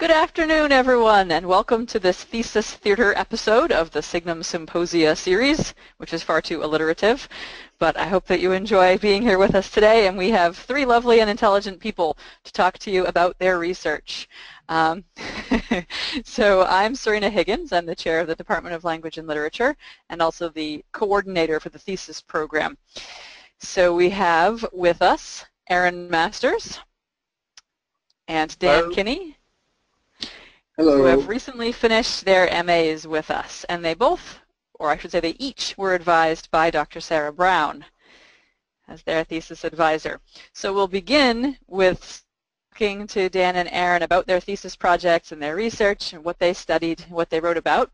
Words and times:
Good 0.00 0.10
afternoon, 0.10 0.72
everyone, 0.72 1.30
and 1.30 1.44
welcome 1.44 1.84
to 1.84 1.98
this 1.98 2.24
Thesis 2.24 2.72
Theater 2.72 3.12
episode 3.18 3.70
of 3.70 3.90
the 3.90 4.00
Signum 4.00 4.42
Symposia 4.42 5.14
series, 5.14 5.74
which 5.98 6.14
is 6.14 6.22
far 6.22 6.40
too 6.40 6.64
alliterative. 6.64 7.28
But 7.78 7.98
I 7.98 8.06
hope 8.06 8.24
that 8.28 8.40
you 8.40 8.52
enjoy 8.52 8.96
being 8.96 9.20
here 9.20 9.36
with 9.36 9.54
us 9.54 9.70
today, 9.70 10.06
and 10.06 10.16
we 10.16 10.30
have 10.30 10.56
three 10.56 10.86
lovely 10.86 11.20
and 11.20 11.28
intelligent 11.28 11.80
people 11.80 12.16
to 12.44 12.52
talk 12.54 12.78
to 12.78 12.90
you 12.90 13.04
about 13.04 13.38
their 13.38 13.58
research. 13.58 14.26
Um, 14.70 15.04
so 16.24 16.64
I'm 16.64 16.94
Serena 16.94 17.28
Higgins. 17.28 17.70
I'm 17.70 17.84
the 17.84 17.94
chair 17.94 18.20
of 18.20 18.26
the 18.26 18.34
Department 18.34 18.74
of 18.74 18.84
Language 18.84 19.18
and 19.18 19.28
Literature 19.28 19.76
and 20.08 20.22
also 20.22 20.48
the 20.48 20.82
coordinator 20.92 21.60
for 21.60 21.68
the 21.68 21.78
thesis 21.78 22.22
program. 22.22 22.78
So 23.58 23.94
we 23.94 24.08
have 24.08 24.64
with 24.72 25.02
us 25.02 25.44
Aaron 25.68 26.08
Masters 26.08 26.80
and 28.28 28.58
Dan 28.58 28.84
Hello. 28.84 28.94
Kinney 28.94 29.36
Hello. 30.80 30.96
who 30.96 31.04
have 31.04 31.28
recently 31.28 31.72
finished 31.72 32.24
their 32.24 32.46
MAs 32.64 33.06
with 33.06 33.30
us. 33.30 33.64
And 33.68 33.84
they 33.84 33.92
both, 33.92 34.38
or 34.72 34.90
I 34.90 34.96
should 34.96 35.12
say 35.12 35.20
they 35.20 35.36
each, 35.38 35.76
were 35.76 35.94
advised 35.94 36.50
by 36.50 36.70
Dr. 36.70 37.00
Sarah 37.00 37.34
Brown 37.34 37.84
as 38.88 39.02
their 39.02 39.22
thesis 39.22 39.64
advisor. 39.64 40.20
So 40.54 40.72
we'll 40.72 40.88
begin 40.88 41.58
with 41.66 42.24
talking 42.72 43.06
to 43.08 43.28
Dan 43.28 43.56
and 43.56 43.68
Aaron 43.72 44.04
about 44.04 44.26
their 44.26 44.40
thesis 44.40 44.74
projects 44.74 45.32
and 45.32 45.42
their 45.42 45.54
research 45.54 46.14
and 46.14 46.24
what 46.24 46.38
they 46.38 46.54
studied, 46.54 47.02
what 47.10 47.28
they 47.28 47.40
wrote 47.40 47.58
about. 47.58 47.90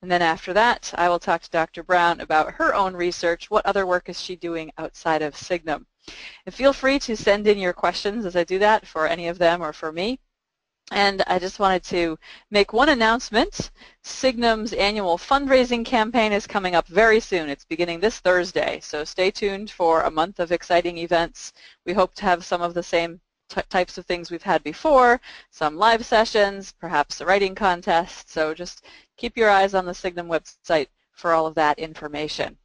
And 0.00 0.08
then 0.08 0.22
after 0.22 0.52
that, 0.52 0.94
I 0.96 1.08
will 1.08 1.18
talk 1.18 1.42
to 1.42 1.50
Dr. 1.50 1.82
Brown 1.82 2.20
about 2.20 2.52
her 2.52 2.72
own 2.76 2.94
research. 2.94 3.50
What 3.50 3.66
other 3.66 3.86
work 3.88 4.08
is 4.08 4.20
she 4.20 4.36
doing 4.36 4.70
outside 4.78 5.22
of 5.22 5.36
Signum? 5.36 5.84
And 6.46 6.54
feel 6.54 6.72
free 6.72 7.00
to 7.00 7.16
send 7.16 7.48
in 7.48 7.58
your 7.58 7.72
questions 7.72 8.24
as 8.24 8.36
I 8.36 8.44
do 8.44 8.60
that 8.60 8.86
for 8.86 9.08
any 9.08 9.26
of 9.26 9.38
them 9.38 9.60
or 9.60 9.72
for 9.72 9.90
me. 9.90 10.20
And 10.90 11.22
I 11.28 11.38
just 11.38 11.60
wanted 11.60 11.84
to 11.84 12.18
make 12.50 12.72
one 12.72 12.88
announcement. 12.88 13.70
Signum's 14.02 14.72
annual 14.72 15.18
fundraising 15.18 15.84
campaign 15.84 16.32
is 16.32 16.46
coming 16.46 16.74
up 16.74 16.88
very 16.88 17.20
soon. 17.20 17.48
It's 17.48 17.64
beginning 17.64 18.00
this 18.00 18.18
Thursday, 18.18 18.80
so 18.80 19.04
stay 19.04 19.30
tuned 19.30 19.70
for 19.70 20.02
a 20.02 20.10
month 20.10 20.40
of 20.40 20.50
exciting 20.50 20.98
events. 20.98 21.52
We 21.86 21.92
hope 21.92 22.14
to 22.14 22.24
have 22.24 22.44
some 22.44 22.60
of 22.60 22.74
the 22.74 22.82
same 22.82 23.20
types 23.68 23.98
of 23.98 24.06
things 24.06 24.30
we've 24.30 24.42
had 24.42 24.62
before, 24.62 25.20
some 25.50 25.76
live 25.76 26.04
sessions, 26.04 26.72
perhaps 26.72 27.20
a 27.20 27.26
writing 27.26 27.54
contest, 27.54 28.30
so 28.30 28.54
just 28.54 28.84
keep 29.16 29.36
your 29.36 29.50
eyes 29.50 29.74
on 29.74 29.86
the 29.86 29.94
Signum 29.94 30.28
website 30.28 30.88
for 31.12 31.32
all 31.32 31.46
of 31.46 31.54
that 31.54 31.78
information. 31.78 32.56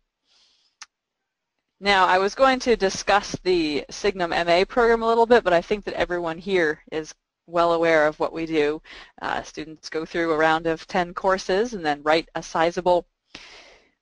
Now, 1.79 2.05
I 2.05 2.17
was 2.19 2.35
going 2.35 2.59
to 2.59 2.75
discuss 2.75 3.35
the 3.43 3.85
Signum 3.89 4.29
MA 4.29 4.63
program 4.67 5.03
a 5.03 5.07
little 5.07 5.25
bit, 5.25 5.43
but 5.43 5.53
I 5.53 5.61
think 5.61 5.83
that 5.85 5.93
everyone 5.95 6.37
here 6.37 6.81
is 6.91 7.13
well 7.47 7.73
aware 7.73 8.07
of 8.07 8.19
what 8.19 8.33
we 8.33 8.45
do. 8.45 8.81
Uh, 9.21 9.41
students 9.43 9.89
go 9.89 10.05
through 10.05 10.31
a 10.31 10.37
round 10.37 10.67
of 10.67 10.87
10 10.87 11.13
courses 11.13 11.73
and 11.73 11.85
then 11.85 12.01
write 12.03 12.29
a 12.35 12.43
sizable 12.43 13.05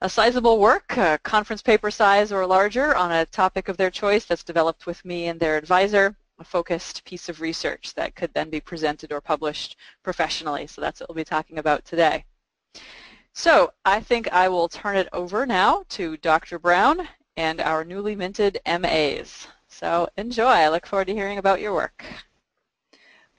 a 0.01 0.09
sizable 0.09 0.59
work, 0.59 0.97
a 0.97 1.17
conference 1.23 1.61
paper 1.61 1.89
size 1.89 2.33
or 2.33 2.45
larger, 2.45 2.93
on 2.93 3.09
a 3.13 3.25
topic 3.27 3.69
of 3.69 3.77
their 3.77 3.89
choice 3.89 4.25
that's 4.25 4.43
developed 4.43 4.85
with 4.85 5.03
me 5.05 5.27
and 5.27 5.39
their 5.39 5.55
advisor, 5.55 6.13
a 6.39 6.43
focused 6.43 7.05
piece 7.05 7.29
of 7.29 7.39
research 7.39 7.93
that 7.93 8.13
could 8.13 8.33
then 8.33 8.49
be 8.49 8.59
presented 8.59 9.13
or 9.13 9.21
published 9.21 9.77
professionally. 10.03 10.67
So 10.67 10.81
that's 10.81 10.99
what 10.99 11.07
we'll 11.07 11.15
be 11.15 11.23
talking 11.23 11.57
about 11.57 11.85
today. 11.85 12.25
So 13.31 13.71
I 13.85 14.01
think 14.01 14.31
I 14.33 14.49
will 14.49 14.67
turn 14.67 14.97
it 14.97 15.07
over 15.13 15.45
now 15.45 15.85
to 15.89 16.17
Dr. 16.17 16.59
Brown 16.59 17.07
and 17.37 17.61
our 17.61 17.85
newly 17.85 18.15
minted 18.15 18.59
MAs. 18.67 19.47
So 19.69 20.09
enjoy. 20.17 20.43
I 20.43 20.67
look 20.67 20.85
forward 20.85 21.07
to 21.07 21.13
hearing 21.13 21.37
about 21.37 21.61
your 21.61 21.73
work. 21.73 22.03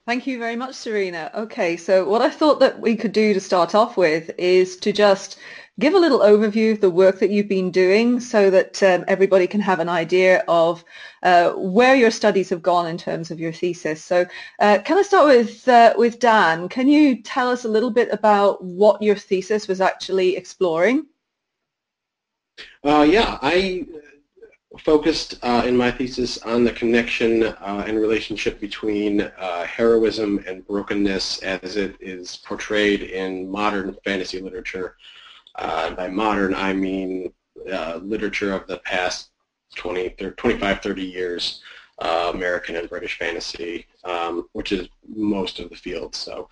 Thank 0.06 0.27
you 0.27 0.38
very 0.38 0.55
much, 0.55 0.74
Serena. 0.74 1.30
Okay, 1.34 1.78
so 1.78 2.06
what 2.06 2.20
I 2.20 2.28
thought 2.28 2.60
that 2.60 2.78
we 2.78 2.94
could 2.94 3.12
do 3.12 3.33
to 3.33 3.41
start 3.41 3.74
off 3.74 3.97
with 3.97 4.30
is 4.36 4.77
to 4.78 4.92
just 4.92 5.38
give 5.80 5.94
a 5.94 5.98
little 5.98 6.19
overview 6.19 6.72
of 6.72 6.83
the 6.83 6.91
work 6.91 7.19
that 7.20 7.30
you've 7.30 7.48
been 7.48 7.70
doing 7.70 8.20
so 8.20 8.50
that 8.50 8.83
um, 8.83 9.06
everybody 9.08 9.46
can 9.46 9.62
have 9.62 9.80
an 9.80 9.89
idea 9.89 10.45
of 10.46 10.84
uh, 11.23 11.52
where 11.52 11.95
your 11.95 12.11
studies 12.11 12.51
have 12.51 12.61
gone 12.61 12.86
in 12.86 12.98
terms 12.98 13.30
of 13.30 13.40
your 13.40 13.51
thesis. 13.51 14.05
So 14.05 14.27
uh, 14.61 14.78
can 14.84 14.98
I 14.98 15.02
start 15.02 15.27
with, 15.27 15.67
uh, 15.67 15.95
with 15.96 16.18
Dan? 16.18 16.68
Can 16.68 16.86
you 16.86 17.23
tell 17.23 17.48
us 17.48 17.64
a 17.64 17.68
little 17.68 17.90
bit 17.90 18.11
about 18.12 18.62
what 18.62 19.01
your 19.01 19.17
thesis 19.17 19.67
was 19.67 19.80
actually 19.80 20.36
exploring? 20.36 21.07
Uh, 22.84 23.07
yeah, 23.08 23.39
I 23.40 23.86
focused 24.79 25.36
uh, 25.42 25.62
in 25.67 25.77
my 25.77 25.90
thesis 25.90 26.39
on 26.39 26.64
the 26.64 26.73
connection 26.73 27.45
uh, 27.45 27.85
and 27.86 27.98
relationship 27.98 28.61
between 28.61 29.20
uh, 29.20 29.64
heroism 29.64 30.42
and 30.46 30.67
brokenness 30.67 31.42
as 31.42 31.77
it 31.77 31.96
is 32.01 32.36
portrayed 32.39 33.02
in 33.02 33.51
modern 33.51 33.96
fantasy 34.05 34.40
literature. 34.40 34.96
Uh, 35.57 35.90
by 35.95 36.08
modern, 36.08 36.55
I 36.55 36.73
mean 36.73 37.33
uh, 37.73 38.01
literature 38.02 38.52
of 38.52 38.67
the 38.67 38.79
past 38.79 39.30
20, 39.77 40.11
30, 40.11 40.34
25, 40.36 40.83
30 40.83 41.02
years, 41.02 41.63
uh, 42.01 42.33
American 42.34 42.77
and 42.77 42.89
British 42.89 43.18
fantasy, 43.18 43.86
um, 44.05 44.48
which 44.52 44.73
is 44.73 44.89
most 45.07 45.61
of 45.61 45.70
the 45.70 45.77
field. 45.77 46.14
So 46.14 46.48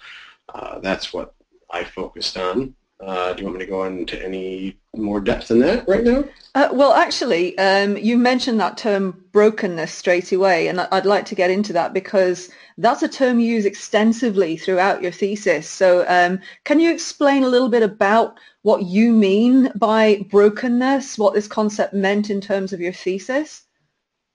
that's 0.80 1.12
what 1.12 1.34
I 1.70 1.84
focused 1.84 2.36
on. 2.36 2.74
Uh, 3.02 3.32
do 3.32 3.40
you 3.40 3.46
want 3.46 3.58
me 3.58 3.64
to 3.64 3.70
go 3.70 3.84
into 3.84 4.24
any 4.24 4.76
more 4.94 5.20
depth 5.20 5.48
than 5.48 5.58
that 5.58 5.86
right 5.88 6.04
now? 6.04 6.24
Uh, 6.54 6.68
well, 6.72 6.92
actually, 6.92 7.58
um, 7.58 7.96
you 7.96 8.16
mentioned 8.16 8.60
that 8.60 8.76
term 8.76 9.24
brokenness 9.32 9.90
straight 9.90 10.30
away, 10.30 10.68
and 10.68 10.80
I'd 10.80 11.04
like 11.04 11.26
to 11.26 11.34
get 11.34 11.50
into 11.50 11.72
that 11.72 11.92
because 11.92 12.48
that's 12.78 13.02
a 13.02 13.08
term 13.08 13.40
you 13.40 13.54
use 13.54 13.64
extensively 13.64 14.56
throughout 14.56 15.02
your 15.02 15.10
thesis. 15.10 15.68
So 15.68 16.04
um, 16.06 16.40
can 16.62 16.78
you 16.78 16.92
explain 16.92 17.42
a 17.42 17.48
little 17.48 17.68
bit 17.68 17.82
about 17.82 18.38
what 18.62 18.84
you 18.84 19.12
mean 19.12 19.72
by 19.74 20.24
brokenness, 20.30 21.18
what 21.18 21.34
this 21.34 21.48
concept 21.48 21.94
meant 21.94 22.30
in 22.30 22.40
terms 22.40 22.72
of 22.72 22.80
your 22.80 22.92
thesis? 22.92 23.64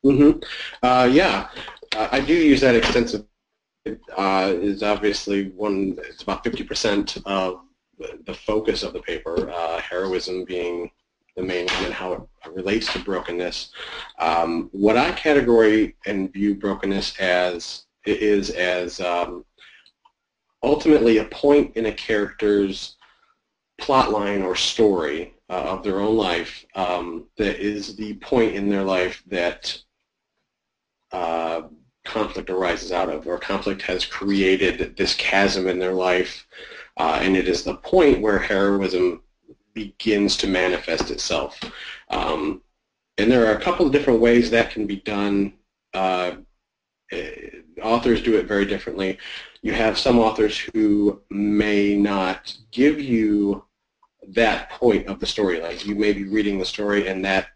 Mm-hmm. 0.06 0.40
Uh, 0.84 1.08
yeah, 1.10 1.48
I 1.96 2.20
do 2.20 2.34
use 2.34 2.62
that 2.62 2.76
extensively. 2.76 3.28
Uh, 4.18 4.54
is 4.54 4.84
obviously 4.84 5.48
one, 5.52 5.98
it's 6.00 6.22
about 6.22 6.44
50% 6.44 7.22
of 7.26 7.62
the 8.26 8.34
focus 8.34 8.84
of 8.84 8.94
the 8.94 9.02
paper, 9.02 9.50
uh, 9.50 9.80
heroism 9.80 10.46
being 10.46 10.92
the 11.36 11.44
main 11.44 11.68
one 11.68 11.86
and 11.86 11.94
how 11.94 12.14
it 12.14 12.22
relates 12.52 12.92
to 12.92 13.00
brokenness. 13.00 13.70
Um, 14.20 14.70
what 14.72 14.98
I 14.98 15.12
category 15.12 15.96
and 16.06 16.32
view 16.34 16.56
brokenness 16.56 17.18
as 17.20 17.86
is 18.06 18.50
as 18.50 19.00
um, 19.00 19.46
ultimately 20.64 21.20
a 21.20 21.26
point 21.26 21.76
in 21.76 21.86
a 21.86 21.92
character's 21.92 22.96
plot 23.78 24.12
line 24.12 24.42
or 24.42 24.56
story 24.56 25.34
uh, 25.50 25.54
of 25.54 25.84
their 25.84 26.00
own 26.00 26.18
life 26.18 26.66
um, 26.76 27.26
that 27.38 27.60
is 27.60 27.96
the 27.96 28.16
point 28.16 28.56
in 28.56 28.70
their 28.70 28.84
life 28.84 29.24
that 29.28 29.78
uh, 31.12 31.64
conflict 32.04 32.50
arises 32.50 32.92
out 32.92 33.10
of 33.10 33.28
or 33.28 33.38
conflict 33.38 33.82
has 33.82 34.06
created 34.06 34.96
this 34.98 35.14
chasm 35.16 35.68
in 35.68 35.78
their 35.78 35.94
life 35.94 36.48
uh, 36.98 37.20
and 37.22 37.36
it 37.38 37.48
is 37.48 37.64
the 37.64 37.76
point 37.76 38.22
where 38.22 38.40
heroism 38.40 39.22
begins 39.74 40.36
to 40.38 40.48
manifest 40.48 41.12
itself. 41.12 41.60
Um, 42.10 42.62
and 43.18 43.32
there 43.32 43.46
are 43.48 43.56
a 43.56 43.62
couple 43.62 43.86
of 43.86 43.92
different 43.92 44.20
ways 44.20 44.50
that 44.52 44.72
can 44.72 44.86
be 44.88 44.98
done. 44.98 45.54
Uh, 45.94 46.38
eh, 47.12 47.50
authors 47.82 48.22
do 48.22 48.38
it 48.38 48.48
very 48.48 48.66
differently. 48.66 49.18
You 49.62 49.74
have 49.74 49.98
some 49.98 50.20
authors 50.20 50.58
who 50.58 51.22
may 51.30 51.96
not 51.96 52.56
give 52.72 53.00
you 53.00 53.64
that 54.30 54.70
point 54.72 55.08
of 55.08 55.20
the 55.20 55.26
story. 55.26 55.62
Like 55.62 55.86
you 55.86 55.96
may 55.96 56.14
be 56.14 56.26
reading 56.26 56.60
the 56.60 56.66
story 56.66 57.08
and 57.08 57.24
that 57.26 57.48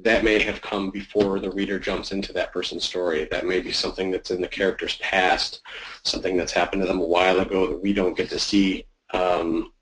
that 0.00 0.24
may 0.24 0.38
have 0.40 0.60
come 0.62 0.90
before 0.90 1.38
the 1.38 1.50
reader 1.50 1.78
jumps 1.78 2.12
into 2.12 2.32
that 2.32 2.52
person's 2.52 2.84
story. 2.84 3.26
That 3.30 3.46
may 3.46 3.60
be 3.60 3.72
something 3.72 4.10
that's 4.10 4.30
in 4.30 4.40
the 4.40 4.48
character's 4.48 4.96
past, 4.96 5.60
something 6.04 6.36
that's 6.36 6.52
happened 6.52 6.82
to 6.82 6.88
them 6.88 7.00
a 7.00 7.06
while 7.06 7.40
ago 7.40 7.66
that 7.66 7.82
we 7.82 7.92
don't 7.92 8.16
get 8.16 8.30
to 8.30 8.38
see 8.38 8.86
um, 9.12 9.72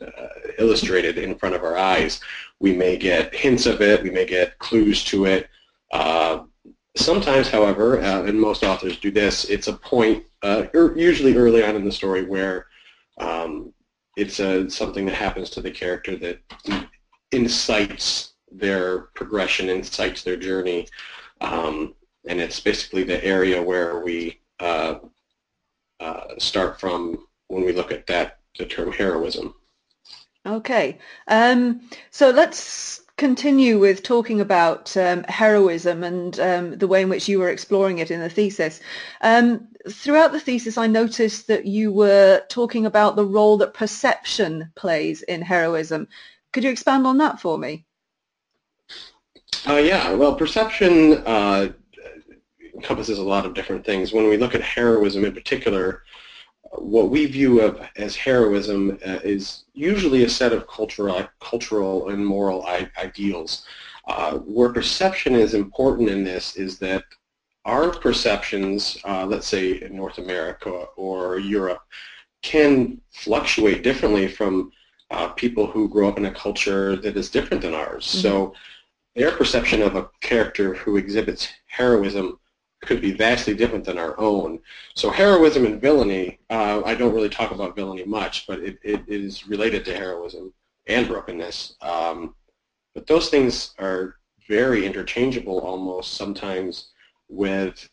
uh, 0.00 0.26
illustrated 0.58 1.18
in 1.18 1.36
front 1.36 1.54
of 1.54 1.62
our 1.62 1.76
eyes. 1.76 2.20
We 2.60 2.74
may 2.74 2.96
get 2.96 3.34
hints 3.34 3.66
of 3.66 3.80
it. 3.80 4.02
We 4.02 4.10
may 4.10 4.26
get 4.26 4.58
clues 4.58 5.04
to 5.04 5.26
it. 5.26 5.48
Uh, 5.92 6.44
sometimes, 6.96 7.48
however, 7.48 8.00
uh, 8.00 8.24
and 8.24 8.40
most 8.40 8.64
authors 8.64 8.98
do 8.98 9.10
this, 9.10 9.44
it's 9.44 9.68
a 9.68 9.72
point, 9.72 10.24
uh, 10.42 10.66
er, 10.74 10.94
usually 10.96 11.36
early 11.36 11.62
on 11.62 11.76
in 11.76 11.84
the 11.84 11.92
story, 11.92 12.24
where 12.24 12.66
um, 13.18 13.72
it's 14.16 14.40
a, 14.40 14.68
something 14.70 15.06
that 15.06 15.14
happens 15.14 15.50
to 15.50 15.60
the 15.60 15.70
character 15.70 16.16
that 16.16 16.40
incites 17.32 18.33
their 18.54 19.00
progression, 19.14 19.68
incites 19.68 20.22
their 20.22 20.36
journey, 20.36 20.88
um, 21.40 21.94
and 22.26 22.40
it's 22.40 22.60
basically 22.60 23.02
the 23.02 23.22
area 23.24 23.62
where 23.62 24.00
we 24.00 24.40
uh, 24.60 24.96
uh, 26.00 26.24
start 26.38 26.80
from 26.80 27.26
when 27.48 27.64
we 27.64 27.72
look 27.72 27.92
at 27.92 28.06
that 28.06 28.38
the 28.58 28.66
term 28.66 28.92
heroism. 28.92 29.54
Okay, 30.46 30.98
um, 31.28 31.80
so 32.10 32.30
let's 32.30 33.00
continue 33.16 33.78
with 33.78 34.02
talking 34.02 34.40
about 34.40 34.96
um, 34.96 35.24
heroism 35.24 36.02
and 36.02 36.38
um, 36.40 36.78
the 36.78 36.88
way 36.88 37.02
in 37.02 37.08
which 37.08 37.28
you 37.28 37.38
were 37.38 37.48
exploring 37.48 37.98
it 37.98 38.10
in 38.10 38.20
the 38.20 38.28
thesis. 38.28 38.80
Um, 39.20 39.68
throughout 39.88 40.32
the 40.32 40.40
thesis, 40.40 40.76
I 40.76 40.86
noticed 40.86 41.46
that 41.46 41.66
you 41.66 41.92
were 41.92 42.42
talking 42.48 42.86
about 42.86 43.16
the 43.16 43.24
role 43.24 43.56
that 43.58 43.74
perception 43.74 44.70
plays 44.74 45.22
in 45.22 45.42
heroism. 45.42 46.08
Could 46.52 46.64
you 46.64 46.70
expand 46.70 47.06
on 47.06 47.18
that 47.18 47.40
for 47.40 47.56
me? 47.56 47.86
Uh, 49.66 49.76
yeah, 49.76 50.12
well, 50.12 50.34
perception 50.34 51.14
uh, 51.26 51.72
encompasses 52.74 53.18
a 53.18 53.22
lot 53.22 53.46
of 53.46 53.54
different 53.54 53.84
things. 53.84 54.12
When 54.12 54.28
we 54.28 54.36
look 54.36 54.54
at 54.54 54.60
heroism 54.60 55.24
in 55.24 55.32
particular, 55.32 56.02
what 56.72 57.10
we 57.10 57.26
view 57.26 57.60
of 57.60 57.80
as 57.96 58.16
heroism 58.16 58.98
uh, 59.06 59.20
is 59.24 59.64
usually 59.72 60.24
a 60.24 60.28
set 60.28 60.52
of 60.52 60.66
cultural, 60.66 61.26
cultural 61.40 62.10
and 62.10 62.24
moral 62.24 62.66
ideals. 62.98 63.64
Uh, 64.06 64.38
where 64.38 64.70
perception 64.70 65.34
is 65.34 65.54
important 65.54 66.10
in 66.10 66.24
this 66.24 66.56
is 66.56 66.78
that 66.78 67.02
our 67.64 67.90
perceptions, 67.90 68.98
uh, 69.04 69.24
let's 69.24 69.46
say 69.46 69.80
in 69.80 69.96
North 69.96 70.18
America 70.18 70.70
or 70.96 71.38
Europe, 71.38 71.80
can 72.42 73.00
fluctuate 73.10 73.82
differently 73.82 74.28
from 74.28 74.70
uh, 75.10 75.28
people 75.28 75.66
who 75.66 75.88
grow 75.88 76.08
up 76.08 76.18
in 76.18 76.26
a 76.26 76.34
culture 76.34 76.96
that 76.96 77.16
is 77.16 77.30
different 77.30 77.62
than 77.62 77.72
ours. 77.72 78.06
Mm-hmm. 78.06 78.18
So 78.18 78.54
their 79.14 79.30
perception 79.32 79.82
of 79.82 79.96
a 79.96 80.08
character 80.20 80.74
who 80.74 80.96
exhibits 80.96 81.48
heroism 81.66 82.38
could 82.82 83.00
be 83.00 83.12
vastly 83.12 83.54
different 83.54 83.84
than 83.84 83.98
our 83.98 84.18
own. 84.20 84.60
So 84.94 85.10
heroism 85.10 85.64
and 85.64 85.80
villainy, 85.80 86.38
uh, 86.50 86.82
I 86.84 86.94
don't 86.94 87.14
really 87.14 87.28
talk 87.28 87.50
about 87.50 87.76
villainy 87.76 88.04
much, 88.04 88.46
but 88.46 88.60
it, 88.60 88.78
it 88.82 89.02
is 89.08 89.46
related 89.46 89.84
to 89.86 89.96
heroism 89.96 90.52
and 90.86 91.08
brokenness. 91.08 91.76
Um, 91.80 92.34
but 92.94 93.06
those 93.06 93.30
things 93.30 93.74
are 93.78 94.16
very 94.48 94.84
interchangeable 94.84 95.60
almost 95.60 96.14
sometimes 96.14 96.90
with 97.28 97.88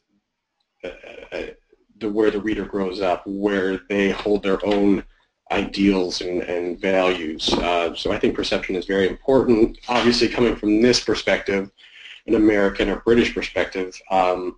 uh, 0.83 0.89
uh, 1.31 1.41
the 1.99 2.09
where 2.09 2.31
the 2.31 2.41
reader 2.41 2.65
grows 2.65 2.99
up, 2.99 3.23
where 3.25 3.79
they 3.89 4.11
hold 4.11 4.43
their 4.43 4.63
own 4.65 5.03
ideals 5.51 6.21
and, 6.21 6.41
and 6.43 6.79
values. 6.79 7.53
Uh, 7.53 7.93
so 7.95 8.11
I 8.11 8.19
think 8.19 8.35
perception 8.35 8.75
is 8.75 8.85
very 8.85 9.07
important. 9.07 9.77
Obviously, 9.87 10.27
coming 10.27 10.55
from 10.55 10.81
this 10.81 11.03
perspective, 11.03 11.69
an 12.27 12.35
American 12.35 12.89
or 12.89 12.97
British 12.97 13.33
perspective, 13.33 13.99
um, 14.09 14.57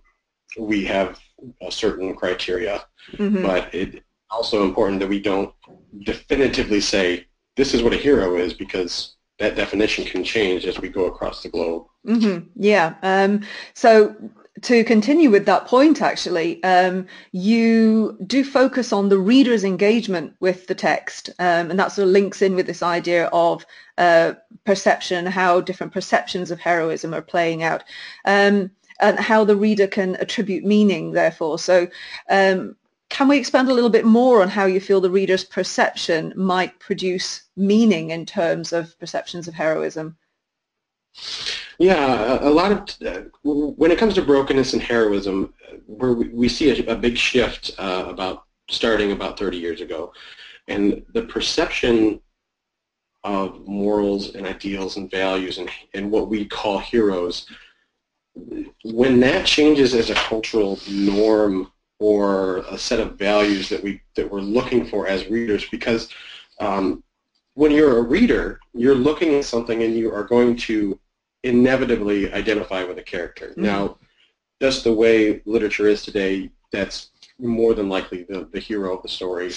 we 0.58 0.84
have 0.84 1.18
a 1.60 1.70
certain 1.70 2.14
criteria, 2.14 2.84
mm-hmm. 3.12 3.42
but 3.42 3.74
it's 3.74 3.98
also 4.30 4.64
important 4.64 5.00
that 5.00 5.08
we 5.08 5.20
don't 5.20 5.52
definitively 6.04 6.80
say 6.80 7.26
this 7.56 7.74
is 7.74 7.82
what 7.82 7.92
a 7.92 7.96
hero 7.96 8.36
is 8.36 8.54
because 8.54 9.16
that 9.38 9.56
definition 9.56 10.04
can 10.04 10.22
change 10.22 10.64
as 10.64 10.80
we 10.80 10.88
go 10.88 11.06
across 11.06 11.42
the 11.42 11.48
globe. 11.48 11.86
Mm-hmm. 12.06 12.46
Yeah. 12.56 12.94
Um, 13.02 13.44
so 13.74 14.14
to 14.64 14.84
continue 14.84 15.30
with 15.30 15.46
that 15.46 15.66
point, 15.66 16.02
actually, 16.02 16.62
um, 16.64 17.06
you 17.32 18.18
do 18.26 18.44
focus 18.44 18.92
on 18.92 19.08
the 19.08 19.18
reader's 19.18 19.64
engagement 19.64 20.34
with 20.40 20.66
the 20.66 20.74
text, 20.74 21.30
um, 21.38 21.70
and 21.70 21.78
that 21.78 21.92
sort 21.92 22.08
of 22.08 22.12
links 22.12 22.42
in 22.42 22.54
with 22.54 22.66
this 22.66 22.82
idea 22.82 23.26
of 23.26 23.64
uh, 23.98 24.34
perception, 24.64 25.26
how 25.26 25.60
different 25.60 25.92
perceptions 25.92 26.50
of 26.50 26.60
heroism 26.60 27.14
are 27.14 27.22
playing 27.22 27.62
out. 27.62 27.84
Um, 28.24 28.70
and 29.00 29.18
how 29.18 29.44
the 29.44 29.56
reader 29.56 29.88
can 29.88 30.14
attribute 30.16 30.64
meaning, 30.64 31.12
therefore. 31.12 31.58
So 31.58 31.88
um, 32.30 32.76
can 33.08 33.28
we 33.28 33.38
expand 33.38 33.68
a 33.68 33.74
little 33.74 33.90
bit 33.90 34.04
more 34.04 34.40
on 34.40 34.48
how 34.48 34.66
you 34.66 34.80
feel 34.80 35.00
the 35.00 35.10
reader's 35.10 35.44
perception 35.44 36.32
might 36.36 36.78
produce 36.78 37.42
meaning 37.56 38.10
in 38.10 38.24
terms 38.24 38.72
of 38.72 38.98
perceptions 38.98 39.48
of 39.48 39.54
heroism? 39.54 40.16
Yeah, 41.78 42.38
a, 42.40 42.50
lot 42.50 42.72
of 42.72 43.06
uh, 43.06 43.22
when 43.42 43.90
it 43.90 43.98
comes 43.98 44.14
to 44.14 44.22
brokenness 44.22 44.74
and 44.74 44.82
heroism, 44.82 45.52
where 45.86 46.12
we, 46.12 46.28
we 46.28 46.48
see 46.48 46.70
a, 46.70 46.92
a, 46.92 46.96
big 46.96 47.16
shift 47.16 47.72
uh, 47.78 48.04
about 48.06 48.44
starting 48.68 49.12
about 49.12 49.38
30 49.38 49.56
years 49.56 49.80
ago, 49.80 50.12
and 50.68 51.04
the 51.14 51.22
perception 51.22 52.20
of 53.24 53.66
morals 53.66 54.34
and 54.34 54.46
ideals 54.46 54.96
and 54.96 55.10
values 55.10 55.58
and, 55.58 55.68
and 55.94 56.10
what 56.10 56.28
we 56.28 56.44
call 56.44 56.78
heroes 56.78 57.46
when 58.84 59.20
that 59.20 59.46
changes 59.46 59.94
as 59.94 60.10
a 60.10 60.14
cultural 60.14 60.78
norm 60.88 61.70
or 61.98 62.58
a 62.70 62.76
set 62.76 63.00
of 63.00 63.16
values 63.16 63.68
that 63.68 63.82
we 63.82 64.00
that 64.16 64.30
we're 64.30 64.40
looking 64.40 64.84
for 64.84 65.06
as 65.06 65.28
readers, 65.28 65.68
because 65.70 66.08
um, 66.60 67.02
when 67.54 67.70
you're 67.70 67.98
a 67.98 68.02
reader, 68.02 68.60
you're 68.72 68.94
looking 68.94 69.34
at 69.34 69.44
something 69.44 69.82
and 69.82 69.94
you 69.94 70.12
are 70.12 70.24
going 70.24 70.56
to 70.56 70.98
inevitably 71.44 72.32
identify 72.32 72.82
with 72.82 72.98
a 72.98 73.02
character. 73.02 73.48
Mm-hmm. 73.48 73.62
Now, 73.62 73.98
just 74.60 74.82
the 74.84 74.92
way 74.92 75.42
literature 75.44 75.86
is 75.86 76.02
today, 76.02 76.50
that's 76.72 77.10
more 77.38 77.74
than 77.74 77.88
likely 77.88 78.24
the, 78.24 78.48
the 78.52 78.60
hero 78.60 78.96
of 78.96 79.02
the 79.02 79.08
story. 79.08 79.52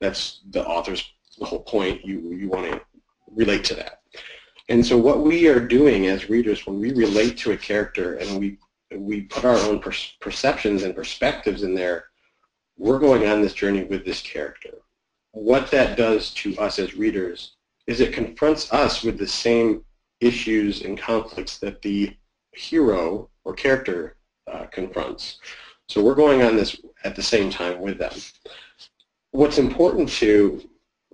That's 0.00 0.40
the 0.50 0.66
author's 0.66 1.12
the 1.38 1.44
whole 1.44 1.62
point. 1.62 2.04
You 2.04 2.32
you 2.32 2.48
want 2.48 2.72
to 2.72 2.80
relate 3.30 3.64
to 3.64 3.74
that. 3.74 4.00
And 4.68 4.84
so 4.84 4.96
what 4.96 5.20
we 5.20 5.46
are 5.48 5.60
doing 5.60 6.06
as 6.06 6.28
readers 6.28 6.66
when 6.66 6.80
we 6.80 6.92
relate 6.92 7.36
to 7.38 7.52
a 7.52 7.56
character 7.56 8.14
and 8.14 8.40
we 8.40 8.58
we 8.96 9.22
put 9.22 9.44
our 9.44 9.56
own 9.56 9.80
per- 9.80 9.92
perceptions 10.20 10.82
and 10.82 10.94
perspectives 10.94 11.62
in 11.62 11.74
there, 11.74 12.06
we're 12.78 12.98
going 12.98 13.28
on 13.28 13.42
this 13.42 13.52
journey 13.52 13.84
with 13.84 14.04
this 14.04 14.22
character. 14.22 14.70
What 15.32 15.70
that 15.70 15.96
does 15.96 16.30
to 16.34 16.56
us 16.58 16.78
as 16.78 16.94
readers 16.94 17.56
is 17.86 18.00
it 18.00 18.14
confronts 18.14 18.72
us 18.72 19.02
with 19.02 19.18
the 19.18 19.26
same 19.26 19.84
issues 20.20 20.82
and 20.82 20.98
conflicts 20.98 21.58
that 21.58 21.82
the 21.82 22.16
hero 22.52 23.28
or 23.44 23.54
character 23.54 24.16
uh, 24.50 24.66
confronts. 24.66 25.38
So 25.88 26.02
we're 26.02 26.14
going 26.14 26.42
on 26.42 26.56
this 26.56 26.76
at 27.04 27.14
the 27.14 27.22
same 27.22 27.50
time 27.50 27.80
with 27.80 27.98
them. 27.98 28.12
What's 29.30 29.58
important 29.58 30.08
to 30.10 30.62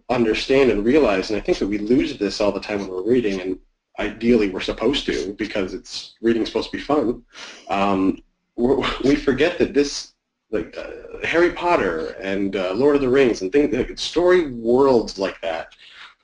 understand 0.08 0.70
and 0.70 0.84
realize, 0.84 1.30
and 1.30 1.40
I 1.40 1.42
think 1.42 1.58
that 1.58 1.66
we 1.66 1.78
lose 1.78 2.18
this 2.18 2.40
all 2.40 2.52
the 2.52 2.60
time 2.60 2.80
when 2.80 2.90
we're 2.90 3.02
reading, 3.02 3.40
and 3.40 3.58
ideally 3.98 4.48
we're 4.48 4.60
supposed 4.60 5.06
to 5.06 5.34
because 5.34 5.74
it's 5.74 6.14
reading 6.20 6.46
supposed 6.46 6.70
to 6.70 6.76
be 6.76 6.82
fun. 6.82 7.22
Um, 7.68 8.22
we 8.56 9.16
forget 9.16 9.58
that 9.58 9.74
this, 9.74 10.12
like 10.50 10.76
uh, 10.76 11.26
Harry 11.26 11.50
Potter 11.50 12.16
and 12.20 12.56
uh, 12.56 12.72
Lord 12.74 12.94
of 12.94 13.02
the 13.02 13.08
Rings 13.08 13.42
and 13.42 13.50
things, 13.50 13.74
like 13.74 13.98
story 13.98 14.50
worlds 14.52 15.18
like 15.18 15.40
that 15.40 15.74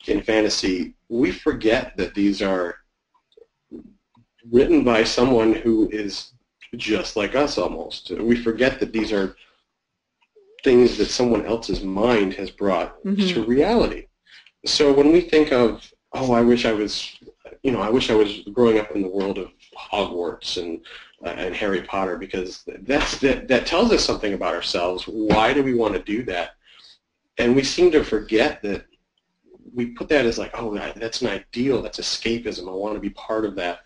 in 0.08 0.22
fantasy, 0.22 0.94
we 1.08 1.30
forget 1.30 1.96
that 1.96 2.14
these 2.14 2.42
are 2.42 2.76
written 4.50 4.84
by 4.84 5.04
someone 5.04 5.52
who 5.52 5.88
is 5.90 6.32
just 6.76 7.16
like 7.16 7.34
us 7.34 7.58
almost. 7.58 8.10
We 8.10 8.36
forget 8.36 8.78
that 8.80 8.92
these 8.92 9.12
are 9.12 9.36
things 10.64 10.98
that 10.98 11.06
someone 11.06 11.46
else's 11.46 11.82
mind 11.82 12.34
has 12.34 12.50
brought 12.50 13.02
mm-hmm. 13.04 13.26
to 13.28 13.44
reality. 13.44 14.06
So 14.66 14.92
when 14.92 15.12
we 15.12 15.20
think 15.20 15.52
of, 15.52 15.90
oh, 16.12 16.32
I 16.32 16.40
wish 16.40 16.64
I 16.64 16.72
was, 16.72 17.16
you 17.62 17.70
know, 17.70 17.80
I 17.80 17.90
wish 17.90 18.10
I 18.10 18.14
was 18.14 18.40
growing 18.52 18.78
up 18.78 18.90
in 18.92 19.02
the 19.02 19.08
world 19.08 19.38
of 19.38 19.50
Hogwarts 19.76 20.60
and 20.60 20.80
uh, 21.24 21.30
and 21.30 21.54
Harry 21.54 21.82
Potter 21.82 22.16
because 22.16 22.64
that's 22.82 23.18
that 23.18 23.48
that 23.48 23.66
tells 23.66 23.92
us 23.92 24.04
something 24.04 24.34
about 24.34 24.54
ourselves. 24.54 25.04
Why 25.04 25.52
do 25.52 25.62
we 25.62 25.74
want 25.74 25.94
to 25.94 26.02
do 26.02 26.22
that? 26.24 26.50
And 27.38 27.54
we 27.54 27.62
seem 27.62 27.90
to 27.92 28.04
forget 28.04 28.62
that 28.62 28.86
we 29.74 29.86
put 29.86 30.08
that 30.08 30.26
as 30.26 30.38
like, 30.38 30.50
oh, 30.54 30.76
that's 30.96 31.22
an 31.22 31.28
ideal. 31.28 31.82
That's 31.82 32.00
escapism. 32.00 32.68
I 32.68 32.72
want 32.72 32.94
to 32.94 33.00
be 33.00 33.10
part 33.10 33.44
of 33.44 33.54
that. 33.56 33.80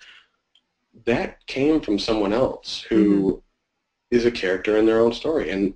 That 1.05 1.45
came 1.47 1.81
from 1.81 1.99
someone 1.99 2.33
else 2.33 2.85
who 2.89 3.23
mm-hmm. 3.23 4.17
is 4.17 4.27
a 4.27 4.31
character 4.31 4.77
in 4.77 4.87
their 4.87 5.01
own 5.01 5.13
story, 5.13 5.51
and 5.51 5.75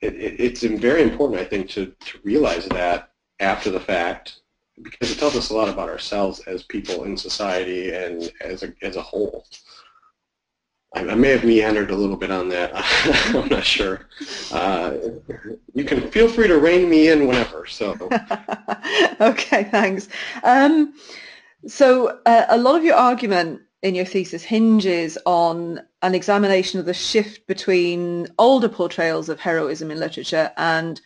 it, 0.00 0.14
it, 0.14 0.40
it's 0.40 0.62
very 0.62 1.02
important, 1.02 1.40
I 1.40 1.44
think, 1.44 1.68
to, 1.70 1.86
to 1.86 2.18
realize 2.22 2.66
that 2.66 3.10
after 3.40 3.70
the 3.70 3.80
fact 3.80 4.40
because 4.82 5.10
it 5.10 5.18
tells 5.18 5.36
us 5.36 5.50
a 5.50 5.54
lot 5.54 5.68
about 5.68 5.88
ourselves 5.88 6.40
as 6.40 6.62
people 6.64 7.04
in 7.04 7.16
society 7.16 7.92
and 7.92 8.32
as 8.40 8.62
a, 8.62 8.72
as 8.82 8.96
a 8.96 9.02
whole. 9.02 9.46
I, 10.94 11.00
I 11.08 11.14
may 11.14 11.30
have 11.30 11.44
meandered 11.44 11.90
a 11.90 11.96
little 11.96 12.16
bit 12.16 12.30
on 12.30 12.48
that. 12.50 12.70
I'm 13.34 13.48
not 13.48 13.64
sure. 13.64 14.06
Uh, 14.52 14.96
you 15.74 15.84
can 15.84 16.10
feel 16.10 16.28
free 16.28 16.48
to 16.48 16.58
rein 16.58 16.88
me 16.88 17.08
in 17.08 17.26
whenever. 17.26 17.66
So. 17.66 17.92
okay, 19.20 19.64
thanks. 19.64 20.08
Um, 20.42 20.94
so 21.66 22.20
uh, 22.26 22.46
a 22.48 22.58
lot 22.58 22.76
of 22.76 22.84
your 22.84 22.96
argument 22.96 23.62
in 23.82 23.94
your 23.94 24.04
thesis 24.04 24.42
hinges 24.42 25.18
on 25.26 25.80
an 26.02 26.14
examination 26.14 26.80
of 26.80 26.86
the 26.86 26.94
shift 26.94 27.46
between 27.46 28.26
older 28.38 28.68
portrayals 28.68 29.28
of 29.28 29.38
heroism 29.38 29.90
in 29.90 30.00
literature 30.00 30.50
and 30.56 31.00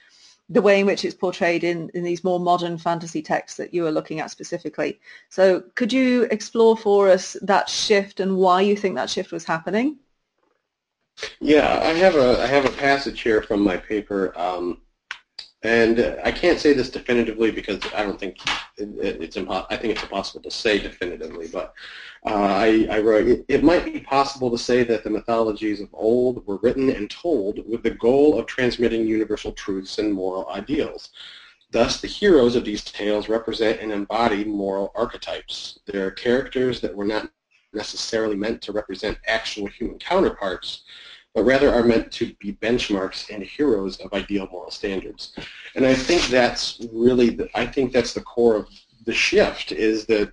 the 0.49 0.63
way 0.63 0.81
in 0.81 0.87
which 0.87 1.05
it's 1.05 1.15
portrayed 1.15 1.63
in, 1.63 1.91
in 1.95 2.03
these 2.03 2.25
more 2.25 2.41
modern 2.41 2.79
fantasy 2.79 3.21
texts 3.21 3.57
that 3.59 3.75
you 3.75 3.87
are 3.87 3.93
looking 3.93 4.21
at 4.21 4.31
specifically. 4.31 5.01
So 5.29 5.63
could 5.75 5.93
you 5.93 6.23
explore 6.31 6.77
for 6.77 7.11
us 7.11 7.37
that 7.43 7.69
shift 7.69 8.21
and 8.21 8.37
why 8.37 8.63
you 8.63 8.77
think 8.77 8.95
that 8.97 9.11
shift 9.11 9.31
was 9.31 9.45
happening? 9.45 9.99
Yeah, 11.41 11.81
I 11.83 11.93
have 11.95 12.15
a 12.15 12.41
I 12.41 12.47
have 12.47 12.65
a 12.65 12.71
passage 12.71 13.21
here 13.23 13.43
from 13.43 13.61
my 13.61 13.77
paper 13.77 14.33
um, 14.39 14.81
and 15.63 16.17
I 16.25 16.31
can't 16.31 16.61
say 16.61 16.73
this 16.73 16.89
definitively 16.89 17.51
because 17.51 17.81
I 17.93 18.05
don't 18.05 18.19
think 18.19 18.39
it, 18.77 19.21
it's 19.21 19.37
impo- 19.37 19.67
I 19.69 19.77
think 19.77 19.93
it's 19.93 20.03
impossible 20.03 20.41
to 20.43 20.51
say 20.51 20.79
definitively, 20.79 21.49
but 21.49 21.75
uh, 22.27 22.35
I, 22.35 22.87
I, 22.91 23.01
wrote, 23.01 23.27
it, 23.27 23.45
it, 23.49 23.65
might 23.65 23.85
be 23.85 23.99
possible 24.01 24.51
to 24.53 24.59
say 24.59 24.85
that 24.85 25.03
the 25.03 25.11
mythologies 25.11 25.81
of 25.81 25.89
old 25.93 26.47
were 26.47 26.59
written 26.59 26.91
and 26.91 27.11
told 27.11 27.69
with 27.69 27.83
the 27.83 27.91
goal 27.91 28.39
of 28.39 28.47
transmitting 28.47 29.07
universal 29.07 29.53
truths 29.53 29.99
and 29.99 30.13
moral 30.13 30.49
ideals. 30.51 31.11
Thus, 31.71 32.01
the 32.01 32.09
heroes 32.09 32.55
of 32.55 32.65
these 32.65 32.85
tales 32.85 33.29
represent 33.29 33.81
and 33.81 33.93
embody 33.93 34.45
moral 34.45 34.93
archetypes. 34.95 35.81
They 35.87 35.99
are 35.99 36.11
characters 36.11 36.81
that 36.81 36.95
were 36.95 37.05
not 37.05 37.31
necessarily 37.73 38.37
meant 38.37 38.63
to 38.63 38.73
represent 38.73 39.19
actual 39.27 39.67
human 39.67 39.99
counterparts, 39.99 40.85
but 41.39 41.45
rather 41.45 41.73
are 41.73 41.85
meant 41.85 42.11
to 42.11 42.35
be 42.41 42.55
benchmarks 42.55 43.33
and 43.33 43.45
heroes 43.45 43.97
of 43.99 44.13
ideal 44.13 44.49
moral 44.51 44.73
standards. 44.73 45.37
And 45.77 45.87
I 45.87 45.95
think 45.95 46.27
that's 46.27 46.85
really, 46.93 47.31
the, 47.31 47.49
I 47.57 47.65
think 47.65 47.93
that's 47.93 48.13
the 48.13 48.23
core 48.23 48.57
of 48.57 48.69
the 49.07 49.13
shift 49.13 49.71
is 49.71 50.05
that 50.07 50.33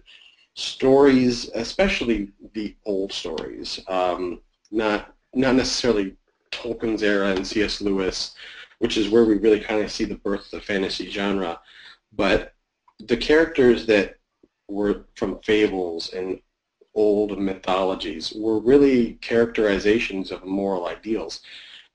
stories, 0.55 1.47
especially 1.53 2.31
the 2.55 2.75
old 2.87 3.13
stories, 3.13 3.79
um, 3.87 4.41
not 4.71 5.13
not 5.35 5.53
necessarily 5.53 6.15
Tolkien's 6.49 7.03
era 7.03 7.35
and 7.35 7.45
C.S. 7.45 7.81
Lewis, 7.81 8.33
which 8.79 8.97
is 8.97 9.09
where 9.09 9.25
we 9.25 9.35
really 9.35 9.59
kind 9.59 9.83
of 9.83 9.91
see 9.91 10.05
the 10.05 10.15
birth 10.15 10.45
of 10.45 10.51
the 10.51 10.61
fantasy 10.61 11.11
genre, 11.11 11.59
but 12.13 12.55
the 12.97 13.17
characters 13.17 13.85
that 13.85 14.15
were 14.67 15.05
from 15.13 15.37
fables 15.43 16.13
and 16.13 16.39
old 16.95 17.37
mythologies 17.37 18.33
were 18.35 18.59
really 18.59 19.13
characterizations 19.15 20.31
of 20.31 20.45
moral 20.45 20.87
ideals. 20.87 21.41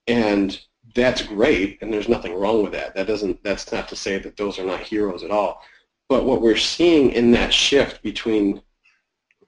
And 0.07 0.61
that's 0.95 1.23
great, 1.23 1.79
and 1.81 1.93
there's 1.93 2.09
nothing 2.09 2.35
wrong 2.35 2.63
with 2.63 2.73
that. 2.73 2.95
That 2.95 3.07
doesn't. 3.07 3.43
That's 3.43 3.71
not 3.73 3.89
to 3.89 3.97
say 3.97 4.19
that 4.19 4.37
those 4.37 4.59
are 4.59 4.65
not 4.65 4.81
heroes 4.81 5.23
at 5.23 5.31
all. 5.31 5.63
But 6.09 6.25
what 6.25 6.43
we're 6.43 6.57
seeing 6.57 7.13
in 7.13 7.31
that 7.33 7.55
shift 7.55 8.03
between 8.03 8.61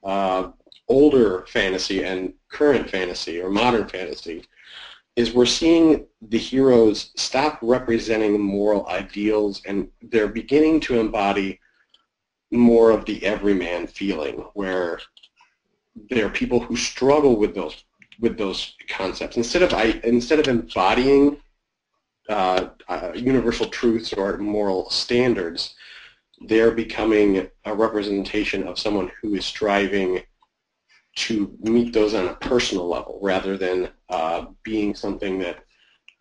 uh, 0.03 0.51
older 0.87 1.45
fantasy 1.47 2.03
and 2.03 2.33
current 2.49 2.89
fantasy 2.89 3.41
or 3.41 3.49
modern 3.49 3.87
fantasy 3.87 4.45
is 5.15 5.33
we're 5.33 5.45
seeing 5.45 6.05
the 6.21 6.37
heroes 6.37 7.11
stop 7.15 7.59
representing 7.61 8.39
moral 8.39 8.87
ideals 8.87 9.61
and 9.65 9.87
they're 10.01 10.27
beginning 10.27 10.79
to 10.79 10.99
embody 10.99 11.59
more 12.51 12.91
of 12.91 13.05
the 13.05 13.23
everyman 13.25 13.87
feeling 13.87 14.45
where 14.53 14.99
there 16.09 16.25
are 16.25 16.29
people 16.29 16.59
who 16.59 16.75
struggle 16.75 17.37
with 17.37 17.53
those 17.55 17.83
with 18.19 18.37
those 18.37 18.75
concepts. 18.89 19.37
Instead 19.37 19.63
of 19.63 19.73
I, 19.73 19.99
instead 20.03 20.39
of 20.39 20.47
embodying 20.47 21.37
uh, 22.29 22.67
uh, 22.87 23.11
universal 23.15 23.67
truths 23.67 24.13
or 24.13 24.37
moral 24.37 24.89
standards, 24.89 25.75
they're 26.47 26.71
becoming 26.71 27.49
a 27.65 27.75
representation 27.75 28.67
of 28.67 28.79
someone 28.79 29.11
who 29.21 29.35
is 29.35 29.45
striving 29.45 30.21
to 31.15 31.55
meet 31.61 31.93
those 31.93 32.13
on 32.13 32.27
a 32.27 32.35
personal 32.35 32.87
level 32.87 33.19
rather 33.21 33.57
than 33.57 33.89
uh, 34.09 34.45
being 34.63 34.95
something 34.95 35.37
that 35.39 35.63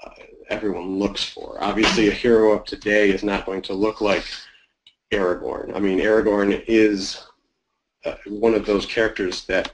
uh, 0.05 0.11
everyone 0.51 0.99
looks 0.99 1.25
for. 1.25 1.63
Obviously, 1.63 2.09
a 2.09 2.13
hero 2.13 2.53
of 2.53 2.65
today 2.65 3.11
is 3.11 3.23
not 3.23 3.47
going 3.47 3.63
to 3.63 3.75
look 3.75 4.01
like 4.01 4.25
Aragorn. 5.13 5.75
I 5.75 5.79
mean, 5.79 5.99
Aragorn 5.99 6.65
is 6.67 7.25
uh, 8.05 8.15
one 8.27 8.55
of 8.55 8.67
those 8.67 8.87
characters 8.87 9.45
that 9.47 9.73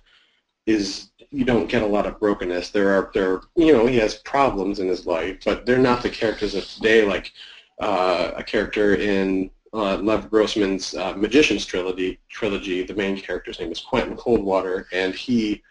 is 0.67 1.11
you 1.31 1.45
don't 1.45 1.69
get 1.69 1.83
a 1.83 1.87
lot 1.87 2.07
of 2.07 2.19
brokenness. 2.21 2.71
There 2.71 2.91
are 2.91 3.11
there 3.15 3.41
you 3.57 3.73
know 3.73 3.87
he 3.87 3.97
has 3.99 4.17
problems 4.17 4.81
in 4.81 4.89
his 4.89 5.07
life, 5.07 5.39
but 5.45 5.67
they're 5.67 5.79
not 5.79 6.03
the 6.03 6.11
characters 6.11 6.55
of 6.55 6.65
today 6.65 7.05
like 7.05 7.33
uh, 7.81 8.33
a 8.37 8.43
character 8.43 8.95
in 8.95 9.51
uh, 9.73 9.97
Lev 9.97 10.31
Grossman's 10.31 10.95
uh, 10.95 11.15
Magician's 11.17 11.67
trilogy. 11.67 12.19
Trilogy. 12.29 12.83
The 12.83 12.95
main 12.95 13.19
character's 13.21 13.61
name 13.61 13.73
is 13.73 13.81
Quentin 13.81 14.17
Coldwater, 14.17 14.87
and 14.93 15.15
he 15.15 15.63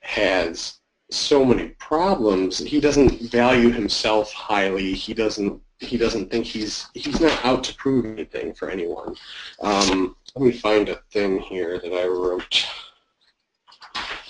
has 0.00 0.78
so 1.10 1.44
many 1.44 1.68
problems. 1.78 2.58
He 2.58 2.80
doesn't 2.80 3.20
value 3.30 3.70
himself 3.70 4.32
highly. 4.32 4.92
He 4.92 5.14
doesn't. 5.14 5.60
He 5.80 5.96
doesn't 5.96 6.30
think 6.30 6.44
he's 6.44 6.88
he's 6.94 7.20
not 7.20 7.44
out 7.44 7.62
to 7.64 7.74
prove 7.74 8.04
anything 8.04 8.52
for 8.52 8.68
anyone. 8.68 9.14
Um, 9.60 10.16
let 10.34 10.44
me 10.44 10.52
find 10.52 10.88
a 10.88 10.96
thing 11.12 11.38
here 11.38 11.78
that 11.78 11.92
I 11.92 12.06
wrote. 12.06 12.66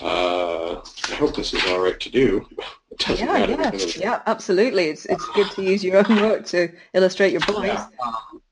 Uh, 0.00 0.80
I 1.10 1.14
hope 1.14 1.34
this 1.34 1.54
is 1.54 1.64
all 1.66 1.80
right 1.80 1.98
to 1.98 2.10
do. 2.10 2.46
yeah, 3.08 3.46
yeah, 3.46 3.70
yeah, 3.96 4.22
absolutely. 4.26 4.90
It's 4.90 5.06
it's 5.06 5.26
good 5.30 5.50
to 5.52 5.62
use 5.62 5.82
your 5.82 5.96
own 5.98 6.20
work 6.20 6.44
to 6.46 6.70
illustrate 6.92 7.32
your 7.32 7.40
points. 7.40 7.66
Yeah. 7.66 7.88
Um, 8.04 8.42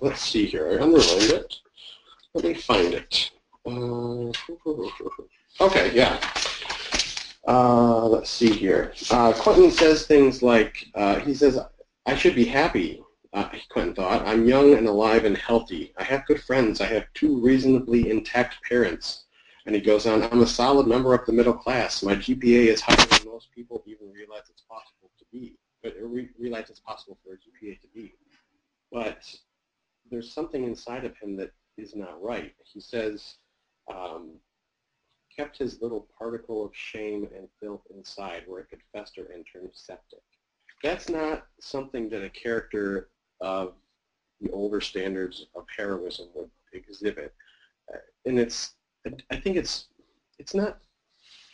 let's 0.00 0.22
see 0.22 0.46
here. 0.46 0.68
I 0.68 0.82
underlined 0.82 1.30
it. 1.30 1.56
Let 2.34 2.44
me 2.44 2.54
find 2.54 2.94
it. 2.94 3.30
Uh, 3.66 4.32
okay, 5.60 5.92
yeah. 5.94 6.18
Uh, 7.46 8.06
let's 8.06 8.30
see 8.30 8.50
here. 8.50 8.92
Uh, 9.10 9.32
Quentin 9.32 9.70
says 9.70 10.06
things 10.06 10.42
like, 10.42 10.86
uh, 10.94 11.18
he 11.20 11.34
says, 11.34 11.58
I 12.08 12.14
should 12.14 12.34
be 12.34 12.46
happy, 12.46 13.04
uh, 13.34 13.50
Quentin 13.68 13.94
thought. 13.94 14.26
I'm 14.26 14.48
young 14.48 14.72
and 14.72 14.88
alive 14.88 15.26
and 15.26 15.36
healthy. 15.36 15.92
I 15.98 16.04
have 16.04 16.24
good 16.24 16.42
friends. 16.42 16.80
I 16.80 16.86
have 16.86 17.04
two 17.12 17.38
reasonably 17.38 18.08
intact 18.08 18.56
parents. 18.66 19.24
And 19.66 19.74
he 19.74 19.82
goes 19.82 20.06
on, 20.06 20.22
I'm 20.22 20.40
a 20.40 20.46
solid 20.46 20.86
member 20.86 21.12
of 21.12 21.26
the 21.26 21.34
middle 21.34 21.52
class. 21.52 22.02
My 22.02 22.14
GPA 22.14 22.68
is 22.68 22.80
higher 22.80 22.96
than 22.96 23.30
most 23.30 23.50
people 23.50 23.82
even 23.84 24.10
realize 24.10 24.44
it's 24.48 24.62
possible 24.62 25.10
to 25.18 25.24
be, 25.30 25.58
but 25.82 25.96
realize 26.38 26.70
it's 26.70 26.80
possible 26.80 27.18
for 27.22 27.34
a 27.34 27.36
GPA 27.36 27.78
to 27.78 27.88
be. 27.94 28.14
But 28.90 29.30
there's 30.10 30.32
something 30.32 30.64
inside 30.64 31.04
of 31.04 31.14
him 31.18 31.36
that 31.36 31.50
is 31.76 31.94
not 31.94 32.22
right. 32.22 32.54
He 32.64 32.80
says, 32.80 33.34
um, 33.86 34.30
kept 35.36 35.58
his 35.58 35.82
little 35.82 36.08
particle 36.18 36.64
of 36.64 36.74
shame 36.74 37.28
and 37.36 37.48
filth 37.60 37.82
inside 37.94 38.44
where 38.46 38.60
it 38.60 38.70
could 38.70 38.80
fester 38.94 39.26
and 39.34 39.44
turn 39.52 39.68
septic. 39.74 40.22
That's 40.82 41.08
not 41.08 41.46
something 41.60 42.08
that 42.10 42.24
a 42.24 42.30
character 42.30 43.08
of 43.40 43.74
the 44.40 44.50
older 44.50 44.80
standards 44.80 45.46
of 45.54 45.64
heroism 45.76 46.28
would 46.34 46.50
exhibit. 46.72 47.34
And 48.24 48.38
it's, 48.38 48.74
I 49.30 49.36
think 49.36 49.56
it's, 49.56 49.86
it's 50.38 50.54
not 50.54 50.78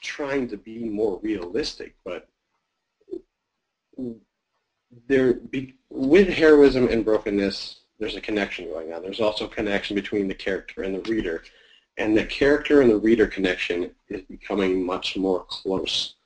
trying 0.03 0.49
to 0.49 0.57
be 0.57 0.85
more 0.85 1.19
realistic, 1.23 1.95
but 2.05 2.29
there, 5.09 5.35
be, 5.35 5.75
with 5.89 6.29
heroism 6.29 6.89
and 6.89 7.05
brokenness, 7.05 7.81
there's 7.99 8.17
a 8.17 8.21
connection 8.21 8.67
going 8.67 8.93
on. 8.93 9.03
There's 9.03 9.21
also 9.21 9.47
a 9.47 9.49
connection 9.49 9.95
between 9.95 10.29
the 10.29 10.35
character 10.35 10.83
and 10.83 10.95
the 10.95 11.11
reader. 11.11 11.45
And 11.97 12.17
the 12.17 12.27
character 12.27 12.83
and 12.83 12.91
the 12.91 12.99
reader 12.99 13.27
connection 13.27 13.93
is 14.09 14.23
becoming 14.23 14.85
much 14.85 15.17
more 15.17 15.45
close 15.45 16.17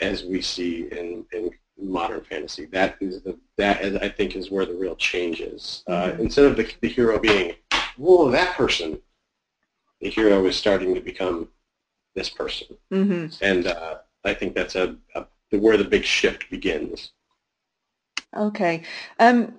as 0.00 0.24
we 0.24 0.40
see 0.40 0.88
in, 0.92 1.24
in 1.32 1.50
modern 1.78 2.22
fantasy. 2.22 2.66
That 2.66 2.96
is 3.00 3.22
the 3.22 3.38
that 3.56 3.82
is, 3.82 3.96
I 3.96 4.08
think 4.08 4.36
is 4.36 4.50
where 4.50 4.66
the 4.66 4.74
real 4.74 4.96
change 4.96 5.40
is. 5.40 5.82
Uh, 5.86 6.08
mm-hmm. 6.08 6.22
instead 6.22 6.44
of 6.46 6.56
the, 6.56 6.70
the 6.80 6.88
hero 6.88 7.18
being, 7.18 7.54
whoa, 7.96 8.30
that 8.30 8.56
person, 8.56 8.98
the 10.00 10.10
hero 10.10 10.46
is 10.46 10.56
starting 10.56 10.94
to 10.94 11.00
become 11.00 11.48
this 12.14 12.30
person. 12.30 12.68
Mm-hmm. 12.92 13.44
And 13.44 13.66
uh, 13.66 13.98
I 14.24 14.34
think 14.34 14.54
that's 14.54 14.74
a, 14.74 14.96
a, 15.14 15.26
where 15.56 15.76
the 15.76 15.84
big 15.84 16.04
shift 16.04 16.50
begins. 16.50 17.12
Okay. 18.34 18.82
Um, 19.18 19.54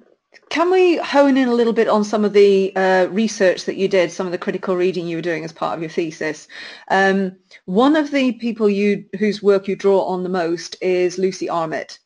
can 0.50 0.72
we 0.72 0.98
hone 0.98 1.38
in 1.38 1.48
a 1.48 1.54
little 1.54 1.74
bit 1.74 1.88
on 1.88 2.04
some 2.04 2.24
of 2.24 2.34
the 2.34 2.76
uh, 2.76 3.08
research 3.10 3.66
that 3.66 3.76
you 3.76 3.88
did, 3.88 4.12
some 4.12 4.26
of 4.26 4.32
the 4.32 4.38
critical 4.38 4.76
reading 4.76 5.08
you 5.08 5.18
were 5.18 5.22
doing 5.22 5.44
as 5.44 5.52
part 5.52 5.76
of 5.76 5.82
your 5.82 5.90
thesis? 5.90 6.48
Um, 6.90 7.36
one 7.66 7.96
of 7.96 8.12
the 8.12 8.34
people 8.34 8.70
you 8.70 9.06
whose 9.20 9.42
work 9.42 9.68
you 9.68 9.76
draw 9.76 10.02
on 10.04 10.24
the 10.24 10.30
most 10.30 10.78
is 10.82 11.18
Lucy 11.18 11.50
Armitt. 11.50 12.00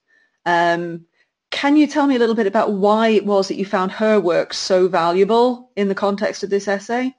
Um, 0.46 1.06
can 1.52 1.76
you 1.76 1.86
tell 1.86 2.08
me 2.08 2.16
a 2.16 2.20
little 2.20 2.36
bit 2.36 2.48
about 2.48 2.74
why 2.74 3.10
it 3.10 3.26
was 3.26 3.48
that 3.48 3.56
you 3.56 3.66
found 3.66 3.92
her 3.92 4.20
work 4.20 4.54
so 4.54 4.88
valuable 4.88 5.72
in 5.76 5.88
the 5.88 5.96
context 5.96 6.44
of 6.44 6.50
this 6.50 6.68
essay? 6.68 7.16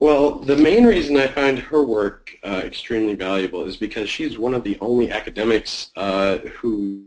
Well, 0.00 0.40
the 0.40 0.56
main 0.56 0.84
reason 0.84 1.16
I 1.16 1.28
find 1.28 1.58
her 1.58 1.84
work 1.84 2.36
uh, 2.44 2.62
extremely 2.64 3.14
valuable 3.14 3.64
is 3.64 3.76
because 3.76 4.10
she's 4.10 4.36
one 4.36 4.52
of 4.52 4.64
the 4.64 4.76
only 4.80 5.12
academics 5.12 5.92
uh, 5.96 6.38
who 6.38 7.04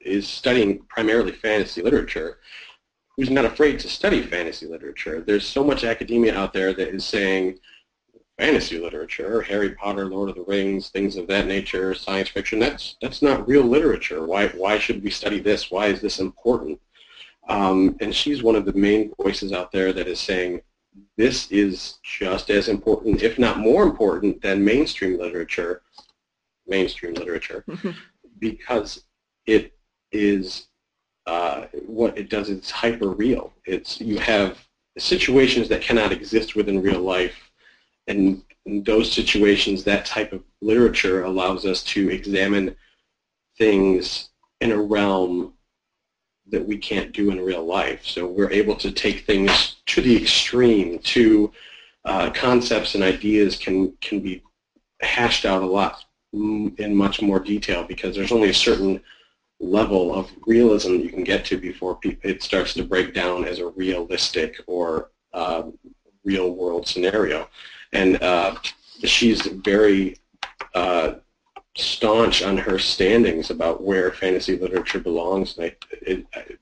is 0.00 0.26
studying 0.26 0.80
primarily 0.88 1.32
fantasy 1.32 1.82
literature 1.82 2.38
who's 3.16 3.30
not 3.30 3.44
afraid 3.44 3.78
to 3.80 3.88
study 3.88 4.22
fantasy 4.22 4.66
literature. 4.66 5.22
There's 5.22 5.46
so 5.46 5.64
much 5.64 5.84
academia 5.84 6.36
out 6.36 6.52
there 6.52 6.72
that 6.74 6.88
is 6.88 7.04
saying 7.04 7.58
fantasy 8.38 8.78
literature, 8.78 9.40
Harry 9.42 9.70
Potter, 9.70 10.06
Lord 10.06 10.28
of 10.28 10.34
the 10.34 10.42
Rings, 10.42 10.90
things 10.90 11.16
of 11.16 11.26
that 11.28 11.46
nature, 11.46 11.94
science 11.94 12.28
fiction, 12.28 12.58
that's, 12.58 12.96
that's 13.00 13.22
not 13.22 13.48
real 13.48 13.62
literature. 13.62 14.26
Why, 14.26 14.48
why 14.48 14.78
should 14.78 15.02
we 15.02 15.10
study 15.10 15.40
this? 15.40 15.70
Why 15.70 15.86
is 15.86 16.00
this 16.00 16.18
important? 16.20 16.80
Um, 17.48 17.96
and 18.00 18.14
she's 18.14 18.42
one 18.42 18.56
of 18.56 18.64
the 18.64 18.72
main 18.72 19.12
voices 19.20 19.52
out 19.52 19.72
there 19.72 19.92
that 19.92 20.08
is 20.08 20.20
saying 20.20 20.60
this 21.16 21.50
is 21.50 21.98
just 22.02 22.50
as 22.50 22.68
important, 22.68 23.22
if 23.22 23.38
not 23.38 23.58
more 23.58 23.82
important, 23.82 24.42
than 24.42 24.64
mainstream 24.64 25.18
literature, 25.18 25.82
mainstream 26.66 27.14
literature, 27.14 27.64
because 28.38 29.04
it 29.46 29.72
is 30.12 30.68
uh, 31.26 31.66
what 31.86 32.16
it 32.16 32.30
does 32.30 32.50
It's 32.50 32.70
hyper 32.70 33.10
real. 33.10 33.52
It's 33.64 34.00
you 34.00 34.18
have 34.18 34.58
situations 34.98 35.68
that 35.68 35.82
cannot 35.82 36.12
exist 36.12 36.54
within 36.56 36.80
real 36.80 37.00
life, 37.00 37.50
and 38.06 38.42
in 38.66 38.82
those 38.82 39.12
situations, 39.12 39.84
that 39.84 40.06
type 40.06 40.32
of 40.32 40.42
literature 40.60 41.24
allows 41.24 41.64
us 41.64 41.82
to 41.84 42.10
examine 42.10 42.76
things 43.58 44.30
in 44.60 44.72
a 44.72 44.80
realm 44.80 45.52
that 46.48 46.66
we 46.66 46.76
can't 46.76 47.12
do 47.12 47.30
in 47.30 47.40
real 47.40 47.64
life. 47.64 48.04
So 48.04 48.26
we're 48.26 48.50
able 48.50 48.76
to 48.76 48.90
take 48.90 49.26
things 49.26 49.76
to 49.86 50.00
the 50.00 50.16
extreme, 50.16 50.98
to 51.00 51.52
uh, 52.04 52.30
concepts 52.30 52.94
and 52.94 53.02
ideas 53.02 53.56
can, 53.56 53.92
can 54.00 54.20
be 54.20 54.42
hashed 55.00 55.44
out 55.44 55.62
a 55.62 55.66
lot 55.66 56.04
in 56.32 56.94
much 56.94 57.22
more 57.22 57.40
detail 57.40 57.84
because 57.84 58.14
there's 58.14 58.32
only 58.32 58.50
a 58.50 58.54
certain 58.54 59.00
level 59.58 60.14
of 60.14 60.30
realism 60.46 60.96
you 60.96 61.08
can 61.08 61.24
get 61.24 61.44
to 61.46 61.56
before 61.56 61.98
it 62.02 62.42
starts 62.42 62.74
to 62.74 62.84
break 62.84 63.14
down 63.14 63.44
as 63.44 63.58
a 63.58 63.66
realistic 63.68 64.60
or 64.66 65.10
uh, 65.32 65.62
real 66.24 66.50
world 66.50 66.86
scenario. 66.86 67.48
And 67.96 68.22
uh, 68.22 68.56
she's 69.04 69.42
very 69.46 70.18
uh, 70.74 71.14
staunch 71.76 72.42
on 72.42 72.56
her 72.58 72.78
standings 72.78 73.50
about 73.50 73.82
where 73.82 74.12
fantasy 74.12 74.58
literature 74.58 75.00
belongs. 75.00 75.56
And 75.56 75.66
I, 75.66 75.76
it, 76.02 76.26
it, 76.34 76.58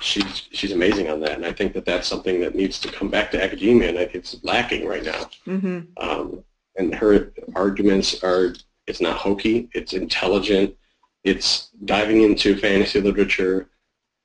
she's 0.00 0.48
she's 0.52 0.72
amazing 0.72 1.08
on 1.10 1.20
that, 1.20 1.32
and 1.32 1.46
I 1.46 1.52
think 1.52 1.72
that 1.74 1.84
that's 1.84 2.08
something 2.08 2.40
that 2.40 2.54
needs 2.54 2.78
to 2.80 2.90
come 2.90 3.08
back 3.08 3.30
to 3.32 3.42
academia, 3.42 3.88
and 3.88 3.98
it's 3.98 4.42
lacking 4.42 4.86
right 4.86 5.04
now. 5.04 5.30
Mm-hmm. 5.46 5.80
Um, 5.96 6.44
and 6.76 6.94
her 6.94 7.32
arguments 7.54 8.22
are 8.22 8.54
it's 8.86 9.00
not 9.00 9.16
hokey, 9.16 9.68
it's 9.74 9.92
intelligent, 9.92 10.76
it's 11.24 11.68
diving 11.84 12.22
into 12.22 12.56
fantasy 12.56 13.00
literature 13.00 13.68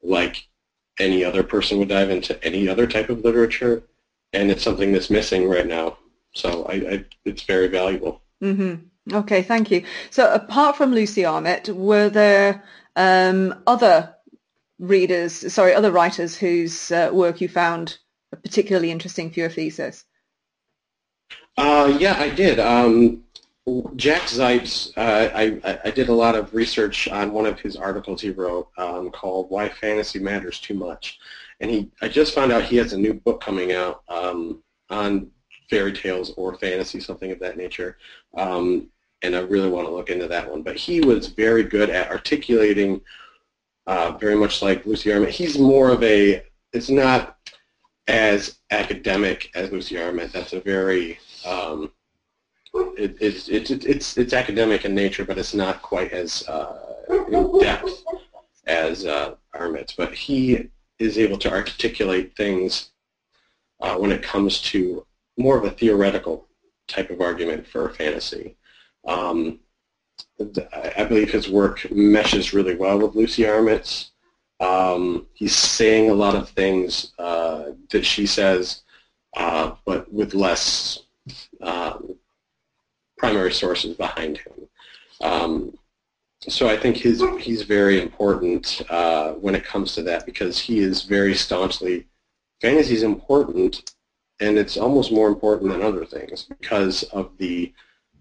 like 0.01 0.47
any 0.99 1.23
other 1.23 1.43
person 1.43 1.79
would 1.79 1.89
dive 1.89 2.09
into 2.09 2.41
any 2.43 2.67
other 2.67 2.87
type 2.87 3.09
of 3.09 3.23
literature, 3.23 3.83
and 4.31 4.49
it's 4.51 4.63
something 4.63 4.91
that's 4.91 5.09
missing 5.09 5.47
right 5.47 5.67
now. 5.67 5.97
So 6.33 6.65
I, 6.65 6.73
I 6.73 7.05
it's 7.25 7.43
very 7.43 7.67
valuable. 7.67 8.21
Mm-hmm. 8.41 9.15
Okay, 9.15 9.41
thank 9.41 9.71
you. 9.71 9.83
So 10.09 10.31
apart 10.33 10.77
from 10.77 10.93
Lucy 10.93 11.25
Armitt, 11.25 11.69
were 11.69 12.09
there 12.09 12.63
um, 12.95 13.61
other 13.67 14.15
readers, 14.79 15.53
sorry, 15.53 15.73
other 15.73 15.91
writers 15.91 16.35
whose 16.35 16.91
uh, 16.91 17.09
work 17.13 17.41
you 17.41 17.49
found 17.49 17.97
particularly 18.41 18.91
interesting 18.91 19.29
for 19.31 19.41
your 19.41 19.49
thesis? 19.49 20.05
Uh, 21.57 21.95
yeah, 21.99 22.19
I 22.19 22.29
did. 22.29 22.59
Um, 22.59 23.23
Jack 23.95 24.23
Zipes, 24.23 24.91
uh, 24.97 25.29
I, 25.33 25.79
I, 25.85 25.91
did 25.91 26.09
a 26.09 26.13
lot 26.13 26.35
of 26.35 26.53
research 26.53 27.07
on 27.07 27.31
one 27.31 27.45
of 27.45 27.59
his 27.59 27.77
articles 27.77 28.19
he 28.19 28.29
wrote 28.31 28.67
um, 28.77 29.09
called 29.09 29.49
"Why 29.49 29.69
Fantasy 29.69 30.19
Matters 30.19 30.59
Too 30.59 30.73
Much," 30.73 31.17
and 31.61 31.71
he 31.71 31.89
I 32.01 32.09
just 32.09 32.35
found 32.35 32.51
out 32.51 32.65
he 32.65 32.75
has 32.77 32.91
a 32.91 32.97
new 32.97 33.13
book 33.13 33.39
coming 33.39 33.71
out 33.71 34.03
um, 34.09 34.61
on 34.89 35.31
fairy 35.73 35.91
tales 35.91 36.33
or 36.37 36.53
fantasy, 36.55 36.99
something 36.99 37.31
of 37.31 37.39
that 37.39 37.57
nature. 37.57 37.97
Um, 38.37 38.89
and 39.23 39.35
I 39.35 39.39
really 39.39 39.69
want 39.69 39.87
to 39.87 39.93
look 39.93 40.11
into 40.11 40.27
that 40.27 40.49
one. 40.51 40.61
But 40.61 40.77
he 40.77 40.99
was 40.99 41.27
very 41.27 41.63
good 41.63 41.89
at 41.89 42.11
articulating, 42.11 43.01
uh, 43.87 44.11
very 44.19 44.35
much 44.35 44.61
like 44.61 44.85
Lucy 44.85 45.11
Armitt. 45.11 45.29
He's 45.29 45.57
more 45.57 45.89
of 45.89 46.03
a, 46.03 46.43
it's 46.73 46.91
not 46.91 47.37
as 48.07 48.59
academic 48.69 49.49
as 49.55 49.71
Lucy 49.71 49.99
Armitt. 49.99 50.31
That's 50.31 50.53
a 50.53 50.59
very, 50.59 51.17
um, 51.43 51.91
it, 53.03 53.17
it's, 53.19 53.47
it's, 53.47 53.71
it's, 53.71 54.17
it's 54.17 54.33
academic 54.33 54.85
in 54.85 54.93
nature, 54.93 55.25
but 55.25 55.39
it's 55.39 55.55
not 55.55 55.81
quite 55.81 56.11
as 56.11 56.47
uh, 56.47 56.77
in 57.31 57.59
depth 57.59 58.03
as 58.67 59.05
uh. 59.05 59.35
But 59.97 60.13
he 60.13 60.69
is 60.99 61.17
able 61.17 61.37
to 61.37 61.51
articulate 61.51 62.35
things 62.35 62.91
uh, 63.81 63.95
when 63.95 64.11
it 64.11 64.21
comes 64.23 64.61
to 64.61 65.05
more 65.37 65.57
of 65.57 65.65
a 65.65 65.71
theoretical 65.71 66.47
type 66.87 67.09
of 67.09 67.21
argument 67.21 67.67
for 67.67 67.89
fantasy. 67.89 68.55
Um, 69.07 69.59
I 70.39 71.05
believe 71.07 71.31
his 71.31 71.49
work 71.49 71.89
meshes 71.91 72.53
really 72.53 72.75
well 72.75 72.99
with 72.99 73.15
Lucy 73.15 73.47
Armitt's. 73.47 74.11
Um, 74.59 75.27
he's 75.33 75.55
saying 75.55 76.09
a 76.09 76.13
lot 76.13 76.35
of 76.35 76.49
things 76.49 77.13
uh, 77.19 77.71
that 77.89 78.05
she 78.05 78.25
says, 78.25 78.81
uh, 79.35 79.75
but 79.85 80.11
with 80.13 80.33
less 80.33 81.03
um, 81.61 82.15
primary 83.17 83.51
sources 83.51 83.95
behind 83.95 84.37
him. 84.37 84.53
Um, 85.21 85.77
so 86.47 86.67
I 86.67 86.77
think 86.77 86.97
his, 86.97 87.23
he's 87.39 87.63
very 87.63 88.01
important 88.01 88.81
uh, 88.89 89.31
when 89.33 89.55
it 89.55 89.63
comes 89.63 89.95
to 89.95 90.03
that 90.03 90.25
because 90.25 90.59
he 90.59 90.79
is 90.79 91.03
very 91.03 91.33
staunchly, 91.33 92.07
fantasy 92.61 92.95
is 92.95 93.03
important, 93.03 93.93
and 94.39 94.57
it's 94.57 94.77
almost 94.77 95.11
more 95.11 95.27
important 95.27 95.71
than 95.71 95.81
other 95.81 96.05
things 96.05 96.43
because 96.43 97.03
of 97.03 97.31
the 97.37 97.73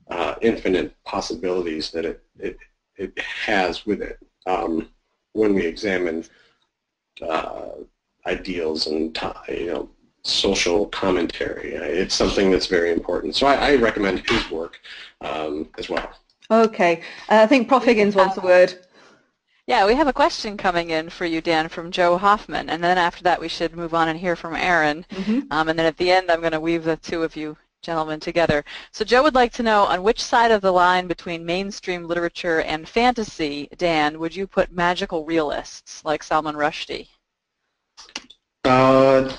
uh, 0.08 0.34
infinite 0.42 0.94
possibilities 1.04 1.90
that 1.90 2.04
it, 2.04 2.22
it, 2.38 2.56
it 2.96 3.18
has 3.18 3.86
with 3.86 4.02
it 4.02 4.18
um, 4.46 4.88
when 5.32 5.54
we 5.54 5.64
examine 5.64 6.24
uh, 7.22 7.70
ideals 8.26 8.86
and 8.86 9.18
you 9.48 9.66
know 9.66 9.88
social 10.24 10.86
commentary. 10.86 11.72
It's 11.74 12.14
something 12.14 12.50
that's 12.50 12.66
very 12.66 12.92
important. 12.92 13.34
So 13.34 13.46
I, 13.46 13.72
I 13.72 13.74
recommend 13.76 14.28
his 14.28 14.50
work 14.50 14.80
um, 15.20 15.68
as 15.78 15.88
well. 15.88 16.12
Okay. 16.50 17.02
Uh, 17.28 17.40
I 17.42 17.46
think 17.46 17.66
Prof. 17.66 17.84
Higgins 17.84 18.14
wants 18.14 18.36
a 18.36 18.40
word. 18.40 18.74
Yeah, 19.72 19.86
we 19.86 19.94
have 19.94 20.06
a 20.06 20.12
question 20.12 20.58
coming 20.58 20.90
in 20.90 21.08
for 21.08 21.24
you, 21.24 21.40
Dan, 21.40 21.66
from 21.70 21.90
Joe 21.90 22.18
Hoffman. 22.18 22.68
And 22.68 22.84
then 22.84 22.98
after 22.98 23.22
that, 23.22 23.40
we 23.40 23.48
should 23.48 23.74
move 23.74 23.94
on 23.94 24.06
and 24.06 24.18
hear 24.18 24.36
from 24.36 24.54
Aaron. 24.54 25.06
Mm-hmm. 25.08 25.50
Um, 25.50 25.70
and 25.70 25.78
then 25.78 25.86
at 25.86 25.96
the 25.96 26.10
end, 26.10 26.30
I'm 26.30 26.40
going 26.40 26.52
to 26.52 26.60
weave 26.60 26.84
the 26.84 26.98
two 26.98 27.22
of 27.22 27.36
you 27.36 27.56
gentlemen 27.80 28.20
together. 28.20 28.66
So 28.90 29.02
Joe 29.02 29.22
would 29.22 29.34
like 29.34 29.50
to 29.54 29.62
know 29.62 29.84
on 29.84 30.02
which 30.02 30.22
side 30.22 30.50
of 30.50 30.60
the 30.60 30.70
line 30.70 31.06
between 31.06 31.46
mainstream 31.46 32.04
literature 32.04 32.60
and 32.60 32.86
fantasy, 32.86 33.70
Dan, 33.78 34.18
would 34.18 34.36
you 34.36 34.46
put 34.46 34.70
magical 34.72 35.24
realists 35.24 36.04
like 36.04 36.22
Salman 36.22 36.54
Rushdie? 36.54 37.08
Uh, 38.64 39.34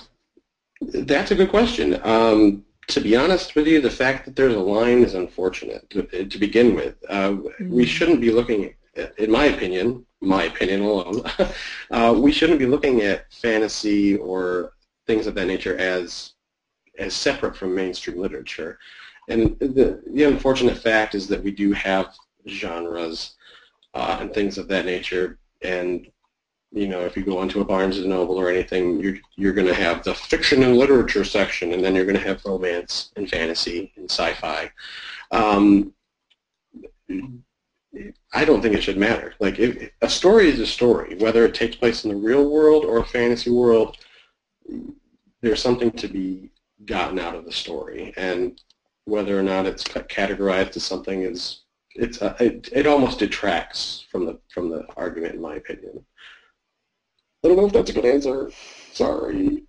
that's 0.81 1.29
a 1.29 1.35
good 1.35 1.51
question. 1.51 2.01
Um, 2.03 2.65
to 2.87 3.01
be 3.01 3.15
honest 3.15 3.53
with 3.53 3.67
you, 3.67 3.81
the 3.81 3.91
fact 3.91 4.25
that 4.25 4.35
there's 4.35 4.55
a 4.55 4.59
line 4.59 5.03
is 5.03 5.13
unfortunate 5.13 5.87
to, 5.91 6.25
to 6.25 6.39
begin 6.39 6.73
with. 6.73 6.95
Uh, 7.07 7.33
mm-hmm. 7.33 7.69
We 7.71 7.85
shouldn't 7.85 8.19
be 8.19 8.31
looking, 8.31 8.73
in 9.19 9.29
my 9.29 9.45
opinion, 9.45 10.07
my 10.23 10.43
opinion 10.43 10.81
alone, 10.81 11.21
uh, 11.91 12.15
we 12.17 12.31
shouldn't 12.31 12.59
be 12.59 12.65
looking 12.65 13.01
at 13.01 13.31
fantasy 13.31 14.15
or 14.17 14.73
things 15.05 15.27
of 15.27 15.35
that 15.35 15.47
nature 15.47 15.77
as 15.77 16.33
as 16.99 17.13
separate 17.13 17.55
from 17.55 17.73
mainstream 17.73 18.19
literature. 18.19 18.77
And 19.29 19.57
the, 19.59 20.01
the 20.05 20.23
unfortunate 20.23 20.77
fact 20.77 21.15
is 21.15 21.27
that 21.27 21.43
we 21.43 21.51
do 21.51 21.71
have 21.73 22.13
genres 22.47 23.35
uh, 23.93 24.17
and 24.19 24.33
things 24.33 24.57
of 24.57 24.67
that 24.67 24.85
nature. 24.85 25.39
And 25.63 26.07
you 26.71 26.87
know, 26.87 27.01
if 27.01 27.15
you 27.15 27.23
go 27.23 27.37
onto 27.37 27.61
a 27.61 27.65
Barnes 27.65 27.99
and 27.99 28.09
Noble 28.09 28.39
or 28.39 28.49
anything, 28.49 28.99
you're 28.99 29.17
you're 29.35 29.53
going 29.53 29.67
to 29.67 29.75
have 29.75 30.03
the 30.03 30.15
fiction 30.15 30.63
and 30.63 30.77
literature 30.77 31.23
section, 31.23 31.73
and 31.73 31.83
then 31.83 31.93
you're 31.93 32.05
going 32.05 32.17
to 32.17 32.27
have 32.27 32.43
romance 32.45 33.11
and 33.15 33.29
fantasy 33.29 33.93
and 33.95 34.09
sci-fi. 34.09 34.71
Um, 35.31 35.93
I 38.33 38.45
don't 38.45 38.61
think 38.61 38.75
it 38.75 38.83
should 38.83 38.97
matter. 38.97 39.33
Like, 39.39 39.59
if, 39.59 39.91
a 40.01 40.09
story 40.09 40.49
is 40.49 40.59
a 40.59 40.65
story, 40.65 41.15
whether 41.19 41.45
it 41.45 41.53
takes 41.53 41.75
place 41.75 42.03
in 42.03 42.09
the 42.09 42.15
real 42.15 42.49
world 42.49 42.85
or 42.85 42.97
a 42.97 43.05
fantasy 43.05 43.51
world. 43.51 43.97
There's 45.41 45.61
something 45.61 45.91
to 45.91 46.07
be 46.07 46.51
gotten 46.85 47.19
out 47.19 47.35
of 47.35 47.45
the 47.45 47.51
story, 47.51 48.13
and 48.15 48.59
whether 49.05 49.37
or 49.37 49.43
not 49.43 49.65
it's 49.65 49.83
categorized 49.83 50.77
as 50.77 50.83
something 50.83 51.23
is 51.23 51.63
it's 51.95 52.21
uh, 52.21 52.35
it, 52.39 52.69
it 52.71 52.87
almost 52.87 53.19
detracts 53.19 54.05
from 54.09 54.25
the 54.25 54.39
from 54.53 54.69
the 54.69 54.85
argument, 54.95 55.35
in 55.35 55.41
my 55.41 55.55
opinion. 55.55 56.03
I 57.43 57.49
don't 57.49 57.57
know 57.57 57.65
if 57.65 57.73
that's 57.73 57.89
a 57.89 57.93
good 57.93 58.05
answer. 58.05 58.51
Sorry. 58.93 59.63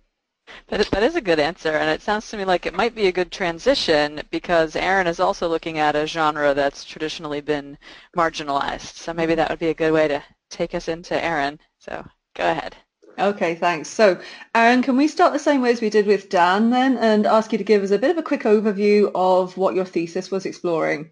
That 0.67 0.79
is, 0.79 0.89
that 0.89 1.03
is 1.03 1.15
a 1.15 1.21
good 1.21 1.39
answer, 1.39 1.71
and 1.71 1.89
it 1.89 2.01
sounds 2.01 2.29
to 2.29 2.37
me 2.37 2.45
like 2.45 2.65
it 2.65 2.75
might 2.75 2.95
be 2.95 3.07
a 3.07 3.11
good 3.11 3.31
transition 3.31 4.21
because 4.31 4.75
Aaron 4.75 5.07
is 5.07 5.19
also 5.19 5.47
looking 5.47 5.79
at 5.79 5.95
a 5.95 6.07
genre 6.07 6.53
that's 6.53 6.83
traditionally 6.83 7.41
been 7.41 7.77
marginalized. 8.15 8.95
So 8.95 9.13
maybe 9.13 9.35
that 9.35 9.49
would 9.49 9.59
be 9.59 9.69
a 9.69 9.73
good 9.73 9.93
way 9.93 10.07
to 10.07 10.23
take 10.49 10.75
us 10.75 10.87
into 10.87 11.23
Aaron. 11.23 11.59
So 11.79 12.05
go 12.35 12.49
ahead. 12.49 12.75
Okay, 13.17 13.55
thanks. 13.55 13.87
So, 13.87 14.19
Aaron, 14.53 14.81
can 14.81 14.97
we 14.97 15.07
start 15.07 15.33
the 15.33 15.39
same 15.39 15.61
way 15.61 15.71
as 15.71 15.81
we 15.81 15.89
did 15.89 16.05
with 16.05 16.29
Dan 16.29 16.69
then 16.69 16.97
and 16.97 17.25
ask 17.25 17.51
you 17.51 17.57
to 17.57 17.63
give 17.63 17.81
us 17.81 17.91
a 17.91 17.99
bit 17.99 18.11
of 18.11 18.17
a 18.17 18.23
quick 18.23 18.43
overview 18.43 19.09
of 19.15 19.55
what 19.57 19.73
your 19.73 19.85
thesis 19.85 20.29
was 20.31 20.45
exploring? 20.45 21.11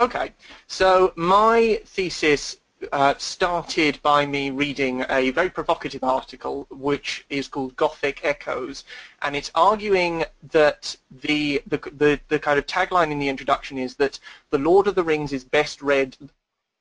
Okay, 0.00 0.34
so 0.66 1.12
my 1.16 1.80
thesis 1.86 2.56
uh, 2.92 3.14
started 3.18 3.98
by 4.02 4.26
me 4.26 4.50
reading 4.50 5.04
a 5.08 5.30
very 5.30 5.50
provocative 5.50 6.04
article 6.04 6.66
which 6.70 7.24
is 7.30 7.48
called 7.48 7.74
Gothic 7.76 8.20
Echoes 8.22 8.84
and 9.22 9.34
it's 9.34 9.50
arguing 9.54 10.24
that 10.50 10.96
the, 11.22 11.62
the, 11.66 11.78
the, 11.96 12.20
the 12.28 12.38
kind 12.38 12.58
of 12.58 12.66
tagline 12.66 13.10
in 13.10 13.18
the 13.18 13.28
introduction 13.28 13.78
is 13.78 13.94
that 13.96 14.18
The 14.50 14.58
Lord 14.58 14.86
of 14.86 14.94
the 14.94 15.04
Rings 15.04 15.32
is 15.32 15.44
best 15.44 15.80
read 15.80 16.16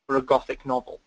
for 0.08 0.18
a 0.18 0.22
Gothic 0.22 0.66
novel. 0.66 1.00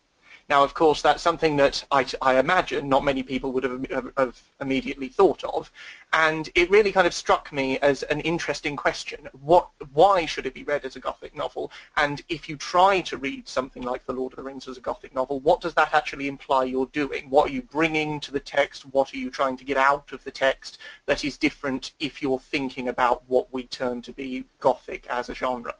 Now, 0.48 0.64
of 0.64 0.72
course, 0.72 1.02
that's 1.02 1.22
something 1.22 1.56
that 1.56 1.84
I, 1.90 2.06
I 2.22 2.38
imagine 2.38 2.88
not 2.88 3.04
many 3.04 3.22
people 3.22 3.52
would 3.52 3.64
have, 3.64 4.12
have, 4.16 4.42
immediately 4.62 5.08
thought 5.08 5.44
of, 5.44 5.70
and 6.14 6.48
it 6.54 6.70
really 6.70 6.90
kind 6.90 7.06
of 7.06 7.12
struck 7.12 7.52
me 7.52 7.78
as 7.80 8.02
an 8.04 8.20
interesting 8.20 8.74
question. 8.74 9.28
What, 9.42 9.68
why 9.92 10.24
should 10.24 10.46
it 10.46 10.54
be 10.54 10.64
read 10.64 10.86
as 10.86 10.96
a 10.96 11.00
Gothic 11.00 11.36
novel? 11.36 11.70
And 11.98 12.22
if 12.30 12.48
you 12.48 12.56
try 12.56 13.02
to 13.02 13.18
read 13.18 13.46
something 13.46 13.82
like 13.82 14.06
The 14.06 14.14
Lord 14.14 14.32
of 14.32 14.38
the 14.38 14.42
Rings 14.42 14.66
as 14.68 14.78
a 14.78 14.80
Gothic 14.80 15.14
novel, 15.14 15.40
what 15.40 15.60
does 15.60 15.74
that 15.74 15.92
actually 15.92 16.28
imply 16.28 16.64
you're 16.64 16.86
doing? 16.86 17.28
What 17.28 17.50
are 17.50 17.52
you 17.52 17.62
bringing 17.62 18.18
to 18.20 18.32
the 18.32 18.40
text? 18.40 18.86
What 18.86 19.12
are 19.12 19.18
you 19.18 19.30
trying 19.30 19.58
to 19.58 19.64
get 19.64 19.76
out 19.76 20.12
of 20.12 20.24
the 20.24 20.30
text 20.30 20.78
that 21.04 21.24
is 21.24 21.36
different 21.36 21.92
if 22.00 22.22
you're 22.22 22.38
thinking 22.38 22.88
about 22.88 23.22
what 23.28 23.52
we 23.52 23.64
term 23.64 24.00
to 24.02 24.12
be 24.12 24.46
Gothic 24.60 25.06
as 25.08 25.28
a 25.28 25.34
genre? 25.34 25.74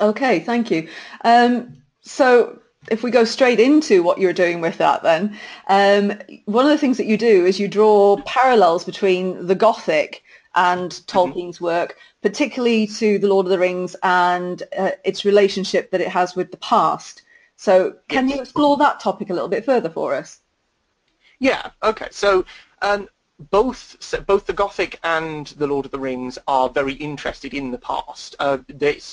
Okay, 0.00 0.40
thank 0.40 0.70
you. 0.70 0.88
Um, 1.24 1.76
so 2.02 2.60
if 2.90 3.02
we 3.02 3.10
go 3.10 3.24
straight 3.24 3.60
into 3.60 4.02
what 4.02 4.18
you're 4.18 4.32
doing 4.32 4.60
with 4.60 4.78
that 4.78 5.02
then, 5.02 5.36
um, 5.68 6.18
one 6.46 6.64
of 6.64 6.70
the 6.70 6.78
things 6.78 6.96
that 6.96 7.06
you 7.06 7.16
do 7.16 7.44
is 7.44 7.58
you 7.58 7.68
draw 7.68 8.16
parallels 8.24 8.84
between 8.84 9.46
the 9.46 9.54
Gothic 9.54 10.22
and 10.54 10.90
mm-hmm. 10.90 11.18
Tolkien's 11.18 11.56
mm-hmm. 11.56 11.64
work, 11.64 11.96
particularly 12.22 12.86
to 12.86 13.18
The 13.18 13.28
Lord 13.28 13.46
of 13.46 13.50
the 13.50 13.58
Rings 13.58 13.96
and 14.02 14.62
uh, 14.76 14.92
its 15.04 15.24
relationship 15.24 15.90
that 15.90 16.00
it 16.00 16.08
has 16.08 16.34
with 16.34 16.50
the 16.50 16.56
past. 16.58 17.22
So 17.56 17.96
can 18.08 18.28
yes. 18.28 18.36
you 18.36 18.42
explore 18.42 18.76
that 18.78 19.00
topic 19.00 19.30
a 19.30 19.34
little 19.34 19.48
bit 19.48 19.64
further 19.64 19.90
for 19.90 20.14
us? 20.14 20.40
Yeah, 21.40 21.70
okay. 21.82 22.08
So 22.10 22.44
um, 22.82 23.08
both 23.38 23.96
both 24.26 24.46
the 24.46 24.52
Gothic 24.52 24.98
and 25.04 25.46
the 25.46 25.66
Lord 25.68 25.84
of 25.84 25.92
the 25.92 25.98
Rings 25.98 26.38
are 26.48 26.68
very 26.68 26.94
interested 26.94 27.54
in 27.54 27.70
the 27.70 27.78
past. 27.78 28.34
Uh, 28.40 28.58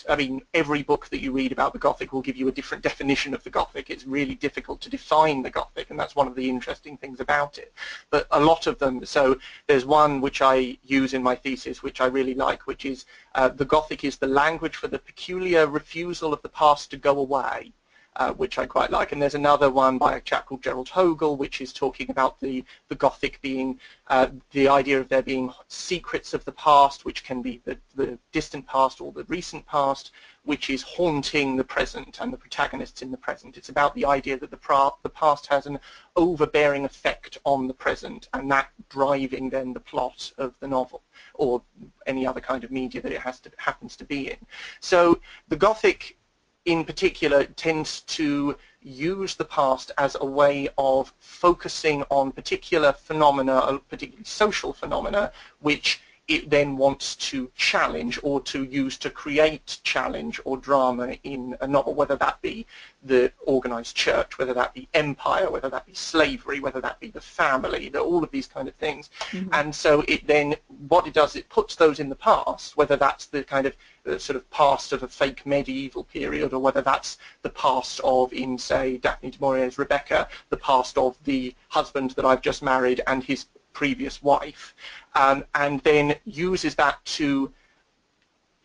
I 0.09 0.15
mean, 0.15 0.41
every 0.55 0.81
book 0.81 1.07
that 1.09 1.21
you 1.21 1.31
read 1.31 1.51
about 1.51 1.73
the 1.73 1.79
Gothic 1.79 2.11
will 2.11 2.23
give 2.23 2.35
you 2.35 2.47
a 2.47 2.51
different 2.51 2.83
definition 2.83 3.35
of 3.35 3.43
the 3.43 3.51
Gothic. 3.51 3.91
It's 3.91 4.05
really 4.05 4.33
difficult 4.33 4.81
to 4.81 4.89
define 4.89 5.43
the 5.43 5.51
Gothic, 5.51 5.91
and 5.91 5.99
that's 5.99 6.15
one 6.15 6.27
of 6.27 6.33
the 6.33 6.49
interesting 6.49 6.97
things 6.97 7.19
about 7.19 7.59
it. 7.59 7.71
But 8.09 8.27
a 8.31 8.39
lot 8.39 8.65
of 8.65 8.79
them, 8.79 9.05
so 9.05 9.37
there's 9.67 9.85
one 9.85 10.21
which 10.21 10.41
I 10.41 10.77
use 10.83 11.13
in 11.13 11.21
my 11.21 11.35
thesis, 11.35 11.83
which 11.83 12.01
I 12.01 12.07
really 12.07 12.33
like, 12.33 12.65
which 12.65 12.85
is 12.85 13.05
uh, 13.35 13.49
the 13.49 13.65
Gothic 13.65 14.03
is 14.03 14.17
the 14.17 14.27
language 14.27 14.75
for 14.75 14.87
the 14.87 14.99
peculiar 14.99 15.67
refusal 15.67 16.33
of 16.33 16.41
the 16.41 16.49
past 16.49 16.89
to 16.91 16.97
go 16.97 17.19
away 17.19 17.73
uh, 18.15 18.31
which 18.33 18.57
I 18.57 18.65
quite 18.65 18.91
like. 18.91 19.11
And 19.11 19.21
there's 19.21 19.35
another 19.35 19.69
one 19.69 19.97
by 19.97 20.15
a 20.15 20.21
chap 20.21 20.45
called 20.45 20.63
Jerrold 20.63 20.89
Hogle, 20.89 21.37
which 21.37 21.61
is 21.61 21.73
talking 21.73 22.09
about 22.09 22.39
the, 22.39 22.63
the 22.87 22.95
Gothic 22.95 23.41
being 23.41 23.79
uh, 24.07 24.27
the 24.51 24.67
idea 24.67 24.99
of 24.99 25.09
there 25.09 25.21
being 25.21 25.51
secrets 25.67 26.33
of 26.33 26.45
the 26.45 26.51
past, 26.53 27.05
which 27.05 27.23
can 27.23 27.41
be 27.41 27.61
the, 27.65 27.77
the 27.95 28.17
distant 28.31 28.65
past 28.67 29.01
or 29.01 29.11
the 29.11 29.25
recent 29.25 29.65
past, 29.65 30.11
which 30.43 30.69
is 30.69 30.81
haunting 30.81 31.55
the 31.55 31.63
present 31.63 32.19
and 32.21 32.31
the 32.31 32.37
protagonists 32.37 33.01
in 33.01 33.11
the 33.11 33.17
present. 33.17 33.57
It's 33.57 33.69
about 33.69 33.95
the 33.95 34.05
idea 34.05 34.37
that 34.37 34.51
the, 34.51 34.57
pra- 34.57 34.91
the 35.03 35.09
past 35.09 35.47
has 35.47 35.65
an 35.65 35.79
overbearing 36.15 36.85
effect 36.85 37.37
on 37.43 37.67
the 37.67 37.73
present 37.73 38.29
and 38.33 38.49
that 38.51 38.69
driving 38.89 39.49
then 39.49 39.73
the 39.73 39.79
plot 39.79 40.31
of 40.37 40.53
the 40.59 40.67
novel 40.67 41.01
or 41.33 41.61
any 42.05 42.25
other 42.25 42.39
kind 42.39 42.63
of 42.63 42.71
media 42.71 43.01
that 43.01 43.11
it 43.11 43.19
has 43.19 43.39
to, 43.41 43.51
happens 43.57 43.95
to 43.97 44.05
be 44.05 44.31
in. 44.31 44.37
So 44.79 45.19
the 45.49 45.55
Gothic 45.55 46.17
in 46.65 46.83
particular 46.83 47.43
tends 47.45 48.01
to 48.01 48.57
use 48.81 49.35
the 49.35 49.45
past 49.45 49.91
as 49.97 50.15
a 50.19 50.25
way 50.25 50.67
of 50.77 51.13
focusing 51.19 52.03
on 52.09 52.31
particular 52.31 52.93
phenomena, 52.93 53.55
uh, 53.55 53.77
particularly 53.89 54.23
social 54.25 54.73
phenomena, 54.73 55.31
which 55.59 56.01
it 56.27 56.49
then 56.49 56.75
wants 56.75 57.15
to 57.15 57.51
challenge 57.55 58.19
or 58.23 58.41
to 58.41 58.63
use 58.63 58.97
to 58.97 59.09
create 59.09 59.77
challenge 59.83 60.39
or 60.43 60.57
drama 60.57 61.15
in 61.23 61.55
a 61.61 61.67
novel, 61.67 61.93
whether 61.93 62.15
that 62.15 62.41
be 62.41 62.65
the 63.05 63.31
organized 63.45 63.95
church, 63.95 64.37
whether 64.37 64.53
that 64.53 64.73
be 64.73 64.87
empire, 64.93 65.49
whether 65.49 65.69
that 65.69 65.85
be 65.85 65.93
slavery, 65.93 66.59
whether 66.59 66.81
that 66.81 66.99
be 66.99 67.09
the 67.11 67.21
family, 67.21 67.89
the, 67.89 67.99
all 67.99 68.23
of 68.23 68.31
these 68.31 68.47
kind 68.47 68.67
of 68.67 68.73
things. 68.75 69.09
Mm-hmm. 69.31 69.49
And 69.53 69.73
so 69.73 70.03
it 70.07 70.25
then, 70.27 70.55
what 70.87 71.05
it 71.07 71.13
does, 71.13 71.35
it 71.35 71.47
puts 71.49 71.75
those 71.75 71.99
in 71.99 72.09
the 72.09 72.15
past, 72.15 72.75
whether 72.77 72.95
that's 72.95 73.27
the 73.27 73.43
kind 73.43 73.67
of 73.67 73.75
sort 74.21 74.35
of 74.35 74.49
past 74.49 74.91
of 74.91 75.03
a 75.03 75.07
fake 75.07 75.45
medieval 75.45 76.03
period 76.03 76.53
or 76.53 76.59
whether 76.59 76.81
that's 76.81 77.17
the 77.43 77.49
past 77.49 78.01
of, 78.03 78.33
in 78.33 78.57
say, 78.57 78.97
Daphne 78.97 79.31
du 79.31 79.37
Maurier's 79.39 79.77
Rebecca, 79.77 80.27
the 80.49 80.57
past 80.57 80.97
of 80.97 81.15
the 81.23 81.53
husband 81.69 82.11
that 82.11 82.25
I've 82.25 82.41
just 82.41 82.63
married 82.63 83.01
and 83.07 83.23
his 83.23 83.45
previous 83.73 84.23
wife, 84.23 84.73
um, 85.13 85.45
and 85.53 85.81
then 85.81 86.15
uses 86.25 86.75
that 86.75 87.03
to 87.05 87.51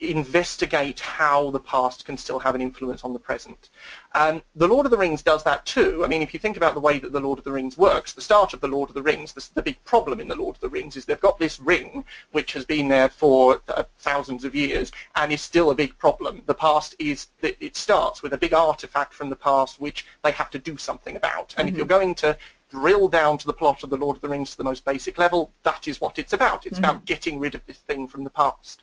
investigate 0.00 0.98
how 0.98 1.50
the 1.50 1.60
past 1.60 2.06
can 2.06 2.16
still 2.16 2.38
have 2.38 2.54
an 2.54 2.60
influence 2.60 3.04
on 3.04 3.12
the 3.12 3.18
present. 3.18 3.68
Um, 4.14 4.42
the 4.56 4.66
Lord 4.66 4.86
of 4.86 4.90
the 4.90 4.96
Rings 4.96 5.22
does 5.22 5.44
that 5.44 5.66
too. 5.66 6.02
I 6.04 6.08
mean, 6.08 6.22
if 6.22 6.32
you 6.32 6.40
think 6.40 6.56
about 6.56 6.74
the 6.74 6.80
way 6.80 6.98
that 6.98 7.12
the 7.12 7.20
Lord 7.20 7.38
of 7.38 7.44
the 7.44 7.52
Rings 7.52 7.76
works, 7.76 8.12
the 8.12 8.22
start 8.22 8.54
of 8.54 8.60
the 8.60 8.68
Lord 8.68 8.88
of 8.88 8.94
the 8.94 9.02
Rings, 9.02 9.32
the, 9.32 9.46
the 9.54 9.62
big 9.62 9.82
problem 9.84 10.18
in 10.18 10.28
the 10.28 10.34
Lord 10.34 10.56
of 10.56 10.60
the 10.60 10.68
Rings 10.68 10.96
is 10.96 11.04
they've 11.04 11.20
got 11.20 11.38
this 11.38 11.60
ring 11.60 12.04
which 12.32 12.54
has 12.54 12.64
been 12.64 12.88
there 12.88 13.10
for 13.10 13.60
uh, 13.68 13.84
thousands 13.98 14.44
of 14.44 14.54
years 14.54 14.90
and 15.16 15.32
is 15.32 15.42
still 15.42 15.70
a 15.70 15.74
big 15.74 15.96
problem. 15.98 16.42
The 16.46 16.54
past 16.54 16.94
is, 16.98 17.28
that 17.42 17.56
it 17.60 17.76
starts 17.76 18.22
with 18.22 18.32
a 18.32 18.38
big 18.38 18.54
artifact 18.54 19.12
from 19.12 19.28
the 19.28 19.36
past 19.36 19.80
which 19.80 20.06
they 20.24 20.32
have 20.32 20.50
to 20.50 20.58
do 20.58 20.78
something 20.78 21.16
about. 21.16 21.54
And 21.58 21.66
mm-hmm. 21.66 21.74
if 21.74 21.76
you're 21.76 21.86
going 21.86 22.14
to 22.16 22.36
drill 22.70 23.08
down 23.08 23.36
to 23.36 23.46
the 23.46 23.52
plot 23.52 23.82
of 23.82 23.90
The 23.90 23.96
Lord 23.96 24.16
of 24.16 24.22
the 24.22 24.28
Rings 24.28 24.52
to 24.52 24.56
the 24.56 24.64
most 24.64 24.84
basic 24.84 25.18
level, 25.18 25.52
that 25.64 25.88
is 25.88 26.00
what 26.00 26.18
it's 26.18 26.32
about. 26.32 26.66
It's 26.66 26.78
mm-hmm. 26.78 26.84
about 26.84 27.04
getting 27.04 27.38
rid 27.38 27.54
of 27.54 27.66
this 27.66 27.78
thing 27.78 28.06
from 28.06 28.24
the 28.24 28.30
past. 28.30 28.82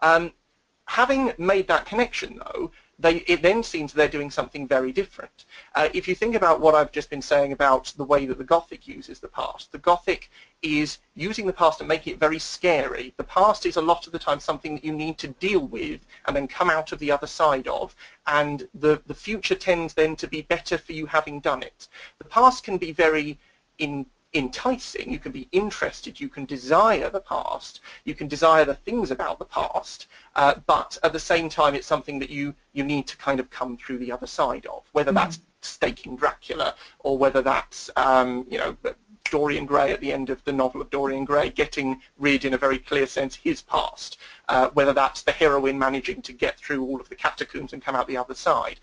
Um, 0.00 0.32
having 0.86 1.32
made 1.38 1.68
that 1.68 1.86
connection, 1.86 2.38
though, 2.38 2.70
they, 2.98 3.16
it 3.26 3.42
then 3.42 3.62
seems 3.62 3.92
they're 3.92 4.08
doing 4.08 4.30
something 4.30 4.68
very 4.68 4.92
different. 4.92 5.46
Uh, 5.74 5.88
if 5.92 6.06
you 6.06 6.14
think 6.14 6.36
about 6.36 6.60
what 6.60 6.74
I've 6.74 6.92
just 6.92 7.10
been 7.10 7.22
saying 7.22 7.52
about 7.52 7.92
the 7.96 8.04
way 8.04 8.26
that 8.26 8.38
the 8.38 8.44
Gothic 8.44 8.86
uses 8.86 9.18
the 9.18 9.28
past, 9.28 9.72
the 9.72 9.78
Gothic 9.78 10.30
is 10.62 10.98
using 11.16 11.46
the 11.46 11.52
past 11.52 11.80
and 11.80 11.88
making 11.88 12.14
it 12.14 12.20
very 12.20 12.38
scary. 12.38 13.12
The 13.16 13.24
past 13.24 13.66
is 13.66 13.76
a 13.76 13.82
lot 13.82 14.06
of 14.06 14.12
the 14.12 14.18
time 14.18 14.38
something 14.38 14.74
that 14.74 14.84
you 14.84 14.92
need 14.92 15.18
to 15.18 15.28
deal 15.28 15.66
with 15.66 16.00
and 16.26 16.36
then 16.36 16.46
come 16.46 16.70
out 16.70 16.92
of 16.92 16.98
the 17.00 17.10
other 17.10 17.26
side 17.26 17.66
of, 17.66 17.94
and 18.26 18.68
the, 18.74 19.02
the 19.06 19.14
future 19.14 19.56
tends 19.56 19.94
then 19.94 20.14
to 20.16 20.28
be 20.28 20.42
better 20.42 20.78
for 20.78 20.92
you 20.92 21.06
having 21.06 21.40
done 21.40 21.62
it. 21.62 21.88
The 22.18 22.24
past 22.26 22.62
can 22.62 22.78
be 22.78 22.92
very 22.92 23.38
in, 23.78 24.06
enticing, 24.34 25.10
you 25.10 25.18
can 25.18 25.32
be 25.32 25.48
interested, 25.52 26.20
you 26.20 26.28
can 26.28 26.44
desire 26.44 27.08
the 27.08 27.20
past, 27.20 27.80
you 28.04 28.14
can 28.14 28.26
desire 28.26 28.64
the 28.64 28.74
things 28.74 29.10
about 29.10 29.38
the 29.38 29.44
past, 29.44 30.08
uh, 30.36 30.54
but 30.66 30.98
at 31.02 31.12
the 31.12 31.18
same 31.18 31.48
time 31.48 31.74
it's 31.74 31.86
something 31.86 32.18
that 32.18 32.30
you, 32.30 32.54
you 32.72 32.84
need 32.84 33.06
to 33.06 33.16
kind 33.16 33.38
of 33.38 33.48
come 33.50 33.76
through 33.76 33.98
the 33.98 34.10
other 34.10 34.26
side 34.26 34.66
of, 34.66 34.82
whether 34.92 35.10
mm-hmm. 35.10 35.16
that's 35.16 35.40
staking 35.62 36.16
Dracula 36.16 36.74
or 36.98 37.16
whether 37.16 37.42
that's, 37.42 37.90
um, 37.96 38.44
you 38.50 38.58
know, 38.58 38.76
Dorian 39.30 39.64
Gray 39.64 39.90
at 39.90 40.00
the 40.00 40.12
end 40.12 40.28
of 40.30 40.44
the 40.44 40.52
novel 40.52 40.82
of 40.82 40.90
Dorian 40.90 41.24
Gray 41.24 41.48
getting 41.48 42.00
rid 42.18 42.44
in 42.44 42.54
a 42.54 42.58
very 42.58 42.78
clear 42.78 43.06
sense 43.06 43.34
his 43.34 43.62
past, 43.62 44.18
uh, 44.48 44.68
whether 44.74 44.92
that's 44.92 45.22
the 45.22 45.32
heroine 45.32 45.78
managing 45.78 46.20
to 46.22 46.32
get 46.32 46.58
through 46.58 46.84
all 46.84 47.00
of 47.00 47.08
the 47.08 47.16
catacombs 47.16 47.72
and 47.72 47.82
come 47.82 47.96
out 47.96 48.06
the 48.06 48.16
other 48.16 48.34
side 48.34 48.80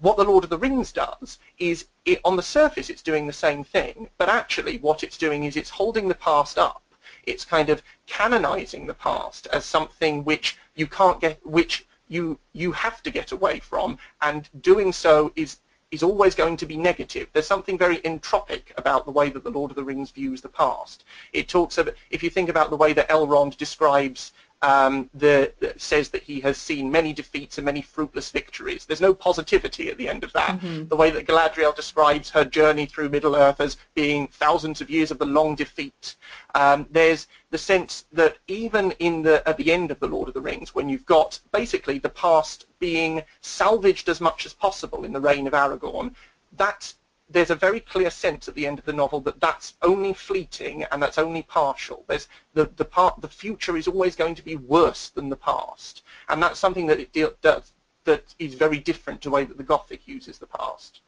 what 0.00 0.16
the 0.16 0.24
Lord 0.24 0.44
of 0.44 0.50
the 0.50 0.58
Rings 0.58 0.92
does 0.92 1.38
is, 1.58 1.86
it, 2.04 2.20
on 2.24 2.36
the 2.36 2.42
surface, 2.42 2.90
it's 2.90 3.02
doing 3.02 3.26
the 3.26 3.32
same 3.32 3.62
thing, 3.64 4.08
but 4.18 4.28
actually 4.28 4.78
what 4.78 5.02
it's 5.02 5.18
doing 5.18 5.44
is 5.44 5.56
it's 5.56 5.70
holding 5.70 6.08
the 6.08 6.14
past 6.14 6.58
up. 6.58 6.82
It's 7.24 7.44
kind 7.44 7.68
of 7.68 7.82
canonizing 8.06 8.86
the 8.86 8.94
past 8.94 9.46
as 9.52 9.64
something 9.64 10.24
which 10.24 10.56
you 10.74 10.86
can't 10.86 11.20
get, 11.20 11.44
which 11.46 11.86
you 12.08 12.38
you 12.52 12.72
have 12.72 13.02
to 13.02 13.10
get 13.10 13.32
away 13.32 13.60
from, 13.60 13.98
and 14.22 14.48
doing 14.62 14.92
so 14.92 15.32
is 15.36 15.58
is 15.90 16.02
always 16.02 16.34
going 16.34 16.56
to 16.56 16.66
be 16.66 16.76
negative. 16.76 17.28
There's 17.32 17.46
something 17.46 17.76
very 17.76 17.98
entropic 17.98 18.62
about 18.76 19.04
the 19.04 19.10
way 19.10 19.28
that 19.30 19.42
the 19.42 19.50
Lord 19.50 19.70
of 19.70 19.76
the 19.76 19.84
Rings 19.84 20.10
views 20.10 20.40
the 20.40 20.48
past. 20.48 21.04
It 21.32 21.48
talks 21.48 21.78
about, 21.78 21.94
if 22.10 22.22
you 22.22 22.30
think 22.30 22.48
about 22.48 22.70
the 22.70 22.76
way 22.76 22.92
that 22.92 23.08
Elrond 23.08 23.56
describes 23.56 24.32
um, 24.62 25.08
the, 25.14 25.52
says 25.76 26.10
that 26.10 26.22
he 26.22 26.40
has 26.40 26.58
seen 26.58 26.90
many 26.90 27.12
defeats 27.12 27.58
and 27.58 27.64
many 27.64 27.80
fruitless 27.80 28.30
victories. 28.30 28.84
There's 28.84 29.00
no 29.00 29.14
positivity 29.14 29.88
at 29.88 29.96
the 29.96 30.08
end 30.08 30.22
of 30.22 30.32
that. 30.34 30.60
Mm-hmm. 30.60 30.88
The 30.88 30.96
way 30.96 31.10
that 31.10 31.26
Galadriel 31.26 31.74
describes 31.74 32.28
her 32.30 32.44
journey 32.44 32.86
through 32.86 33.08
Middle-earth 33.08 33.60
as 33.60 33.78
being 33.94 34.28
thousands 34.28 34.80
of 34.80 34.90
years 34.90 35.10
of 35.10 35.18
the 35.18 35.24
long 35.24 35.54
defeat. 35.54 36.16
Um, 36.54 36.86
there's 36.90 37.26
the 37.50 37.58
sense 37.58 38.04
that 38.12 38.36
even 38.48 38.92
in 38.98 39.22
the 39.22 39.46
at 39.48 39.56
the 39.56 39.72
end 39.72 39.90
of 39.90 39.98
the 40.00 40.06
Lord 40.06 40.28
of 40.28 40.34
the 40.34 40.40
Rings, 40.40 40.74
when 40.74 40.88
you've 40.88 41.06
got 41.06 41.40
basically 41.52 41.98
the 41.98 42.08
past 42.10 42.66
being 42.78 43.22
salvaged 43.40 44.08
as 44.08 44.20
much 44.20 44.46
as 44.46 44.52
possible 44.52 45.04
in 45.04 45.12
the 45.12 45.20
reign 45.20 45.46
of 45.46 45.54
Aragorn, 45.54 46.14
that 46.56 46.92
there's 47.30 47.50
a 47.50 47.54
very 47.54 47.80
clear 47.80 48.10
sense 48.10 48.48
at 48.48 48.54
the 48.54 48.66
end 48.66 48.78
of 48.78 48.84
the 48.84 48.92
novel 48.92 49.20
that 49.20 49.40
that's 49.40 49.74
only 49.82 50.12
fleeting 50.12 50.84
and 50.90 51.02
that's 51.02 51.18
only 51.18 51.42
partial. 51.42 52.04
There's 52.08 52.28
the 52.54 52.70
the 52.76 52.84
part 52.84 53.20
the 53.20 53.28
future 53.28 53.76
is 53.76 53.88
always 53.88 54.16
going 54.16 54.34
to 54.34 54.44
be 54.44 54.56
worse 54.56 55.10
than 55.10 55.28
the 55.28 55.36
past, 55.36 56.02
and 56.28 56.42
that's 56.42 56.58
something 56.58 56.86
that 56.86 57.00
it 57.00 57.40
does 57.40 57.72
that 58.04 58.34
is 58.38 58.54
very 58.54 58.78
different 58.78 59.20
to 59.22 59.28
the 59.28 59.34
way 59.34 59.44
that 59.44 59.56
the 59.56 59.62
Gothic 59.62 60.06
uses 60.08 60.38
the 60.38 60.46
past. 60.46 61.00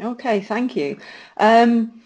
Okay, 0.00 0.40
thank 0.40 0.76
you. 0.76 0.98
Um, 1.36 2.02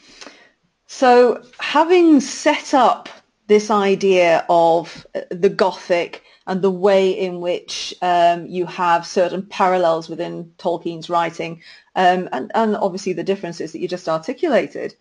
so 0.87 1.43
having 1.59 2.21
set 2.21 2.75
up 2.75 3.09
this 3.47 3.71
idea 3.71 4.45
of 4.49 5.07
the 5.31 5.49
Gothic 5.49 6.23
and 6.49 6.63
the 6.63 6.71
way 6.71 7.11
in 7.11 7.41
which 7.41 7.95
um, 8.01 8.47
you 8.47 8.65
have 8.65 9.07
certain 9.07 9.43
parallels 9.47 10.09
within 10.09 10.51
Tolkien's 10.59 11.11
writing 11.11 11.63
um, 11.95 12.29
and, 12.33 12.51
and 12.55 12.75
obviously 12.77 13.13
the 13.13 13.23
differences 13.23 13.71
that 13.73 13.81
you 13.81 13.87
just 13.87 14.09
articulated. 14.09 14.95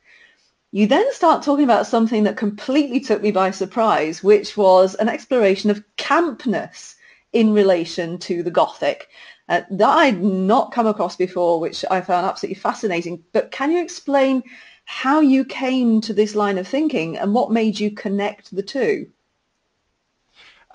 You 0.71 0.85
then 0.87 1.11
start 1.13 1.43
talking 1.43 1.63
about 1.63 1.87
something 1.87 2.23
that 2.25 2.35
completely 2.35 2.99
took 2.99 3.21
me 3.21 3.31
by 3.31 3.51
surprise, 3.51 4.21
which 4.21 4.57
was 4.57 4.93
an 4.95 5.07
exploration 5.07 5.69
of 5.69 5.83
campness 5.97 6.95
in 7.31 7.53
relation 7.53 8.17
to 8.19 8.43
the 8.43 8.51
Gothic. 8.51 9.07
Uh, 9.47 9.61
that 9.71 9.89
I'd 9.89 10.21
not 10.21 10.73
come 10.73 10.87
across 10.87 11.15
before, 11.15 11.61
which 11.61 11.85
I 11.89 12.01
found 12.01 12.25
absolutely 12.25 12.59
fascinating. 12.59 13.23
But 13.31 13.51
can 13.51 13.71
you 13.71 13.81
explain 13.81 14.43
how 14.83 15.21
you 15.21 15.45
came 15.45 16.01
to 16.01 16.13
this 16.13 16.35
line 16.35 16.57
of 16.57 16.67
thinking 16.67 17.17
and 17.17 17.33
what 17.33 17.51
made 17.51 17.79
you 17.79 17.91
connect 17.91 18.53
the 18.53 18.63
two? 18.63 19.07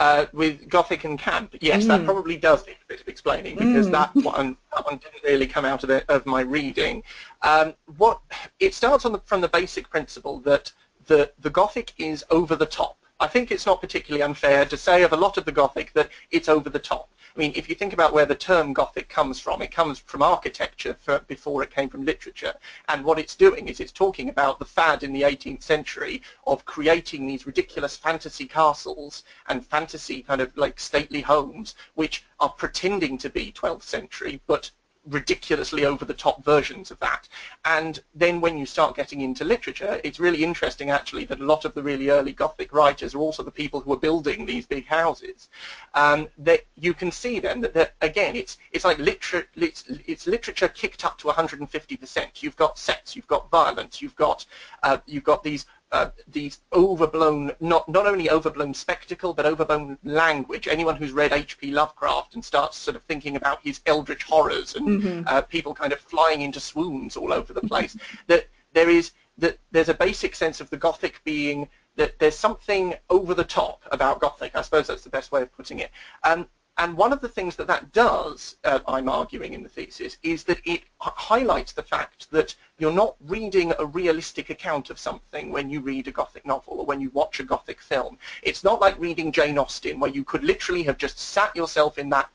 Uh, 0.03 0.27
with 0.33 0.69
Gothic 0.69 1.05
and 1.05 1.17
Camp, 1.17 1.55
yes, 1.61 1.85
mm. 1.85 1.87
that 1.87 2.05
probably 2.05 2.37
does 2.37 2.67
need 2.67 2.75
a 2.83 2.87
bit 2.89 3.01
of 3.01 3.07
explaining 3.07 3.55
because 3.55 3.87
mm. 3.87 3.93
that 3.93 4.13
one 4.17 4.57
that 4.75 4.85
one 4.85 4.97
didn't 4.97 5.23
really 5.23 5.47
come 5.47 5.65
out 5.65 5.85
of 5.85 5.91
it, 5.91 6.05
of 6.09 6.27
my 6.27 6.41
reading. 6.41 7.05
Um, 7.43 7.75
what 7.99 8.21
it 8.59 8.75
starts 8.75 9.05
on 9.05 9.13
the, 9.13 9.21
from 9.21 9.41
the 9.41 9.47
basic 9.47 9.89
principle 9.89 10.41
that 10.41 10.73
the 11.07 11.31
the 11.39 11.51
Gothic 11.51 11.93
is 11.99 12.25
over 12.31 12.57
the 12.57 12.67
top. 12.67 12.97
I 13.23 13.29
think 13.29 13.53
it's 13.53 13.67
not 13.67 13.81
particularly 13.81 14.25
unfair 14.25 14.65
to 14.65 14.77
say 14.77 15.05
of 15.05 15.13
a 15.13 15.17
lot 15.17 15.39
of 15.39 15.45
the 15.45 15.53
Gothic 15.53 15.93
that 15.93 16.11
it's 16.33 16.49
over 16.49 16.69
the 16.69 16.81
top. 16.81 17.09
I 17.37 17.39
mean, 17.39 17.53
if 17.55 17.69
you 17.69 17.77
think 17.77 17.93
about 17.93 18.13
where 18.13 18.27
the 18.27 18.35
term 18.35 18.73
Gothic 18.73 19.09
comes 19.09 19.39
from, 19.39 19.63
it 19.63 19.71
comes 19.71 20.01
from 20.01 20.23
architecture 20.23 20.97
for, 21.01 21.21
before 21.21 21.63
it 21.63 21.71
came 21.71 21.89
from 21.89 22.05
literature. 22.05 22.53
And 22.89 23.05
what 23.05 23.21
it's 23.21 23.37
doing 23.37 23.69
is 23.69 23.79
it's 23.79 23.93
talking 23.93 24.29
about 24.29 24.59
the 24.59 24.65
fad 24.65 25.05
in 25.05 25.13
the 25.13 25.23
18th 25.23 25.63
century 25.63 26.21
of 26.49 26.65
creating 26.65 27.29
these 27.29 27.47
ridiculous 27.47 27.97
fantasy 27.97 28.45
castles 28.45 29.23
and 29.47 29.65
fantasy 29.65 30.25
kind 30.25 30.41
of 30.41 30.51
like 30.57 30.81
stately 30.81 31.21
homes, 31.21 31.77
which 31.95 32.25
are 32.41 32.51
pretending 32.51 33.19
to 33.19 33.31
be 33.31 33.53
12th 33.53 33.85
century, 33.85 34.41
but 34.49 34.73
ridiculously 35.09 35.85
over-the-top 35.85 36.45
versions 36.45 36.91
of 36.91 36.99
that. 37.01 37.29
And 37.65 38.01
then 38.15 38.41
when 38.41 38.57
you 38.57 38.67
start 38.67 38.97
getting 38.97 39.21
into 39.21 39.45
literature, 39.45 40.01
it's 40.05 40.21
really 40.21 40.45
interesting 40.45 40.91
actually 40.91 41.25
that 41.27 41.41
a 41.41 41.45
lot 41.45 41.65
of 41.65 41.75
the 41.75 41.83
really 41.83 42.11
early 42.11 42.33
Gothic 42.33 42.73
writers 42.73 43.15
are 43.15 43.19
also 43.19 43.43
the 43.43 43.51
people 43.51 43.81
who 43.81 43.93
are 43.93 43.99
building 43.99 44.47
these 44.47 44.67
big 44.67 44.87
houses. 44.87 45.49
Um, 45.95 46.29
that 46.39 46.61
you 46.77 46.95
can 46.95 47.11
see 47.11 47.41
then 47.41 47.61
that, 47.63 47.75
that 47.75 47.95
again, 48.01 48.37
it's 48.37 48.59
it's 48.71 48.85
like 48.85 48.99
literature, 48.99 49.49
it's, 49.57 49.85
it's, 50.07 50.27
literature 50.27 50.69
kicked 50.69 51.05
up 51.05 51.19
to 51.19 51.29
150%. 51.29 52.43
You've 52.43 52.57
got 52.57 52.79
sets, 52.79 53.17
you've 53.17 53.27
got 53.27 53.51
violence, 53.51 54.01
you've 54.01 54.17
got 54.17 54.47
uh, 54.83 54.99
you've 55.07 55.25
got 55.25 55.43
these 55.43 55.67
uh, 55.93 56.11
these 56.27 56.61
overblown, 56.73 57.53
not, 57.61 57.89
not 57.89 58.07
only 58.07 58.31
overblown 58.31 58.73
spectacle, 58.73 59.35
but 59.35 59.45
overblown 59.45 59.99
language. 60.05 60.67
Anyone 60.67 60.97
who's 60.97 61.13
read 61.13 61.33
H.P. 61.33 61.71
Lovecraft 61.71 62.35
and 62.35 62.45
starts 62.45 62.79
sort 62.79 62.97
of 62.97 63.03
thinking 63.03 63.37
about 63.37 63.61
his 63.63 63.81
eldritch 63.87 64.23
horrors 64.23 64.75
and 64.75 65.03
mm-hmm. 65.03 65.23
uh, 65.27 65.43
people 65.43 65.75
kind 65.75 65.93
of 65.93 66.01
flying 66.01 66.41
into 66.41 66.61
swoons 66.61 67.17
all 67.17 67.33
over 67.33 67.53
the 67.53 67.61
place, 67.61 67.97
that 68.27 68.47
there 68.73 68.89
is 68.89 69.13
that 69.39 69.59
there's 69.71 69.89
a 69.89 69.95
basic 69.95 70.35
sense 70.35 70.61
of 70.61 70.69
the 70.71 70.77
Gothic 70.77 71.21
being 71.25 71.69
that 71.97 72.19
there's 72.19 72.37
something 72.37 72.95
over 73.11 73.35
the 73.35 73.45
top 73.45 73.83
about 73.91 74.21
Gothic. 74.21 74.57
I 74.57 74.63
suppose 74.63 74.87
that's 74.87 75.05
the 75.05 75.11
best 75.11 75.33
way 75.33 75.43
of 75.43 75.55
putting 75.55 75.79
it. 75.79 75.91
Um, 76.25 76.49
and 76.79 76.97
one 76.97 77.13
of 77.13 77.21
the 77.21 77.29
things 77.29 77.57
that 77.57 77.67
that 77.67 77.93
does, 77.93 78.57
uh, 78.65 78.81
I'm 78.89 79.09
arguing 79.09 79.53
in 79.53 79.63
the 79.63 79.69
thesis, 79.69 80.17
is 80.23 80.43
that 80.45 80.61
it 80.65 80.83
highlights 81.01 81.73
the 81.73 81.83
fact 81.83 82.31
that 82.31 82.55
you're 82.79 82.93
not 82.93 83.15
reading 83.21 83.75
a 83.79 83.85
realistic 83.85 84.49
account 84.49 84.89
of 84.89 84.99
something 84.99 85.53
when 85.53 85.69
you 85.69 85.81
read 85.81 86.09
a 86.09 86.13
Gothic 86.13 86.47
novel 86.47 86.81
or 86.81 86.87
when 86.87 87.01
you 87.01 87.11
watch 87.11 87.41
a 87.41 87.45
Gothic 87.45 87.81
film. 87.81 88.17
It's 88.43 88.65
not 88.65 88.81
like 88.81 88.99
reading 88.99 89.33
Jane 89.33 89.59
Austen, 89.59 90.01
where 90.01 90.11
you 90.11 90.25
could 90.25 90.45
literally 90.45 90.83
have 90.85 90.97
just 90.97 91.19
sat 91.19 91.55
yourself 91.55 91.99
in 91.99 92.09
that 92.11 92.31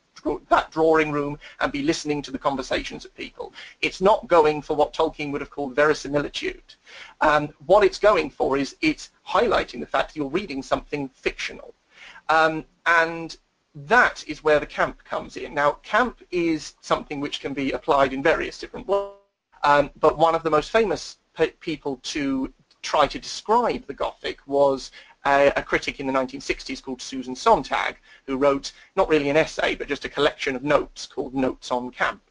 that 0.50 0.72
drawing 0.72 1.12
room 1.12 1.38
and 1.60 1.72
be 1.72 1.84
listening 1.84 2.22
to 2.24 2.32
the 2.32 2.40
conversations 2.40 3.06
of 3.06 3.16
people. 3.16 3.54
It's 3.82 4.02
not 4.02 4.28
going 4.28 4.62
for 4.62 4.76
what 4.76 4.94
Tolkien 4.94 5.32
would 5.32 5.42
have 5.42 5.52
called 5.52 5.76
verisimilitude. 5.76 6.74
Um, 7.22 7.50
what 7.66 7.84
it's 7.84 8.00
going 8.00 8.32
for 8.32 8.58
is 8.58 8.76
it's 8.82 9.12
highlighting 9.28 9.80
the 9.80 9.86
fact 9.86 10.10
that 10.10 10.16
you're 10.16 10.28
reading 10.28 10.64
something 10.64 11.08
fictional. 11.10 11.74
Um, 12.30 12.66
and 12.86 13.38
that 13.86 14.24
is 14.28 14.44
where 14.44 14.60
the 14.60 14.66
camp 14.66 15.04
comes 15.04 15.38
in. 15.38 15.54
Now, 15.54 15.74
camp 15.84 16.22
is 16.32 16.74
something 16.82 17.20
which 17.20 17.40
can 17.40 17.54
be 17.54 17.74
applied 17.74 18.12
in 18.12 18.24
various 18.24 18.58
different 18.58 18.88
ways, 18.88 19.12
um, 19.64 19.92
but 20.00 20.18
one 20.18 20.34
of 20.34 20.42
the 20.42 20.50
most 20.50 20.72
famous 20.72 21.18
pe 21.36 21.52
people 21.52 21.98
to 22.04 22.52
try 22.82 23.06
to 23.06 23.20
describe 23.20 23.86
the 23.86 23.94
Gothic 23.94 24.40
was 24.48 24.92
a, 25.28 25.52
a, 25.56 25.62
critic 25.62 26.00
in 26.00 26.08
the 26.08 26.14
1960s 26.14 26.82
called 26.82 27.02
Susan 27.02 27.36
Sontag, 27.36 27.98
who 28.26 28.38
wrote 28.38 28.72
not 28.96 29.10
really 29.10 29.30
an 29.30 29.38
essay, 29.38 29.76
but 29.76 29.88
just 29.88 30.06
a 30.06 30.10
collection 30.10 30.56
of 30.56 30.64
notes 30.64 31.06
called 31.06 31.36
Notes 31.36 31.70
on 31.70 31.92
Camp. 31.92 32.22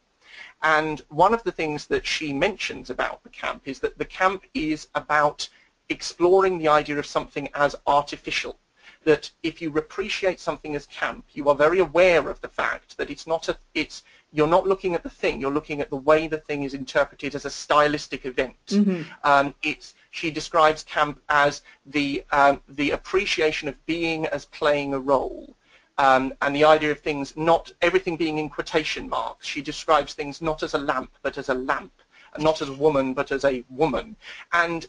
And 0.63 1.03
one 1.09 1.35
of 1.35 1.45
the 1.45 1.53
things 1.53 1.87
that 1.87 2.07
she 2.07 2.33
mentions 2.33 2.91
about 2.91 3.23
the 3.23 3.29
camp 3.29 3.63
is 3.67 3.79
that 3.81 3.99
the 3.99 4.05
camp 4.05 4.45
is 4.55 4.89
about 4.95 5.49
exploring 5.91 6.59
the 6.59 6.69
idea 6.69 6.99
of 6.99 7.07
something 7.07 7.49
as 7.55 7.77
artificial 7.87 8.59
that 9.05 9.31
if 9.43 9.63
you 9.63 9.77
appreciate 9.77 10.41
something 10.41 10.75
as 10.75 10.87
camp, 10.87 11.25
you 11.33 11.49
are 11.49 11.55
very 11.55 11.79
aware 11.79 12.29
of 12.29 12.41
the 12.41 12.49
fact 12.49 12.97
that 12.97 13.11
it's 13.11 13.27
not 13.27 13.49
a, 13.49 13.57
it's, 13.75 14.03
you're 14.33 14.47
not 14.47 14.67
looking 14.67 14.95
at 14.95 15.03
the 15.03 15.11
thing, 15.11 15.41
you're 15.41 15.53
looking 15.53 15.81
at 15.81 15.91
the 15.91 15.97
way 15.97 16.27
the 16.27 16.39
thing 16.39 16.65
is 16.65 16.75
interpreted 16.75 17.35
as 17.35 17.45
a 17.45 17.51
stylistic 17.51 18.27
event. 18.27 18.57
Mm-hmm. 18.69 19.03
Um, 19.25 19.55
it's, 19.63 19.95
she 20.11 20.31
describes 20.31 20.83
camp 20.83 21.21
as 21.29 21.63
the, 21.87 22.25
um, 22.33 22.61
the 22.69 22.91
appreciation 22.93 23.69
of 23.69 23.87
being 23.87 24.27
as 24.27 24.45
playing 24.47 24.95
a 24.95 24.99
role. 24.99 25.55
Um, 25.99 26.35
and 26.43 26.55
the 26.55 26.65
idea 26.65 26.91
of 26.91 27.01
things 27.01 27.35
not 27.37 27.73
everything 27.81 28.17
being 28.17 28.37
in 28.37 28.51
quotation 28.51 29.09
marks. 29.09 29.47
She 29.47 29.63
describes 29.63 30.13
things 30.13 30.43
not 30.43 30.63
as 30.63 30.75
a 30.75 30.79
lamp, 30.79 31.11
but 31.23 31.39
as 31.39 31.49
a 31.49 31.55
lamp, 31.55 31.93
not 32.39 32.61
as 32.61 32.69
a 32.69 32.75
woman, 32.75 33.15
but 33.15 33.33
as 33.33 33.45
a 33.47 33.65
woman. 33.71 34.15
And 34.53 34.87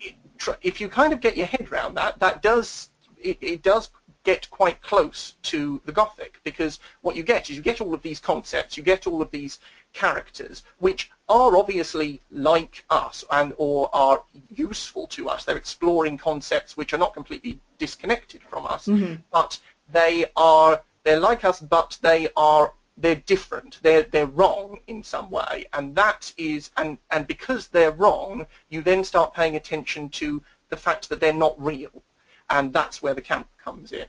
it, 0.00 0.16
if 0.62 0.80
you 0.80 0.88
kind 0.88 1.12
of 1.12 1.20
get 1.20 1.36
your 1.36 1.46
head 1.46 1.68
around 1.70 1.94
that, 1.94 2.18
that 2.18 2.42
does 2.42 2.90
it, 3.22 3.38
it 3.40 3.62
does 3.62 3.90
get 4.24 4.50
quite 4.50 4.80
close 4.82 5.34
to 5.42 5.80
the 5.84 5.92
Gothic 5.92 6.38
because 6.44 6.80
what 7.00 7.16
you 7.16 7.22
get 7.22 7.48
is 7.48 7.56
you 7.56 7.62
get 7.62 7.80
all 7.80 7.94
of 7.94 8.02
these 8.02 8.20
concepts, 8.20 8.76
you 8.76 8.82
get 8.82 9.06
all 9.06 9.22
of 9.22 9.30
these 9.30 9.58
characters 9.94 10.64
which 10.78 11.10
are 11.28 11.56
obviously 11.56 12.20
like 12.30 12.84
us 12.90 13.24
and 13.30 13.54
or 13.56 13.88
are 13.94 14.22
useful 14.54 15.06
to 15.08 15.28
us. 15.28 15.44
They're 15.44 15.56
exploring 15.56 16.18
concepts 16.18 16.76
which 16.76 16.92
are 16.92 16.98
not 16.98 17.14
completely 17.14 17.58
disconnected 17.78 18.42
from 18.42 18.66
us, 18.66 18.86
mm-hmm. 18.86 19.14
but 19.32 19.58
they 19.90 20.26
are 20.36 20.82
they're 21.04 21.20
like 21.20 21.44
us, 21.44 21.60
but 21.60 21.96
they 22.02 22.28
are 22.36 22.74
they're 22.98 23.22
different. 23.34 23.78
They're 23.82 24.02
they're 24.02 24.26
wrong 24.26 24.78
in 24.88 25.02
some 25.02 25.30
way, 25.30 25.66
and 25.72 25.94
that 25.94 26.32
is 26.36 26.70
and 26.76 26.98
and 27.10 27.26
because 27.26 27.68
they're 27.68 27.92
wrong, 27.92 28.46
you 28.68 28.82
then 28.82 29.04
start 29.04 29.32
paying 29.32 29.56
attention 29.56 30.08
to 30.10 30.42
the 30.68 30.76
fact 30.76 31.08
that 31.08 31.20
they're 31.20 31.32
not 31.32 31.60
real 31.62 32.02
and 32.50 32.72
that's 32.72 33.02
where 33.02 33.14
the 33.14 33.20
camp 33.20 33.48
comes 33.62 33.92
in. 33.92 34.06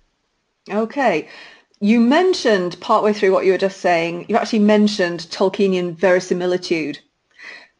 Okay. 0.69 1.27
You 1.81 1.99
mentioned 1.99 2.79
partway 2.81 3.13
through 3.13 3.31
what 3.31 3.45
you 3.45 3.53
were 3.53 3.57
just 3.57 3.79
saying, 3.79 4.25
you 4.27 4.35
actually 4.35 4.59
mentioned 4.59 5.21
Tolkienian 5.31 5.95
verisimilitude. 5.95 6.99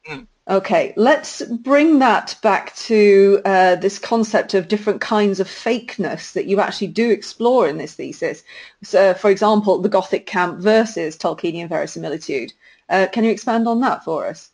Mm. 0.08 0.28
Okay, 0.48 0.94
let's 0.96 1.42
bring 1.42 2.00
that 2.00 2.36
back 2.42 2.74
to 2.78 3.42
uh, 3.44 3.76
this 3.76 4.00
concept 4.00 4.54
of 4.54 4.70
different 4.70 5.02
kinds 5.02 5.42
of 5.42 5.48
fakeness 5.48 6.32
that 6.32 6.46
you 6.46 6.62
actually 6.62 6.88
do 6.88 7.12
explore 7.12 7.68
in 7.68 7.78
this 7.78 7.94
thesis. 7.94 8.44
So, 8.84 9.14
for 9.14 9.30
example, 9.30 9.80
the 9.80 9.90
Gothic 9.90 10.26
camp 10.26 10.60
versus 10.60 11.18
Tolkienian 11.18 11.68
verisimilitude. 11.68 12.54
Uh, 12.88 13.08
can 13.12 13.26
you 13.26 13.32
expand 13.32 13.68
on 13.68 13.82
that 13.82 14.06
for 14.06 14.26
us? 14.28 14.50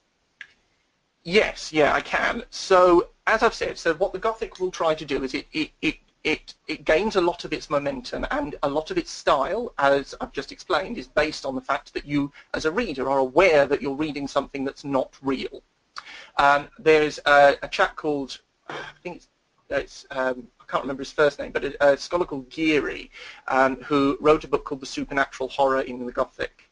Yes, 1.24 1.72
yeah, 1.72 1.94
I 1.94 2.02
can. 2.02 2.44
So 2.50 3.10
as 3.28 3.44
I've 3.44 3.54
said, 3.54 3.78
so 3.78 3.94
what 3.96 4.14
the 4.14 4.20
Gothic 4.20 4.60
will 4.60 4.72
try 4.72 4.94
to 4.94 5.06
do 5.06 5.24
is 5.24 5.34
it, 5.34 5.48
it, 5.52 5.72
it, 5.82 5.96
it, 6.24 6.54
it 6.68 6.86
gains 6.86 7.16
a 7.16 7.22
lot 7.22 7.46
of 7.46 7.54
its 7.54 7.70
momentum 7.70 8.26
and 8.32 8.56
a 8.64 8.70
lot 8.70 8.92
of 8.92 8.98
its 8.98 9.12
style, 9.12 9.74
as 9.78 10.16
I've 10.22 10.32
just 10.32 10.52
explained, 10.52 10.98
is 10.98 11.08
based 11.08 11.46
on 11.46 11.56
the 11.56 11.62
fact 11.62 11.94
that 11.94 12.06
you, 12.06 12.32
as 12.54 12.66
a 12.66 12.72
reader, 12.72 13.10
are 13.10 13.20
aware 13.20 13.66
that 13.66 13.82
you're 13.82 13.96
reading 13.96 14.28
something 14.28 14.64
that's 14.64 14.84
not 14.84 15.18
real. 15.22 15.62
Um, 16.38 16.68
there's 16.80 17.20
a, 17.26 17.56
a 17.62 17.68
chap 17.68 17.96
called, 17.96 18.40
I 18.70 18.76
think 19.02 19.18
it's, 19.18 19.28
it's 19.70 20.06
um, 20.12 20.48
I 20.60 20.66
can't 20.72 20.84
remember 20.84 21.02
his 21.02 21.12
first 21.12 21.40
name, 21.40 21.52
but 21.52 21.64
a, 21.64 21.94
a 21.94 21.98
scholar 21.98 22.26
called 22.26 22.50
Geary, 22.50 23.12
um, 23.48 23.78
who 23.78 24.18
wrote 24.20 24.44
a 24.44 24.48
book 24.48 24.66
called 24.66 24.82
The 24.82 24.88
Supernatural 24.88 25.50
Horror 25.50 25.82
in 25.82 26.06
the 26.06 26.12
Gothic. 26.12 26.65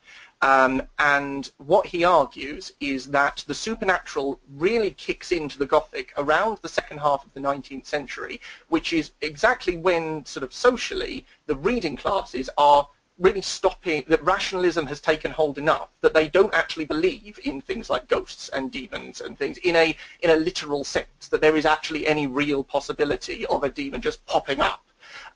Um, 0.43 0.83
and 0.99 1.49
what 1.55 1.85
he 1.85 2.03
argues 2.03 2.73
is 2.81 3.05
that 3.11 3.45
the 3.47 3.53
supernatural 3.53 4.41
really 4.55 4.91
kicks 4.91 5.31
into 5.31 5.57
the 5.57 5.65
Gothic 5.65 6.11
around 6.17 6.57
the 6.61 6.67
second 6.67 6.97
half 6.97 7.25
of 7.25 7.33
the 7.33 7.39
19th 7.39 7.85
century, 7.85 8.41
which 8.67 8.91
is 8.91 9.11
exactly 9.21 9.77
when 9.77 10.25
sort 10.25 10.43
of 10.43 10.53
socially 10.53 11.25
the 11.45 11.55
reading 11.55 11.95
classes 11.95 12.49
are 12.57 12.89
really 13.19 13.41
stopping, 13.41 14.03
that 14.09 14.21
rationalism 14.21 14.85
has 14.85 14.99
taken 14.99 15.31
hold 15.31 15.57
enough 15.57 15.87
that 16.01 16.13
they 16.13 16.27
don't 16.27 16.53
actually 16.53 16.83
believe 16.83 17.39
in 17.45 17.61
things 17.61 17.89
like 17.89 18.09
ghosts 18.09 18.49
and 18.49 18.69
demons 18.69 19.21
and 19.21 19.37
things 19.39 19.57
in 19.59 19.77
a, 19.77 19.95
in 20.23 20.31
a 20.31 20.35
literal 20.35 20.83
sense, 20.83 21.29
that 21.29 21.39
there 21.39 21.55
is 21.55 21.65
actually 21.65 22.05
any 22.05 22.27
real 22.27 22.65
possibility 22.65 23.45
of 23.45 23.63
a 23.63 23.69
demon 23.69 24.01
just 24.01 24.25
popping 24.25 24.59
up 24.59 24.83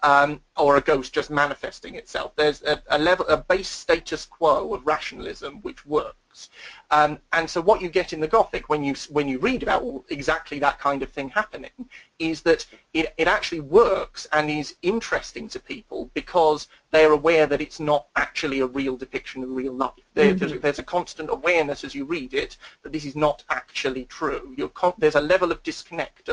um, 0.03 0.41
or 0.55 0.77
a 0.77 0.81
ghost 0.81 1.13
just 1.13 1.29
manifesting 1.29 1.95
itself. 1.95 2.33
There's 2.35 2.61
a, 2.63 2.81
a 2.89 2.97
level, 2.97 3.27
a 3.27 3.37
base 3.37 3.69
status 3.69 4.25
quo 4.25 4.73
of 4.73 4.85
rationalism 4.85 5.61
which 5.61 5.85
works. 5.85 6.49
Um, 6.91 7.19
and 7.33 7.49
so 7.49 7.61
what 7.61 7.81
you 7.81 7.89
get 7.89 8.13
in 8.13 8.19
the 8.19 8.27
Gothic 8.27 8.69
when 8.69 8.83
you 8.83 8.93
when 9.09 9.27
you 9.27 9.39
read 9.39 9.63
about 9.63 10.05
exactly 10.09 10.59
that 10.59 10.79
kind 10.79 11.01
of 11.01 11.09
thing 11.09 11.29
happening 11.29 11.71
is 12.19 12.41
that 12.41 12.65
it, 12.93 13.13
it 13.17 13.27
actually 13.27 13.61
works 13.61 14.27
and 14.31 14.49
is 14.49 14.75
interesting 14.83 15.49
to 15.49 15.59
people 15.59 16.11
because 16.13 16.67
they're 16.91 17.11
aware 17.11 17.47
that 17.47 17.61
it's 17.61 17.79
not 17.79 18.07
actually 18.15 18.59
a 18.59 18.67
real 18.67 18.95
depiction 18.95 19.43
of 19.43 19.49
real 19.49 19.73
life. 19.73 19.91
There, 20.13 20.33
mm-hmm. 20.33 20.37
there's, 20.37 20.61
there's, 20.61 20.79
a 20.79 20.83
constant 20.83 21.29
awareness 21.29 21.83
as 21.83 21.93
you 21.93 22.05
read 22.05 22.33
it 22.33 22.57
that 22.83 22.91
this 22.91 23.05
is 23.05 23.15
not 23.15 23.43
actually 23.49 24.05
true. 24.05 24.55
Con- 24.73 24.93
there's 24.97 25.15
a 25.15 25.21
level 25.21 25.51
of 25.51 25.61
disconnect 25.63 26.29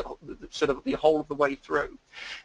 sort 0.51 0.69
of 0.69 0.83
the 0.83 0.93
whole 0.93 1.19
of 1.19 1.27
the 1.27 1.35
way 1.35 1.55
through. 1.55 1.97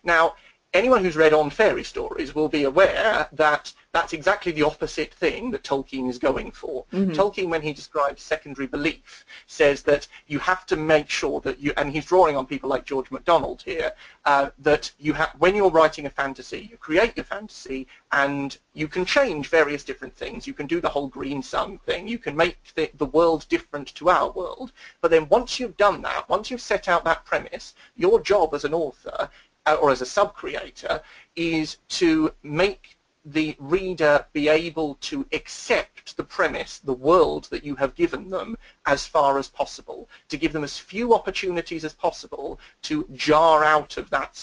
Now, 0.02 0.34
anyone 0.72 1.04
who's 1.04 1.16
read 1.16 1.32
on 1.32 1.50
fairy 1.50 1.82
stories 1.82 2.34
will 2.34 2.48
be 2.48 2.64
aware 2.64 3.28
that 3.32 3.72
that's 3.92 4.12
exactly 4.12 4.52
the 4.52 4.62
opposite 4.62 5.12
thing 5.14 5.50
that 5.50 5.64
Tolkien 5.64 6.08
is 6.08 6.18
going 6.18 6.52
for. 6.52 6.84
Mm-hmm. 6.92 7.10
Tolkien, 7.10 7.48
when 7.48 7.62
he 7.62 7.72
describes 7.72 8.22
secondary 8.22 8.68
belief, 8.68 9.24
says 9.48 9.82
that 9.82 10.06
you 10.28 10.38
have 10.38 10.64
to 10.66 10.76
make 10.76 11.10
sure 11.10 11.40
that 11.40 11.58
you, 11.58 11.72
and 11.76 11.90
he's 11.90 12.04
drawing 12.04 12.36
on 12.36 12.46
people 12.46 12.70
like 12.70 12.84
George 12.84 13.10
MacDonald 13.10 13.62
here, 13.62 13.92
uh, 14.26 14.50
that 14.60 14.92
you 15.00 15.12
have, 15.12 15.30
when 15.38 15.56
you're 15.56 15.70
writing 15.70 16.06
a 16.06 16.10
fantasy, 16.10 16.68
you 16.70 16.76
create 16.76 17.16
your 17.16 17.24
fantasy 17.24 17.88
and 18.12 18.58
you 18.74 18.86
can 18.86 19.04
change 19.04 19.48
various 19.48 19.82
different 19.82 20.14
things. 20.14 20.46
You 20.46 20.54
can 20.54 20.68
do 20.68 20.80
the 20.80 20.88
whole 20.88 21.08
green 21.08 21.42
sun 21.42 21.78
thing. 21.78 22.06
You 22.06 22.18
can 22.18 22.36
make 22.36 22.58
the, 22.76 22.90
the 22.96 23.06
world 23.06 23.44
different 23.48 23.92
to 23.96 24.08
our 24.08 24.30
world. 24.30 24.70
But 25.00 25.10
then 25.10 25.28
once 25.28 25.58
you've 25.58 25.76
done 25.76 26.00
that, 26.02 26.28
once 26.28 26.48
you've 26.48 26.60
set 26.60 26.88
out 26.88 27.04
that 27.04 27.24
premise, 27.24 27.74
your 27.96 28.20
job 28.20 28.54
as 28.54 28.64
an 28.64 28.74
author 28.74 29.28
Uh, 29.66 29.76
or 29.80 29.90
as 29.90 30.00
a 30.00 30.06
sub-creator 30.06 31.02
is 31.36 31.76
to 31.88 32.32
make 32.42 32.96
the 33.24 33.54
reader 33.58 34.24
be 34.32 34.48
able 34.48 34.94
to 34.96 35.26
accept 35.32 36.16
the 36.16 36.24
premise, 36.24 36.78
the 36.78 36.92
world 36.92 37.44
that 37.50 37.64
you 37.64 37.76
have 37.76 37.94
given 37.94 38.30
them 38.30 38.56
as 38.90 39.06
far 39.06 39.38
as 39.38 39.46
possible, 39.46 40.08
to 40.28 40.36
give 40.36 40.52
them 40.52 40.64
as 40.64 40.76
few 40.76 41.14
opportunities 41.14 41.84
as 41.84 41.94
possible 41.94 42.58
to 42.82 43.06
jar 43.14 43.62
out 43.62 43.96
of 43.96 44.10
that 44.10 44.34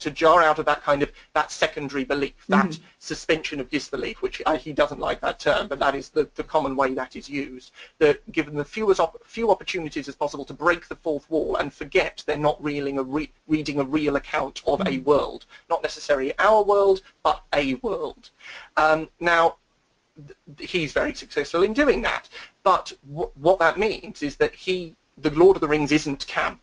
to 0.00 0.10
jar 0.10 0.42
out 0.42 0.58
of 0.58 0.66
that 0.66 0.82
kind 0.82 1.04
of 1.04 1.12
that 1.34 1.52
secondary 1.52 2.02
belief, 2.02 2.34
that 2.48 2.66
mm-hmm. 2.66 2.84
suspension 2.98 3.60
of 3.60 3.70
disbelief, 3.70 4.22
which 4.22 4.42
I, 4.44 4.56
he 4.56 4.72
doesn't 4.72 4.98
like 4.98 5.20
that 5.20 5.38
term, 5.38 5.68
but 5.68 5.78
that 5.78 5.94
is 5.94 6.08
the, 6.08 6.28
the 6.34 6.42
common 6.42 6.74
way 6.74 6.94
that 6.94 7.14
is 7.14 7.28
used. 7.28 7.70
That 8.00 8.20
give 8.32 8.46
them 8.46 8.56
the 8.56 8.64
fewest 8.64 8.98
op- 8.98 9.24
few 9.24 9.52
opportunities 9.52 10.08
as 10.08 10.16
possible 10.16 10.44
to 10.46 10.52
break 10.52 10.88
the 10.88 10.96
fourth 10.96 11.30
wall 11.30 11.54
and 11.54 11.72
forget 11.72 12.24
they're 12.26 12.36
not 12.36 12.62
reeling 12.62 12.98
a 12.98 13.04
re- 13.04 13.32
reading 13.46 13.78
a 13.78 13.84
real 13.84 14.16
account 14.16 14.62
of 14.66 14.80
mm-hmm. 14.80 14.94
a 14.94 14.98
world, 14.98 15.46
not 15.70 15.80
necessarily 15.84 16.36
our 16.40 16.64
world, 16.64 17.02
but 17.22 17.44
a 17.54 17.74
world. 17.74 18.30
Um, 18.76 19.08
now, 19.20 19.58
he's 20.58 20.92
very 20.92 21.14
successful 21.14 21.62
in 21.62 21.72
doing 21.72 22.02
that. 22.02 22.28
But 22.62 22.92
what 23.34 23.58
that 23.58 23.78
means 23.78 24.22
is 24.22 24.36
that 24.36 24.54
he, 24.54 24.94
the 25.18 25.30
Lord 25.30 25.56
of 25.56 25.60
the 25.60 25.68
Rings 25.68 25.92
isn't 25.92 26.26
camp. 26.26 26.60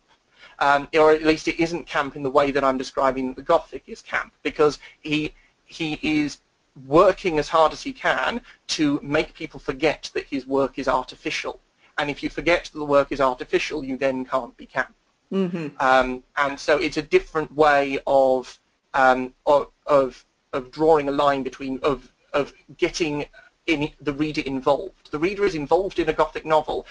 Um, 0.60 0.86
or 0.94 1.10
at 1.10 1.24
least 1.24 1.48
it 1.48 1.58
isn't 1.58 1.86
camp 1.86 2.14
in 2.14 2.22
the 2.22 2.30
way 2.30 2.52
that 2.52 2.62
I'm 2.62 2.78
describing 2.78 3.34
the 3.34 3.42
Gothic 3.42 3.82
is 3.88 4.02
camp, 4.02 4.32
because 4.44 4.78
he 5.00 5.34
he 5.64 5.98
is 6.02 6.38
working 6.86 7.40
as 7.40 7.48
hard 7.48 7.72
as 7.72 7.82
he 7.82 7.92
can 7.92 8.40
to 8.66 9.00
make 9.02 9.34
people 9.34 9.58
forget 9.58 10.10
that 10.14 10.24
his 10.26 10.46
work 10.46 10.78
is 10.78 10.86
artificial. 10.86 11.58
And 11.98 12.08
if 12.08 12.22
you 12.22 12.30
forget 12.30 12.70
that 12.72 12.78
the 12.78 12.84
work 12.84 13.10
is 13.10 13.20
artificial, 13.20 13.84
you 13.84 13.96
then 13.96 14.24
can't 14.24 14.56
be 14.56 14.66
camp. 14.66 14.94
Mm-hmm. 15.32 15.68
Um, 15.80 16.22
and 16.36 16.58
so 16.58 16.78
it's 16.78 16.98
a 16.98 17.02
different 17.02 17.52
way 17.52 17.98
of, 18.06 18.58
um, 18.94 19.34
of, 19.46 19.72
of 19.86 20.24
of 20.52 20.70
drawing 20.70 21.08
a 21.08 21.12
line 21.12 21.42
between 21.42 21.80
of 21.82 22.12
of 22.32 22.52
getting 22.78 23.26
in 23.66 23.90
the 24.00 24.12
reader 24.12 24.42
involved. 24.42 25.10
The 25.10 25.18
reader 25.18 25.44
is 25.44 25.54
involved 25.54 25.98
in 25.98 26.08
a 26.08 26.12
Gothic 26.12 26.44
novel 26.44 26.86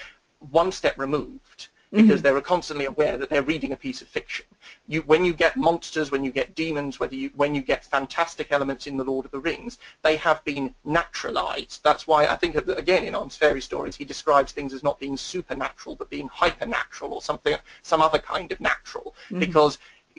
one 0.52 0.72
step 0.72 0.98
removed 0.98 1.68
because 1.94 2.22
mm-hmm. 2.22 2.34
they're 2.34 2.42
constantly 2.42 2.86
aware 2.86 3.18
that 3.18 3.30
they're 3.30 3.44
reading 3.44 3.72
a 3.72 3.76
piece 3.76 4.02
of 4.02 4.08
fiction. 4.08 4.46
You, 4.88 5.02
when 5.02 5.24
you 5.24 5.32
get 5.32 5.56
monsters, 5.56 6.10
when 6.10 6.24
you 6.24 6.32
get 6.32 6.56
demons, 6.56 7.00
whether 7.00 7.14
you, 7.14 7.30
when 7.36 7.54
you 7.54 7.62
get 7.62 7.86
fantastic 7.86 8.52
elements 8.52 8.88
in 8.88 8.98
The 8.98 9.04
Lord 9.04 9.26
of 9.26 9.32
the 9.32 9.40
Rings, 9.40 9.78
they 10.02 10.16
have 10.16 10.44
been 10.44 10.74
naturalized. 10.84 11.84
That's 11.84 12.08
why 12.08 12.26
I 12.26 12.36
think, 12.36 12.56
again, 12.56 13.04
in 13.04 13.14
On 13.14 13.30
Fairy 13.30 13.62
Stories, 13.62 13.96
he 13.96 14.06
describes 14.06 14.52
things 14.52 14.74
as 14.74 14.82
not 14.82 15.00
being 15.00 15.16
supernatural, 15.16 15.96
but 15.96 16.10
being 16.10 16.28
hypernatural 16.30 17.14
or 17.14 17.22
something, 17.22 17.56
some 17.84 18.02
other 18.02 18.20
kind 18.20 18.52
of 18.52 18.60
natural, 18.60 19.14
mm-hmm. 19.26 19.40
because 19.40 19.78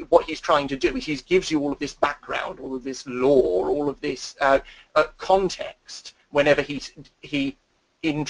what 0.08 0.24
he's 0.26 0.40
trying 0.40 0.68
to 0.68 0.76
do 0.76 0.96
is 0.96 1.04
he 1.04 1.16
gives 1.16 1.50
you 1.50 1.60
all 1.60 1.72
of 1.72 1.78
this 1.80 1.94
background, 1.94 2.60
all 2.60 2.76
of 2.76 2.84
this 2.84 3.04
lore, 3.08 3.68
all 3.68 3.88
of 3.88 4.00
this 4.00 4.36
uh, 4.40 4.60
uh, 4.94 5.04
context 5.18 6.14
whenever 6.34 6.62
he 6.62 6.82
he 7.20 7.56
in, 8.02 8.26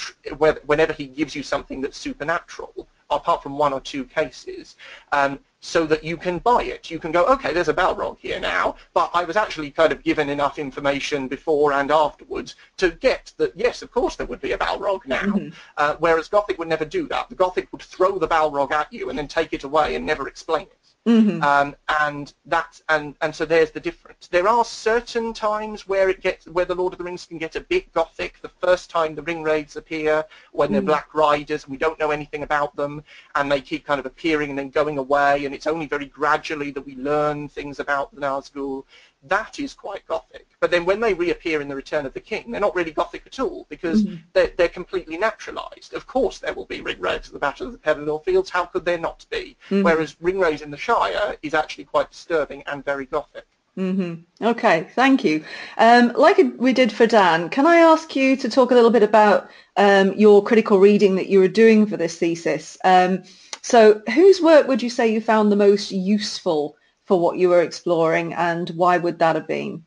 whenever 0.65 0.93
he 0.93 1.07
gives 1.07 1.35
you 1.35 1.43
something 1.43 1.81
that's 1.81 1.97
supernatural, 1.97 2.87
apart 3.09 3.41
from 3.43 3.57
one 3.57 3.73
or 3.73 3.81
two 3.81 4.05
cases, 4.05 4.75
um, 5.11 5.39
so 5.59 5.87
that 5.87 6.03
you 6.03 6.15
can 6.15 6.37
buy 6.37 6.61
it. 6.63 6.91
You 6.91 6.99
can 6.99 7.11
go, 7.11 7.25
okay, 7.25 7.51
there's 7.51 7.67
a 7.67 7.73
Balrog 7.73 8.19
here 8.19 8.39
now, 8.39 8.75
but 8.93 9.09
I 9.15 9.23
was 9.23 9.35
actually 9.35 9.71
kind 9.71 9.91
of 9.91 10.03
given 10.03 10.29
enough 10.29 10.59
information 10.59 11.27
before 11.27 11.73
and 11.73 11.89
afterwards 11.91 12.55
to 12.77 12.91
get 12.91 13.33
that, 13.37 13.51
yes, 13.55 13.81
of 13.81 13.91
course 13.91 14.15
there 14.15 14.27
would 14.27 14.41
be 14.41 14.51
a 14.51 14.57
Balrog 14.57 15.07
now. 15.07 15.23
Mm-hmm. 15.23 15.49
Uh, 15.77 15.95
whereas 15.97 16.27
Gothic 16.27 16.59
would 16.59 16.67
never 16.67 16.85
do 16.85 17.07
that. 17.07 17.29
The 17.29 17.35
Gothic 17.35 17.67
would 17.71 17.81
throw 17.81 18.19
the 18.19 18.27
Balrog 18.27 18.71
at 18.71 18.93
you 18.93 19.09
and 19.09 19.17
then 19.17 19.27
take 19.27 19.51
it 19.53 19.63
away 19.63 19.95
and 19.95 20.05
never 20.05 20.27
explain 20.27 20.67
it. 20.67 20.84
Mm-hmm. 21.07 21.43
Um, 21.43 21.75
and 22.01 22.33
that 22.47 22.81
and 22.89 23.15
and 23.21 23.35
so 23.35 23.45
there's 23.45 23.69
the 23.69 23.79
difference. 23.79 24.27
There 24.27 24.47
are 24.47 24.65
certain 24.65 25.33
times 25.33 25.87
where 25.87 26.09
it 26.09 26.19
gets 26.19 26.47
where 26.47 26.65
the 26.65 26.73
Lord 26.73 26.93
of 26.93 26.97
the 26.97 27.03
Rings 27.05 27.27
can 27.27 27.37
get 27.37 27.55
a 27.55 27.61
bit 27.61 27.93
gothic. 27.93 28.41
The 28.41 28.49
first 28.49 28.89
time 28.89 29.13
the 29.13 29.21
ring 29.21 29.43
wraiths 29.43 29.75
appear, 29.75 30.25
when 30.51 30.71
they're 30.71 30.81
mm. 30.81 30.87
black 30.87 31.13
riders, 31.13 31.63
and 31.63 31.71
we 31.71 31.77
don't 31.77 31.99
know 31.99 32.09
anything 32.09 32.41
about 32.41 32.75
them, 32.75 33.03
and 33.35 33.51
they 33.51 33.61
keep 33.61 33.85
kind 33.85 33.99
of 33.99 34.07
appearing 34.07 34.49
and 34.49 34.57
then 34.57 34.69
going 34.69 34.97
away, 34.97 35.45
and 35.45 35.53
it's 35.53 35.67
only 35.67 35.85
very 35.85 36.07
gradually 36.07 36.71
that 36.71 36.85
we 36.85 36.95
learn 36.95 37.49
things 37.49 37.79
about 37.79 38.13
the 38.15 38.21
Nazgul 38.21 38.83
that 39.27 39.59
is 39.59 39.73
quite 39.73 40.07
gothic. 40.07 40.47
But 40.59 40.71
then 40.71 40.85
when 40.85 40.99
they 40.99 41.13
reappear 41.13 41.61
in 41.61 41.67
The 41.67 41.75
Return 41.75 42.05
of 42.05 42.13
the 42.13 42.19
King, 42.19 42.51
they're 42.51 42.61
not 42.61 42.75
really 42.75 42.91
gothic 42.91 43.23
at 43.25 43.39
all 43.39 43.65
because 43.69 44.03
mm-hmm. 44.03 44.15
they're, 44.33 44.51
they're 44.57 44.69
completely 44.69 45.17
naturalized. 45.17 45.93
Of 45.93 46.07
course 46.07 46.39
there 46.39 46.53
will 46.53 46.65
be 46.65 46.81
ringwraiths 46.81 47.27
at 47.27 47.33
the 47.33 47.39
Battle 47.39 47.67
of 47.67 47.73
the 47.73 47.79
Pelennor 47.79 48.23
Fields. 48.23 48.49
How 48.49 48.65
could 48.65 48.85
there 48.85 48.97
not 48.97 49.25
be? 49.29 49.57
Mm-hmm. 49.69 49.83
Whereas 49.83 50.15
in 50.61 50.71
the 50.71 50.77
Shire 50.77 51.37
is 51.41 51.53
actually 51.53 51.85
quite 51.85 52.11
disturbing 52.11 52.63
and 52.67 52.83
very 52.83 53.05
gothic. 53.05 53.45
Mm-hmm. 53.77 54.45
Okay, 54.45 54.87
thank 54.95 55.23
you. 55.23 55.43
Um, 55.77 56.13
like 56.15 56.39
we 56.57 56.71
did 56.71 56.93
for 56.93 57.05
Dan, 57.05 57.49
can 57.49 57.65
I 57.67 57.77
ask 57.77 58.15
you 58.15 58.37
to 58.37 58.49
talk 58.49 58.71
a 58.71 58.73
little 58.73 58.89
bit 58.89 59.03
about 59.03 59.49
um, 59.75 60.13
your 60.13 60.41
critical 60.43 60.79
reading 60.79 61.15
that 61.15 61.27
you 61.27 61.39
were 61.39 61.49
doing 61.49 61.85
for 61.85 61.97
this 61.97 62.17
thesis? 62.17 62.77
Um, 62.85 63.23
so 63.61 64.01
whose 64.13 64.41
work 64.41 64.67
would 64.67 64.81
you 64.81 64.89
say 64.89 65.11
you 65.11 65.19
found 65.19 65.51
the 65.51 65.57
most 65.57 65.91
useful 65.91 66.77
for 67.05 67.19
what 67.19 67.37
you 67.37 67.49
were 67.49 67.61
exploring, 67.61 68.33
and 68.33 68.69
why 68.71 68.97
would 68.97 69.19
that 69.19 69.35
have 69.35 69.47
been? 69.47 69.85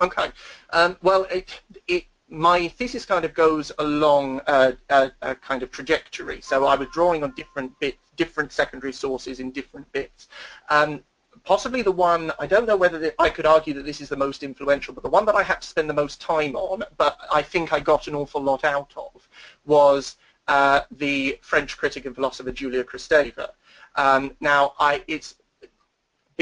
Okay. 0.00 0.30
Um, 0.70 0.96
well, 1.02 1.24
it, 1.30 1.60
it, 1.86 2.04
my 2.28 2.68
thesis 2.68 3.04
kind 3.04 3.24
of 3.24 3.34
goes 3.34 3.70
along 3.78 4.40
a, 4.46 4.76
a, 4.88 5.10
a, 5.22 5.34
kind 5.34 5.62
of 5.62 5.70
trajectory. 5.70 6.40
So 6.40 6.66
I 6.66 6.74
was 6.74 6.88
drawing 6.92 7.22
on 7.22 7.34
different 7.36 7.78
bits, 7.78 7.98
different 8.16 8.52
secondary 8.52 8.92
sources 8.92 9.38
in 9.38 9.52
different 9.52 9.90
bits. 9.92 10.28
Um, 10.70 11.02
possibly 11.44 11.82
the 11.82 11.92
one, 11.92 12.32
I 12.38 12.46
don't 12.46 12.66
know 12.66 12.76
whether 12.76 12.98
the, 12.98 13.14
I 13.20 13.30
could 13.30 13.46
argue 13.46 13.74
that 13.74 13.84
this 13.84 14.00
is 14.00 14.08
the 14.08 14.16
most 14.16 14.42
influential, 14.42 14.94
but 14.94 15.02
the 15.02 15.10
one 15.10 15.24
that 15.26 15.34
I 15.34 15.42
had 15.42 15.60
to 15.60 15.68
spend 15.68 15.88
the 15.88 15.94
most 15.94 16.20
time 16.20 16.56
on, 16.56 16.84
but 16.96 17.18
I 17.32 17.42
think 17.42 17.72
I 17.72 17.80
got 17.80 18.06
an 18.06 18.14
awful 18.14 18.42
lot 18.42 18.64
out 18.64 18.92
of, 18.96 19.28
was 19.64 20.16
uh, 20.48 20.80
the 20.90 21.38
French 21.42 21.76
critic 21.76 22.06
and 22.06 22.14
philosopher 22.14 22.52
Julia 22.52 22.84
Kristeva. 22.84 23.50
Um, 23.96 24.36
now, 24.40 24.74
I, 24.80 25.02
it's 25.06 25.36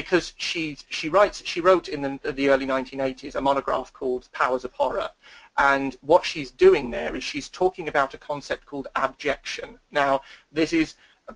because 0.01 0.33
she 0.39 0.79
she 0.89 1.09
writes 1.11 1.43
she 1.45 1.61
wrote 1.61 1.89
in 1.89 2.01
the, 2.01 2.33
the 2.33 2.49
early 2.49 2.67
1980s 2.67 3.35
a 3.35 3.41
monograph 3.41 3.93
called 3.93 4.29
Powers 4.33 4.65
of 4.65 4.73
Horror, 4.73 5.11
and 5.59 5.97
what 6.01 6.25
she's 6.25 6.51
doing 6.51 6.91
there 6.91 7.15
is 7.15 7.23
she's 7.23 7.49
talking 7.51 7.87
about 7.89 8.15
a 8.15 8.19
concept 8.19 8.65
called 8.65 8.89
abjection. 8.97 9.79
Now, 9.91 10.23
this 10.51 10.73
is 10.73 10.95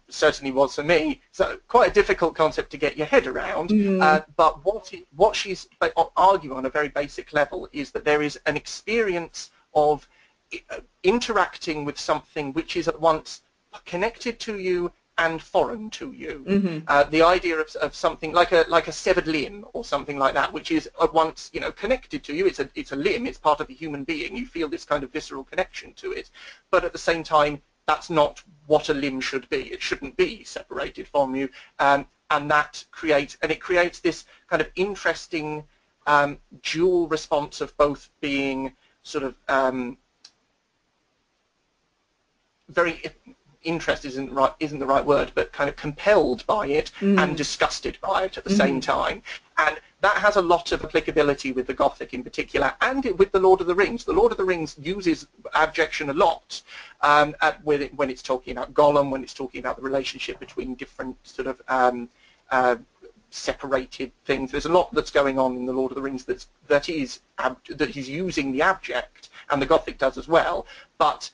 certainly 0.09 0.51
was 0.51 0.75
for 0.75 0.83
me. 0.83 1.21
So 1.31 1.59
quite 1.69 1.91
a 1.91 1.95
difficult 1.95 2.35
concept 2.35 2.71
to 2.71 2.79
get 2.79 2.97
your 2.97 3.07
head 3.07 3.27
around. 3.27 3.71
Mm. 3.71 4.03
Uh, 4.03 4.23
but 4.37 4.65
what 4.65 4.93
it, 4.93 5.07
what 5.15 5.37
she's 5.37 5.69
arguing 6.17 6.57
on 6.57 6.67
a 6.67 6.71
very 6.71 6.89
basic 6.89 7.33
level 7.33 7.69
is 7.73 7.91
that 7.93 8.05
there 8.05 8.23
is 8.23 8.39
an 8.47 8.57
experience 8.57 9.51
of 9.75 10.09
uh, 10.71 10.81
interacting 11.03 11.85
with 11.85 11.99
something 11.99 12.53
which 12.55 12.77
is 12.77 12.89
at 12.89 12.99
once 13.01 13.43
connected 13.85 14.41
to 14.41 14.59
you 14.59 14.91
and 15.19 15.41
foreign 15.41 15.91
to 15.91 16.13
you. 16.13 16.45
Mm-hmm. 16.47 16.79
Uh, 16.89 17.05
the 17.05 17.23
idea 17.23 17.59
of, 17.59 17.75
of 17.77 17.95
something 17.95 18.33
like 18.33 18.53
a 18.53 18.65
like 18.69 18.89
a 18.89 18.93
severed 18.93 19.27
limb 19.27 19.65
or 19.73 19.85
something 19.85 20.19
like 20.19 20.35
that, 20.35 20.53
which 20.53 20.71
is 20.71 20.89
at 21.01 21.13
once 21.15 21.51
you 21.53 21.61
know 21.61 21.73
connected 21.73 22.25
to 22.25 22.35
you. 22.35 22.47
It's 22.47 22.59
a 22.59 22.69
it's 22.75 22.93
a 22.93 22.97
limb. 22.97 23.27
It's 23.27 23.39
part 23.39 23.61
of 23.61 23.71
a 23.71 23.73
human 23.73 24.05
being. 24.05 24.37
You 24.37 24.47
feel 24.47 24.69
this 24.69 24.85
kind 24.85 25.05
of 25.05 25.13
visceral 25.13 25.45
connection 25.45 25.93
to 25.95 26.13
it, 26.13 26.31
but 26.71 26.85
at 26.85 26.93
the 26.93 26.99
same 26.99 27.23
time 27.23 27.63
that's 27.87 28.11
not 28.11 28.43
what 28.67 28.89
a 28.89 28.95
limb 28.95 29.21
should 29.21 29.49
be. 29.51 29.73
It 29.73 29.83
shouldn't 29.83 30.17
be 30.17 30.43
separated 30.45 31.07
from 31.07 31.35
you, 31.35 31.49
um, 31.79 32.07
and 32.31 32.51
that 32.51 32.85
creates 32.91 33.37
and 33.43 33.53
it 33.53 33.61
creates 33.61 34.01
this 34.01 34.25
kind 34.49 34.61
of 34.63 34.71
interesting 34.75 35.65
um, 36.07 36.39
dual 36.63 37.09
response 37.09 37.61
of 37.61 37.77
both 37.77 38.11
being 38.21 38.73
sort 39.03 39.25
of 39.25 39.35
um, 39.49 39.97
very 42.69 43.03
interest 43.65 44.05
isn't 44.05 44.33
right 44.33 44.53
isn't 44.61 44.79
the 44.79 44.87
right 44.87 45.05
word, 45.05 45.33
but 45.35 45.53
kind 45.53 45.69
of 45.69 45.77
compelled 45.77 46.47
by 46.47 46.67
it 46.67 46.91
mm. 47.01 47.21
and 47.21 47.37
disgusted 47.37 47.99
by 48.01 48.25
it 48.25 48.37
at 48.39 48.45
the 48.45 48.51
mm. 48.51 48.57
same 48.57 48.81
time. 48.81 49.23
And 49.59 49.81
that 50.01 50.17
has 50.17 50.37
a 50.37 50.43
lot 50.43 50.73
of 50.73 50.85
applicability 50.85 51.53
with 51.53 51.67
the 51.67 51.75
Gothic 51.75 52.13
in 52.13 52.23
particular, 52.23 52.75
and 52.81 53.05
with 53.19 53.33
the 53.33 53.41
Lord 53.41 53.61
of 53.61 53.67
the 53.67 53.75
Rings. 53.75 54.05
The 54.05 54.13
Lord 54.13 54.33
of 54.33 54.39
the 54.39 54.45
Rings 54.45 54.77
uses 54.81 55.27
abjection 55.55 56.11
a 56.11 56.13
lot 56.13 56.61
um, 57.01 57.35
at, 57.41 57.65
when, 57.65 57.83
it, 57.83 57.95
when, 57.95 58.11
it's 58.11 58.23
talking 58.23 58.57
about 58.57 58.75
Gollum, 58.75 59.11
when 59.11 59.23
it's 59.23 59.35
talking 59.35 59.61
about 59.61 59.77
the 59.77 59.83
relationship 59.83 60.39
between 60.39 60.75
different 60.75 61.17
sort 61.27 61.49
of 61.49 61.63
um, 61.69 62.09
uh, 62.51 62.77
separated 63.31 64.13
things. 64.27 64.51
There's 64.51 64.67
a 64.67 64.73
lot 64.73 64.93
that's 64.95 65.11
going 65.11 65.39
on 65.39 65.57
in 65.57 65.67
the 65.67 65.73
Lord 65.73 65.91
of 65.91 65.97
the 65.97 66.03
Rings 66.03 66.25
that's 66.25 66.49
that 66.69 66.89
is 66.89 67.21
ab, 67.39 67.57
that 67.69 67.89
he's 67.89 68.09
using 68.09 68.53
the 68.53 68.63
abject, 68.63 69.31
and 69.51 69.61
the 69.61 69.67
Gothic 69.67 69.99
does 69.99 70.19
as 70.19 70.29
well. 70.29 70.67
But 70.99 71.31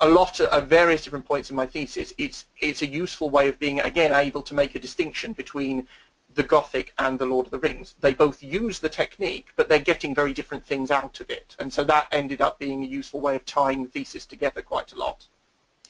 a 0.00 0.08
lot 0.08 0.40
of, 0.40 0.48
at 0.52 0.68
various 0.68 1.04
different 1.04 1.26
points 1.26 1.50
in 1.50 1.56
my 1.56 1.66
thesis, 1.66 2.12
it's 2.18 2.46
it's 2.60 2.82
a 2.82 2.86
useful 2.86 3.30
way 3.30 3.48
of 3.48 3.58
being 3.58 3.80
again 3.80 4.12
able 4.12 4.42
to 4.42 4.54
make 4.54 4.74
a 4.74 4.78
distinction 4.78 5.32
between 5.32 5.86
the 6.34 6.42
Gothic 6.42 6.92
and 6.98 7.18
the 7.18 7.26
Lord 7.26 7.46
of 7.46 7.50
the 7.50 7.58
Rings. 7.58 7.94
They 8.00 8.14
both 8.14 8.42
use 8.42 8.78
the 8.78 8.88
technique, 8.88 9.48
but 9.56 9.68
they're 9.68 9.78
getting 9.78 10.14
very 10.14 10.32
different 10.32 10.64
things 10.64 10.90
out 10.90 11.20
of 11.20 11.28
it, 11.30 11.56
and 11.58 11.72
so 11.72 11.84
that 11.84 12.06
ended 12.12 12.40
up 12.40 12.58
being 12.58 12.82
a 12.82 12.86
useful 12.86 13.20
way 13.20 13.36
of 13.36 13.44
tying 13.44 13.82
the 13.82 13.90
thesis 13.90 14.26
together 14.26 14.62
quite 14.62 14.92
a 14.92 14.96
lot. 14.96 15.26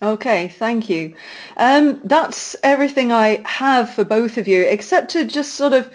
Okay, 0.03 0.49
thank 0.49 0.89
you. 0.89 1.15
Um, 1.59 2.01
that's 2.05 2.57
everything 2.63 3.13
I 3.13 3.43
have 3.45 3.91
for 3.91 4.03
both 4.03 4.39
of 4.39 4.49
you, 4.49 4.63
except 4.63 5.11
to 5.11 5.27
just 5.27 5.55
sort 5.55 5.75
of 5.75 5.91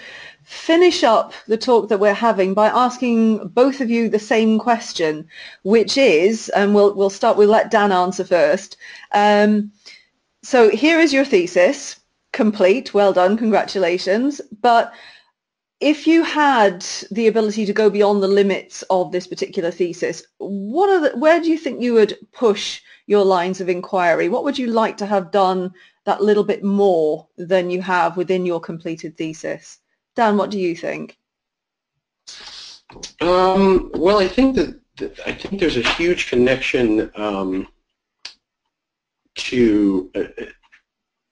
finish 0.46 1.04
up 1.04 1.34
the 1.48 1.58
talk 1.58 1.90
that 1.90 2.00
we're 2.00 2.14
having 2.14 2.54
by 2.54 2.68
asking 2.68 3.48
both 3.50 3.82
of 3.82 3.90
you 3.90 4.08
the 4.08 4.20
same 4.20 4.60
question, 4.60 5.28
which 5.64 5.98
is, 5.98 6.50
and 6.50 6.76
we'll, 6.76 6.94
we'll 6.94 7.10
start, 7.10 7.36
we'll 7.36 7.50
let 7.50 7.72
Dan 7.72 7.92
answer 7.92 8.24
first. 8.24 8.78
Um, 9.12 9.72
so 10.44 10.70
here 10.70 11.00
is 11.00 11.12
your 11.12 11.26
thesis, 11.26 12.00
complete, 12.32 12.94
well 12.94 13.12
done, 13.12 13.38
congratulations. 13.38 14.40
But 14.62 14.94
if 15.80 16.06
you 16.06 16.24
had 16.24 16.86
the 17.12 17.28
ability 17.28 17.66
to 17.66 17.74
go 17.74 17.90
beyond 17.90 18.22
the 18.22 18.28
limits 18.28 18.84
of 18.92 19.12
this 19.12 19.26
particular 19.26 19.72
thesis, 19.72 20.24
what 20.38 20.90
are 20.90 21.10
the, 21.10 21.18
where 21.18 21.42
do 21.42 21.50
you 21.50 21.58
think 21.58 21.82
you 21.82 21.94
would 21.94 22.18
push 22.32 22.82
your 23.08 23.26
lines 23.26 23.62
of 23.62 23.70
inquiry? 23.70 24.30
What 24.30 24.44
would 24.44 24.60
you 24.60 24.68
like 24.68 24.98
to 24.98 25.08
have 25.08 25.32
done 25.32 25.74
that 26.06 26.22
little 26.22 26.44
bit 26.44 26.64
more 26.64 27.28
than 27.38 27.72
you 27.72 27.82
have 27.82 28.16
within 28.16 28.46
your 28.46 28.60
completed 28.60 29.18
thesis? 29.18 29.80
Dan, 30.16 30.38
what 30.38 30.50
do 30.50 30.60
you 30.60 30.76
think? 30.76 31.18
Um, 33.22 33.92
well, 33.94 34.20
I 34.20 34.28
think 34.28 34.56
that, 34.56 34.80
that, 34.98 35.20
I 35.28 35.34
think 35.34 35.60
there's 35.60 35.78
a 35.78 35.88
huge 35.90 36.30
connection 36.30 37.12
um, 37.16 37.68
to. 39.36 40.12
Uh, 40.16 40.24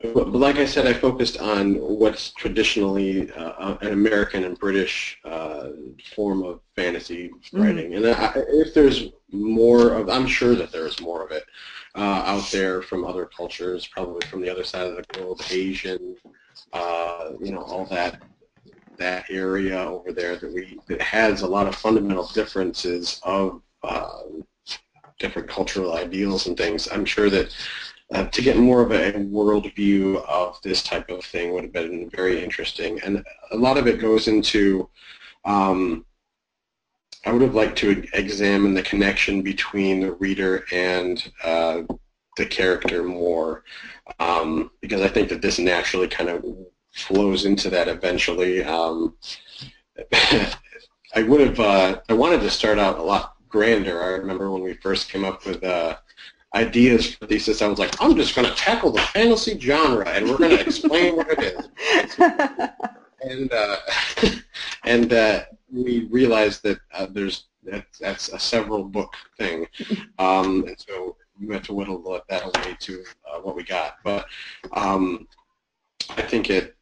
uh, 0.04 0.26
like 0.26 0.58
I 0.58 0.66
said, 0.66 0.86
I 0.86 0.92
focused 0.92 1.40
on 1.40 1.76
what's 1.76 2.32
traditionally 2.34 3.32
uh, 3.32 3.78
an 3.80 3.94
American 3.94 4.44
and 4.44 4.60
British 4.60 5.18
uh, 5.24 5.70
form 6.14 6.44
of 6.44 6.60
fantasy 6.76 7.30
mm-hmm. 7.30 7.62
writing, 7.62 7.92
mm-hmm. 7.92 8.06
and 8.06 8.16
I, 8.16 8.34
if 8.36 8.74
there's 8.74 9.12
more 9.32 9.94
of, 9.94 10.10
I'm 10.10 10.28
sure 10.28 10.56
that 10.56 10.74
there 10.74 10.86
is 10.88 11.00
more 11.00 11.26
of 11.26 11.32
it 11.32 11.46
uh, 11.96 12.24
out 12.26 12.52
there 12.52 12.82
from 12.82 13.06
other 13.06 13.26
cultures, 13.26 13.88
probably 13.88 14.28
from 14.28 14.42
the 14.42 14.50
other 14.50 14.66
side 14.66 14.88
of 14.88 14.98
the 14.98 15.04
globe, 15.04 15.42
Asian, 15.50 16.18
uh, 16.74 17.32
you 17.40 17.54
know, 17.54 17.62
all 17.62 17.86
that 17.86 18.22
that 18.98 19.26
area 19.30 19.80
over 19.80 20.12
there 20.12 20.36
that 20.36 20.54
we 20.54 20.80
that 20.88 21.02
has 21.02 21.42
a 21.42 21.48
lot 21.48 21.68
of 21.68 21.76
fundamental 21.76 22.28
differences 22.28 23.20
of 23.24 23.62
uh, 23.84 24.24
different 25.20 25.48
cultural 25.48 25.94
ideals 25.94 26.48
and 26.48 26.58
things. 26.58 26.88
I'm 26.92 27.06
sure 27.06 27.30
that 27.30 27.56
uh, 28.14 28.26
to 28.26 28.42
get 28.42 28.58
more 28.58 28.82
of 28.82 28.92
a 28.92 29.14
worldview 29.14 30.24
of 30.28 30.60
this 30.62 30.84
type 30.84 31.10
of 31.10 31.24
thing 31.26 31.54
would 31.54 31.64
have 31.64 31.74
been 31.74 32.10
very 32.10 32.44
interesting. 32.44 33.00
And 33.04 33.24
a 33.52 33.58
lot 33.58 33.78
of 33.78 33.88
it 33.88 34.00
goes 34.00 34.28
into, 34.28 34.90
um, 35.46 36.06
I 37.26 37.32
would 37.32 37.42
have 37.42 37.56
liked 37.56 37.78
to 37.80 38.06
examine 38.14 38.74
the 38.74 38.84
connection 38.84 39.42
between 39.42 40.02
the 40.02 40.12
reader 40.14 40.66
and 40.72 41.32
uh, 41.44 41.84
the 42.38 42.46
character 42.46 43.04
more, 43.04 43.64
um, 44.20 44.72
because 44.82 45.02
I 45.02 45.08
think 45.08 45.30
that 45.30 45.42
this 45.42 45.58
naturally 45.58 46.08
kind 46.08 46.30
of 46.30 46.44
flows 46.94 47.46
into 47.46 47.70
that 47.70 47.88
eventually. 47.88 48.64
Um, 48.64 49.16
I 51.16 51.22
would 51.22 51.42
have, 51.42 51.60
uh, 51.60 52.02
I 52.10 52.14
wanted 52.14 52.42
to 52.42 52.50
start 52.50 52.80
out 52.80 52.98
a 52.98 53.04
lot 53.04 53.36
grander. 53.48 54.04
I 54.04 54.08
remember 54.08 54.50
when 54.50 54.64
we 54.64 54.74
first 54.74 55.10
came 55.10 55.26
up 55.26 55.46
with 55.46 55.64
uh, 55.64 55.98
ideas 56.56 57.16
for 57.16 57.28
thesis, 57.28 57.62
I 57.62 57.68
was 57.68 57.80
like, 57.80 57.96
I'm 58.02 58.16
just 58.16 58.36
going 58.36 58.48
to 58.48 58.56
tackle 58.56 58.92
the 58.92 59.02
fantasy 59.02 59.60
genre 59.60 60.08
and 60.10 60.28
we're 60.28 60.38
going 60.38 60.58
to 60.58 60.64
explain 60.64 61.16
what 61.16 61.28
it 61.30 61.70
is. 62.20 62.20
and 63.24 63.52
uh, 63.52 63.78
and 64.86 65.14
uh, 65.14 65.44
we 65.72 66.08
realized 66.12 66.64
that 66.64 66.80
uh, 66.94 67.08
there's 67.10 67.46
that, 67.64 67.86
that's 68.00 68.30
a 68.30 68.40
several 68.40 68.84
book 68.84 69.14
thing, 69.38 69.66
um, 70.20 70.66
and 70.68 70.76
so 70.78 71.16
we 71.40 71.54
had 71.54 71.64
to 71.64 71.74
whittle 71.74 72.22
that 72.30 72.44
away 72.44 72.76
to 72.82 73.04
uh, 73.30 73.40
what 73.40 73.56
we 73.56 73.64
got. 73.64 73.96
But 74.04 74.28
um, 74.74 75.28
I 76.10 76.22
think 76.22 76.50
it 76.50 76.76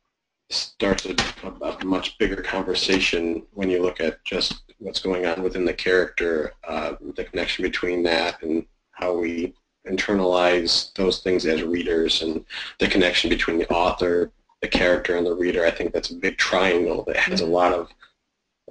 starts 0.53 1.05
a, 1.05 1.15
a, 1.61 1.85
much 1.85 2.17
bigger 2.17 2.41
conversation 2.41 3.43
when 3.53 3.69
you 3.69 3.81
look 3.81 3.99
at 3.99 4.23
just 4.23 4.63
what's 4.79 4.99
going 4.99 5.25
on 5.25 5.41
within 5.43 5.65
the 5.65 5.73
character, 5.73 6.53
uh, 6.67 6.93
the 7.15 7.23
connection 7.23 7.63
between 7.63 8.03
that 8.03 8.41
and 8.43 8.65
how 8.91 9.13
we 9.13 9.53
internalize 9.87 10.93
those 10.93 11.19
things 11.19 11.45
as 11.45 11.63
readers 11.63 12.21
and 12.21 12.45
the 12.79 12.87
connection 12.87 13.29
between 13.29 13.57
the 13.57 13.69
author, 13.69 14.31
the 14.61 14.67
character, 14.67 15.17
and 15.17 15.25
the 15.25 15.35
reader. 15.35 15.65
I 15.65 15.71
think 15.71 15.93
that's 15.93 16.11
a 16.11 16.15
big 16.15 16.37
triangle 16.37 17.03
that 17.07 17.17
has 17.17 17.41
a 17.41 17.45
lot 17.45 17.73
of 17.73 17.89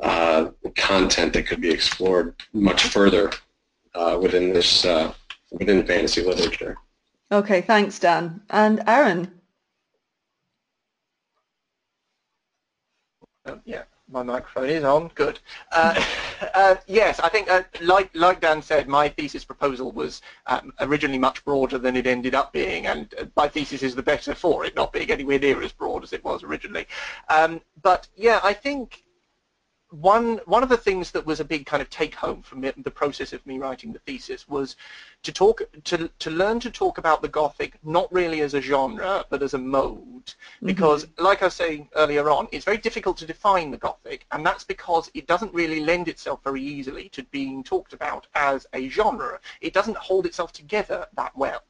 uh, 0.03 0.51
content 0.77 1.33
that 1.33 1.47
could 1.47 1.61
be 1.61 1.71
explored 1.71 2.35
much 2.53 2.85
further 2.85 3.33
uh, 3.95 4.19
within 4.21 4.53
this 4.53 4.85
uh, 4.85 5.13
within 5.51 5.85
fantasy 5.87 6.23
literature. 6.23 6.77
Okay, 7.33 7.61
thanks, 7.61 7.99
Dan. 7.99 8.41
And 8.51 8.83
Aaron? 8.87 9.40
Um, 13.47 13.61
yeah, 13.65 13.85
my 14.11 14.23
microphone 14.23 14.69
is 14.69 14.85
on. 14.85 15.09
Good. 15.15 15.39
Uh, 15.73 16.03
uh, 16.55 16.77
yes, 16.87 17.21
I 17.21 17.29
think, 17.29 17.51
uh, 17.51 17.63
like 17.81 18.11
like 18.15 18.41
Dan 18.41 18.61
said, 18.61 18.89
my 18.89 19.09
thesis 19.09 19.45
proposal 19.45 19.93
was 19.93 20.21
um, 20.47 20.73
originally 20.81 21.19
much 21.19 21.45
broader 21.45 21.79
than 21.79 21.97
it 21.97 22.07
ended 22.07 22.35
up 22.35 22.53
being, 22.53 22.87
and 22.87 23.15
uh, 23.19 23.25
my 23.37 23.49
thesis 23.49 23.83
is 23.83 23.95
the 23.95 24.03
better 24.03 24.35
for 24.35 24.65
it 24.65 24.77
not 24.77 24.93
being 24.93 25.11
anywhere 25.11 25.39
near 25.39 25.63
as 25.63 25.73
broad 25.73 26.05
as 26.05 26.13
it 26.13 26.25
was 26.25 26.43
originally. 26.43 26.87
Um, 27.29 27.61
but 27.83 28.09
yeah, 28.17 28.41
I 28.43 28.53
think 28.53 29.05
one 29.91 30.39
one 30.47 30.63
of 30.63 30.69
the 30.69 30.77
things 30.77 31.11
that 31.11 31.27
was 31.27 31.41
a 31.41 31.45
big 31.45 31.67
kind 31.67 31.83
of 31.83 31.91
take 31.91 32.15
home 32.15 32.43
from 32.43 32.65
it, 32.65 32.83
the 32.85 32.91
process 32.91 33.33
of 33.33 33.45
me 33.47 33.59
writing 33.59 33.93
the 33.93 33.99
thesis 34.01 34.49
was 34.49 34.77
to 35.23 35.33
talk 35.33 35.63
to 35.85 36.09
to 36.19 36.31
learn 36.31 36.61
to 36.61 36.71
talk 36.71 36.99
about 36.99 37.23
the 37.23 37.29
Gothic 37.29 37.75
not 37.83 38.13
really 38.13 38.41
as 38.41 38.55
a 38.55 38.61
genre 38.61 39.25
but 39.29 39.43
as 39.43 39.55
a 39.55 39.59
mode 39.59 40.27
mm-hmm. 40.27 40.67
because 40.67 41.05
mm-hmm. 41.05 41.25
like 41.25 41.43
I 41.43 41.47
was 41.47 41.55
saying 41.55 41.89
earlier 41.97 42.31
on 42.31 42.49
it's 42.53 42.65
very 42.65 42.79
difficult 42.79 43.17
to 43.19 43.27
define 43.27 43.71
the 43.71 43.77
Gothic 43.77 44.27
and 44.31 44.47
that's 44.47 44.65
because 44.65 45.11
it 45.15 45.27
doesn't 45.27 45.53
really 45.53 45.81
lend 45.81 46.09
itself 46.09 46.41
very 46.45 46.63
easily 46.63 47.09
to 47.11 47.25
being 47.25 47.65
talked 47.65 47.93
about 47.93 48.29
as 48.35 48.67
a 48.73 48.89
genre 48.89 49.41
it 49.61 49.73
doesn't 49.73 49.97
hold 49.97 50.25
itself 50.27 50.53
together 50.53 51.07
that 51.17 51.37
well 51.37 51.63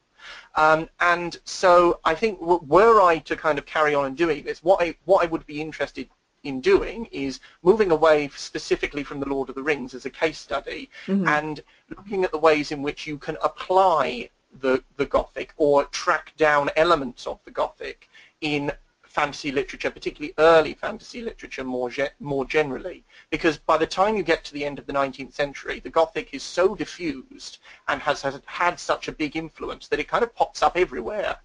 um, 0.56 0.88
and 1.00 1.38
so 1.44 2.00
I 2.04 2.14
think 2.14 2.40
were 2.40 3.00
I 3.00 3.18
to 3.20 3.36
kind 3.36 3.58
of 3.58 3.64
carry 3.64 3.94
on 3.94 4.04
and 4.04 4.16
doing 4.16 4.44
this, 4.44 4.62
what 4.62 4.82
I 4.82 4.94
what 5.06 5.24
I 5.24 5.30
would 5.30 5.46
be 5.46 5.62
interested 5.62 6.08
in 6.42 6.60
doing 6.60 7.06
is 7.06 7.40
moving 7.62 7.90
away 7.90 8.30
specifically 8.34 9.04
from 9.04 9.20
the 9.20 9.28
Lord 9.28 9.48
of 9.48 9.54
the 9.54 9.62
Rings 9.62 9.94
as 9.94 10.06
a 10.06 10.10
case 10.10 10.38
study 10.38 10.90
mm-hmm. 11.06 11.28
and 11.28 11.62
looking 11.88 12.24
at 12.24 12.32
the 12.32 12.38
ways 12.38 12.72
in 12.72 12.82
which 12.82 13.06
you 13.06 13.18
can 13.18 13.36
apply 13.42 14.30
the, 14.60 14.82
the 14.96 15.06
Gothic 15.06 15.52
or 15.56 15.84
track 15.86 16.32
down 16.36 16.70
elements 16.76 17.26
of 17.26 17.38
the 17.44 17.50
Gothic 17.50 18.08
in 18.40 18.72
fantasy 19.10 19.50
literature, 19.50 19.90
particularly 19.90 20.32
early 20.38 20.72
fantasy 20.72 21.20
literature 21.20 21.64
more, 21.64 21.90
ge- 21.90 22.14
more 22.20 22.44
generally. 22.44 23.04
Because 23.30 23.58
by 23.58 23.76
the 23.76 23.86
time 23.86 24.16
you 24.16 24.22
get 24.22 24.44
to 24.44 24.52
the 24.52 24.64
end 24.64 24.78
of 24.78 24.86
the 24.86 24.92
19th 24.92 25.34
century, 25.34 25.80
the 25.80 25.90
Gothic 25.90 26.32
is 26.32 26.44
so 26.44 26.74
diffused 26.76 27.58
and 27.88 28.00
has, 28.00 28.22
has 28.22 28.40
had 28.46 28.78
such 28.78 29.08
a 29.08 29.12
big 29.12 29.36
influence 29.36 29.88
that 29.88 29.98
it 29.98 30.08
kind 30.08 30.22
of 30.22 30.34
pops 30.34 30.62
up 30.62 30.76
everywhere. 30.76 31.36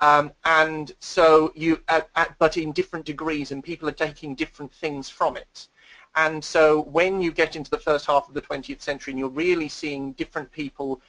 Um, 0.00 0.32
and 0.44 0.92
so 1.00 1.52
you, 1.54 1.80
uh, 1.88 2.02
uh, 2.16 2.26
but 2.38 2.56
in 2.56 2.72
different 2.72 3.04
degrees, 3.04 3.52
and 3.52 3.62
people 3.62 3.88
are 3.88 3.92
taking 3.92 4.34
different 4.34 4.72
things 4.72 5.08
from 5.08 5.36
it. 5.36 5.68
And 6.16 6.44
so 6.44 6.82
when 6.82 7.20
you 7.20 7.30
get 7.30 7.54
into 7.54 7.70
the 7.70 7.78
first 7.78 8.06
half 8.06 8.28
of 8.28 8.34
the 8.34 8.42
20th 8.42 8.80
century 8.80 9.12
and 9.12 9.18
you're 9.18 9.28
really 9.28 9.68
seeing 9.68 10.12
different 10.12 10.50
people 10.50 11.00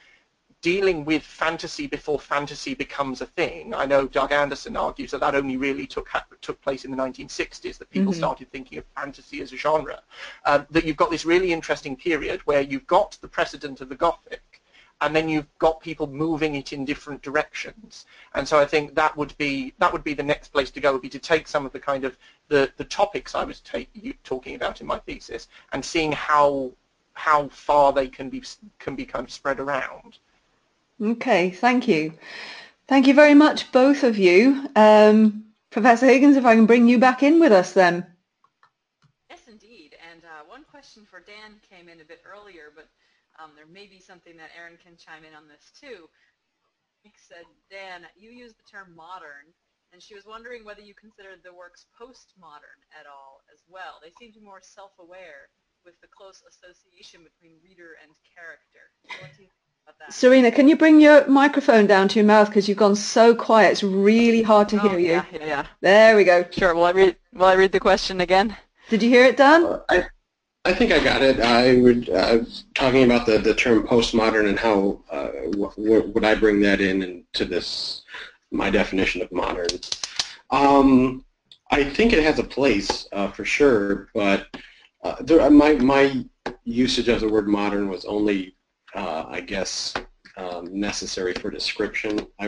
dealing 0.61 1.03
with 1.05 1.23
fantasy 1.23 1.87
before 1.87 2.19
fantasy 2.19 2.75
becomes 2.75 3.21
a 3.21 3.25
thing. 3.25 3.73
I 3.73 3.85
know 3.85 4.07
Doug 4.07 4.31
Anderson 4.31 4.77
argues 4.77 5.09
that 5.11 5.19
that 5.21 5.33
only 5.33 5.57
really 5.57 5.87
took 5.87 6.09
took 6.41 6.61
place 6.61 6.85
in 6.85 6.91
the 6.91 6.97
1960s, 6.97 7.77
that 7.79 7.89
people 7.89 8.11
mm-hmm. 8.11 8.19
started 8.19 8.51
thinking 8.51 8.77
of 8.77 8.85
fantasy 8.95 9.41
as 9.41 9.51
a 9.53 9.57
genre. 9.57 10.01
Um, 10.45 10.67
that 10.69 10.85
you've 10.85 10.97
got 10.97 11.09
this 11.09 11.25
really 11.25 11.51
interesting 11.51 11.95
period 11.95 12.41
where 12.41 12.61
you've 12.61 12.87
got 12.87 13.17
the 13.21 13.27
precedent 13.27 13.81
of 13.81 13.89
the 13.89 13.95
Gothic, 13.95 14.41
and 15.01 15.15
then 15.15 15.27
you've 15.27 15.47
got 15.57 15.81
people 15.81 16.07
moving 16.07 16.55
it 16.55 16.71
in 16.71 16.85
different 16.85 17.21
directions. 17.21 18.05
And 18.35 18.47
so 18.47 18.59
I 18.59 18.65
think 18.65 18.95
that 18.95 19.17
would 19.17 19.35
be 19.37 19.73
that 19.79 19.91
would 19.91 20.03
be 20.03 20.13
the 20.13 20.23
next 20.23 20.49
place 20.49 20.69
to 20.71 20.79
go 20.79 20.93
would 20.93 21.01
be 21.01 21.09
to 21.09 21.19
take 21.19 21.47
some 21.47 21.65
of 21.65 21.71
the 21.73 21.79
kind 21.79 22.05
of 22.05 22.17
the, 22.47 22.71
the 22.77 22.83
topics 22.85 23.33
I 23.35 23.43
was 23.43 23.59
take, 23.61 23.89
talking 24.23 24.55
about 24.55 24.79
in 24.79 24.87
my 24.87 24.99
thesis 24.99 25.47
and 25.73 25.83
seeing 25.83 26.11
how 26.11 26.71
how 27.13 27.49
far 27.49 27.91
they 27.91 28.07
can 28.07 28.29
be 28.29 28.43
can 28.79 28.95
be 28.95 29.05
kind 29.05 29.25
of 29.25 29.31
spread 29.31 29.59
around. 29.59 30.19
Okay, 31.01 31.49
thank 31.49 31.87
you. 31.87 32.13
Thank 32.87 33.07
you 33.07 33.13
very 33.13 33.33
much, 33.33 33.71
both 33.71 34.03
of 34.03 34.17
you. 34.17 34.69
Um, 34.75 35.45
Professor 35.71 36.05
Higgins, 36.05 36.37
if 36.37 36.45
I 36.45 36.55
can 36.55 36.65
bring 36.65 36.87
you 36.87 36.99
back 36.99 37.23
in 37.23 37.39
with 37.39 37.51
us 37.51 37.73
then. 37.73 38.05
Yes, 39.29 39.39
indeed. 39.47 39.95
And 40.11 40.21
uh, 40.25 40.43
one 40.47 40.63
question 40.69 41.07
for 41.09 41.21
Dan 41.21 41.55
came 41.69 41.89
in 41.89 42.01
a 42.01 42.03
bit 42.03 42.21
earlier, 42.25 42.71
but 42.75 42.87
um, 43.41 43.57
there 43.57 43.65
may 43.65 43.89
be 43.89 43.97
something 43.97 44.37
that 44.37 44.53
Erin 44.53 44.77
can 44.77 44.93
chime 44.93 45.25
in 45.25 45.33
on 45.33 45.49
this 45.49 45.73
too. 45.73 46.05
Nick 47.01 47.17
said, 47.17 47.49
Dan, 47.73 48.05
you 48.13 48.29
use 48.29 48.53
the 48.53 48.67
term 48.69 48.93
modern, 48.93 49.49
and 49.89 49.97
she 49.97 50.13
was 50.13 50.29
wondering 50.29 50.61
whether 50.61 50.85
you 50.85 50.93
considered 50.93 51.41
the 51.41 51.53
works 51.53 51.89
postmodern 51.97 52.77
at 52.93 53.09
all 53.09 53.41
as 53.49 53.65
well. 53.65 53.97
They 53.97 54.13
seem 54.21 54.29
to 54.37 54.39
be 54.39 54.45
more 54.45 54.61
self-aware 54.61 55.49
with 55.81 55.97
the 56.05 56.13
close 56.13 56.45
association 56.45 57.25
between 57.25 57.57
reader 57.65 57.97
and 58.05 58.13
character. 58.37 58.93
What 59.17 59.33
do 59.33 59.49
you 59.49 59.49
Serena, 60.09 60.51
can 60.51 60.67
you 60.67 60.77
bring 60.77 61.01
your 61.01 61.27
microphone 61.27 61.87
down 61.87 62.07
to 62.09 62.19
your 62.19 62.25
mouth 62.25 62.47
because 62.47 62.69
you've 62.69 62.77
gone 62.77 62.95
so 62.95 63.33
quiet? 63.33 63.71
It's 63.71 63.83
really 63.83 64.43
hard 64.43 64.69
to 64.69 64.75
oh, 64.77 64.89
hear 64.89 64.99
you. 64.99 65.11
Yeah, 65.11 65.25
yeah, 65.33 65.45
yeah. 65.45 65.65
There 65.81 66.15
we 66.15 66.23
go. 66.23 66.45
Sure. 66.51 66.75
Will 66.75 66.85
I 66.85 66.91
read? 66.91 67.15
Will 67.33 67.45
I 67.45 67.53
read 67.53 67.71
the 67.71 67.79
question 67.79 68.21
again? 68.21 68.55
Did 68.89 69.01
you 69.03 69.09
hear 69.09 69.25
it, 69.25 69.37
Dan? 69.37 69.81
I, 69.89 70.05
I 70.63 70.73
think 70.73 70.91
I 70.91 71.03
got 71.03 71.23
it. 71.23 71.39
I 71.39 71.77
would 71.77 72.09
uh, 72.09 72.39
talking 72.75 73.03
about 73.03 73.25
the, 73.25 73.39
the 73.39 73.55
term 73.55 73.87
postmodern 73.87 74.47
and 74.47 74.59
how 74.59 75.01
uh, 75.09 75.31
would 75.55 76.23
I 76.23 76.35
bring 76.35 76.59
that 76.61 76.81
in 76.81 77.01
into 77.01 77.45
this 77.45 78.03
my 78.51 78.69
definition 78.69 79.21
of 79.21 79.31
modern. 79.31 79.69
Um, 80.51 81.25
I 81.71 81.83
think 81.83 82.13
it 82.13 82.23
has 82.23 82.37
a 82.37 82.43
place 82.43 83.07
uh, 83.11 83.31
for 83.31 83.45
sure, 83.45 84.09
but 84.13 84.47
uh, 85.03 85.15
there, 85.21 85.49
my 85.49 85.73
my 85.75 86.23
usage 86.63 87.07
of 87.07 87.21
the 87.21 87.29
word 87.29 87.47
modern 87.47 87.89
was 87.89 88.05
only 88.05 88.55
uh, 88.93 89.25
I 89.27 89.41
guess, 89.41 89.93
um, 90.37 90.67
necessary 90.71 91.33
for 91.33 91.49
description. 91.49 92.27
I, 92.39 92.47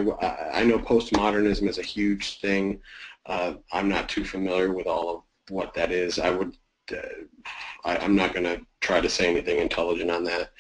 I, 0.54 0.64
know 0.64 0.80
postmodernism 0.80 1.68
is 1.68 1.78
a 1.78 1.84
huge 1.84 2.40
thing. 2.40 2.82
Uh, 3.26 3.56
I'm 3.72 3.90
not 3.90 4.10
too 4.10 4.26
familiar 4.26 4.74
with 4.74 4.88
all 4.88 5.16
of 5.16 5.24
what 5.50 5.74
that 5.76 5.92
is. 5.92 6.20
I 6.20 6.30
would, 6.30 6.50
uh, 6.50 6.52
I, 7.86 8.04
am 8.04 8.16
not 8.16 8.34
going 8.34 8.46
to 8.46 8.66
try 8.82 9.02
to 9.02 9.10
say 9.10 9.30
anything 9.30 9.60
intelligent 9.60 10.12
on 10.12 10.24
that. 10.26 10.52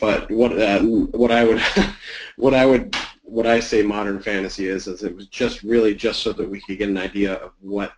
But 0.00 0.30
what 0.30 0.58
uh, 0.58 0.80
what 0.80 1.30
I 1.30 1.44
would 1.44 1.60
what 2.36 2.54
I 2.54 2.66
would 2.66 2.94
what 3.22 3.46
I 3.46 3.60
say 3.60 3.82
modern 3.82 4.20
fantasy 4.20 4.68
is 4.68 4.86
is 4.86 5.02
it 5.02 5.14
was 5.14 5.28
just 5.28 5.62
really 5.62 5.94
just 5.94 6.22
so 6.22 6.32
that 6.32 6.48
we 6.48 6.60
could 6.60 6.78
get 6.78 6.88
an 6.88 6.98
idea 6.98 7.34
of 7.34 7.52
what 7.60 7.92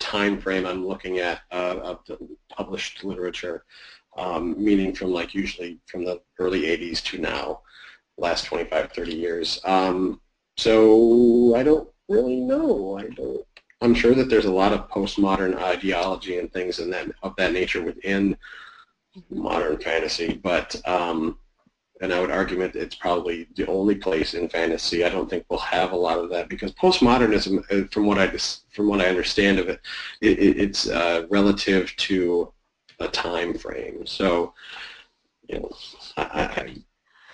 time 0.00 0.40
frame 0.40 0.66
I'm 0.66 0.86
looking 0.86 1.18
at 1.18 1.40
uh, 1.50 1.78
of 1.82 2.00
the 2.06 2.18
published 2.50 3.04
literature 3.04 3.64
um, 4.18 4.54
meaning 4.62 4.94
from 4.94 5.12
like 5.12 5.34
usually 5.34 5.78
from 5.86 6.04
the 6.04 6.20
early 6.38 6.62
80s 6.62 7.02
to 7.04 7.18
now, 7.18 7.60
last 8.18 8.44
25, 8.44 8.92
30 8.92 9.14
years. 9.14 9.60
Um, 9.64 10.20
so 10.56 11.54
I 11.54 11.62
don't 11.62 11.88
really 12.08 12.40
know. 12.40 12.98
I 12.98 13.08
don't. 13.08 13.46
I'm 13.80 13.94
sure 13.94 14.14
that 14.14 14.28
there's 14.28 14.46
a 14.46 14.52
lot 14.52 14.72
of 14.72 14.88
postmodern 14.88 15.56
ideology 15.56 16.38
and 16.38 16.52
things 16.52 16.78
in 16.78 16.90
that 16.90 17.08
of 17.22 17.34
that 17.36 17.52
nature 17.52 17.82
within 17.82 18.36
modern 19.30 19.78
fantasy, 19.78 20.40
but 20.42 20.80
um, 20.86 21.38
and 22.00 22.12
I 22.12 22.20
would 22.20 22.30
argue 22.30 22.58
that 22.58 22.76
it's 22.76 22.94
probably 22.94 23.48
the 23.56 23.66
only 23.66 23.96
place 23.96 24.34
in 24.34 24.48
fantasy. 24.48 25.04
I 25.04 25.08
don't 25.08 25.28
think 25.28 25.44
we'll 25.48 25.58
have 25.60 25.92
a 25.92 25.96
lot 25.96 26.18
of 26.18 26.30
that 26.30 26.48
because 26.48 26.72
postmodernism, 26.72 27.64
uh, 27.70 27.88
from 27.88 28.06
what 28.06 28.18
I 28.18 28.28
from 28.72 28.88
what 28.88 29.00
I 29.00 29.06
understand 29.06 29.58
of 29.58 29.68
it, 29.68 29.80
it 30.20 30.38
it's 30.38 30.88
uh, 30.88 31.26
relative 31.30 31.94
to 31.96 32.52
a 33.00 33.08
time 33.08 33.54
frame. 33.54 34.06
So, 34.06 34.54
you 35.48 35.60
know, 35.60 35.70
I, 36.16 36.22
I, 36.22 36.76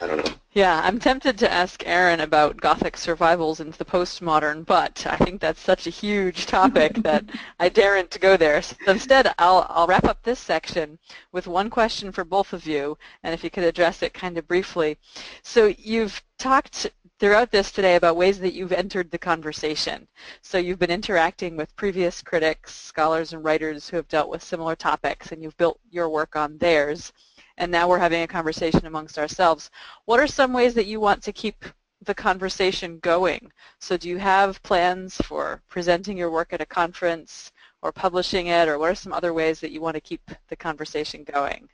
I 0.00 0.06
don't 0.06 0.24
know. 0.24 0.34
Yeah, 0.52 0.80
I'm 0.84 1.00
tempted 1.00 1.36
to 1.38 1.52
ask 1.52 1.82
Aaron 1.84 2.20
about 2.20 2.60
Gothic 2.60 2.96
survivals 2.96 3.58
into 3.58 3.76
the 3.76 3.84
postmodern, 3.84 4.64
but 4.64 5.04
I 5.04 5.16
think 5.16 5.40
that's 5.40 5.60
such 5.60 5.86
a 5.86 5.90
huge 5.90 6.46
topic 6.58 6.94
that 6.98 7.24
I 7.58 7.68
daren't 7.68 8.20
go 8.20 8.36
there. 8.36 8.62
So 8.62 8.76
instead, 8.86 9.34
I'll, 9.38 9.66
I'll 9.68 9.88
wrap 9.88 10.04
up 10.04 10.22
this 10.22 10.38
section 10.38 10.98
with 11.32 11.48
one 11.48 11.70
question 11.70 12.12
for 12.12 12.24
both 12.24 12.52
of 12.52 12.66
you, 12.66 12.96
and 13.24 13.34
if 13.34 13.42
you 13.42 13.50
could 13.50 13.64
address 13.64 14.02
it 14.02 14.14
kind 14.14 14.38
of 14.38 14.46
briefly. 14.46 14.96
So 15.42 15.74
you've 15.76 16.22
talked 16.38 16.88
throughout 17.18 17.50
this 17.50 17.72
today 17.72 17.96
about 17.96 18.16
ways 18.16 18.38
that 18.40 18.54
you've 18.54 18.72
entered 18.72 19.10
the 19.10 19.18
conversation. 19.18 20.06
So 20.42 20.58
you've 20.58 20.78
been 20.78 20.90
interacting 20.90 21.56
with 21.56 21.74
previous 21.74 22.22
critics, 22.22 22.74
scholars, 22.74 23.32
and 23.32 23.44
writers 23.44 23.88
who 23.88 23.96
have 23.96 24.08
dealt 24.08 24.28
with 24.28 24.42
similar 24.42 24.76
topics, 24.76 25.32
and 25.32 25.42
you've 25.42 25.56
built 25.56 25.80
your 25.90 26.08
work 26.08 26.36
on 26.36 26.58
theirs. 26.58 27.12
And 27.56 27.70
now 27.70 27.88
we're 27.88 27.98
having 27.98 28.22
a 28.22 28.26
conversation 28.26 28.86
amongst 28.86 29.18
ourselves. 29.18 29.70
What 30.06 30.20
are 30.20 30.26
some 30.26 30.52
ways 30.52 30.74
that 30.74 30.86
you 30.86 31.00
want 31.00 31.22
to 31.22 31.32
keep 31.32 31.64
the 32.02 32.14
conversation 32.14 32.98
going? 32.98 33.52
So 33.78 33.96
do 33.96 34.08
you 34.08 34.18
have 34.18 34.62
plans 34.62 35.16
for 35.18 35.62
presenting 35.68 36.18
your 36.18 36.30
work 36.30 36.52
at 36.52 36.60
a 36.60 36.66
conference 36.66 37.52
or 37.82 37.92
publishing 37.92 38.48
it, 38.48 38.68
or 38.68 38.78
what 38.78 38.90
are 38.90 38.94
some 38.94 39.12
other 39.12 39.32
ways 39.32 39.60
that 39.60 39.70
you 39.70 39.80
want 39.80 39.94
to 39.94 40.00
keep 40.00 40.30
the 40.48 40.56
conversation 40.56 41.22
going? 41.24 41.68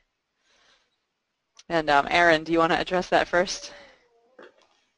And 1.69 1.89
um, 1.89 2.09
Erin, 2.11 2.45
do 2.45 2.53
you 2.53 2.59
want 2.59 2.73
to 2.73 2.81
address 2.81 3.09
that 3.09 3.29
first? 3.29 3.73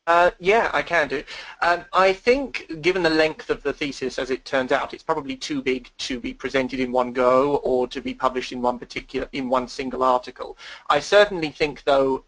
Uh, 0.09 0.33
yeah, 0.41 0.69
I 0.73 0.83
can 0.83 1.07
do. 1.07 1.23
Um, 1.61 1.85
I 1.93 2.13
think, 2.13 2.81
given 2.81 3.05
the 3.05 3.11
length 3.11 3.51
of 3.51 3.63
the 3.63 3.73
thesis 3.73 4.19
as 4.19 4.31
it 4.31 4.45
turns 4.45 4.73
out, 4.73 4.93
it's 4.93 5.03
probably 5.03 5.37
too 5.37 5.63
big 5.63 5.91
to 5.99 6.19
be 6.19 6.35
presented 6.35 6.81
in 6.81 6.91
one 6.91 7.13
go 7.13 7.57
or 7.59 7.87
to 7.87 8.01
be 8.01 8.13
published 8.13 8.51
in 8.51 8.61
one 8.61 8.81
particular, 8.81 9.29
in 9.33 9.49
one 9.49 9.69
single 9.69 10.03
article. 10.03 10.59
I 10.91 10.99
certainly 10.99 11.51
think, 11.51 11.85
though, 11.85 12.25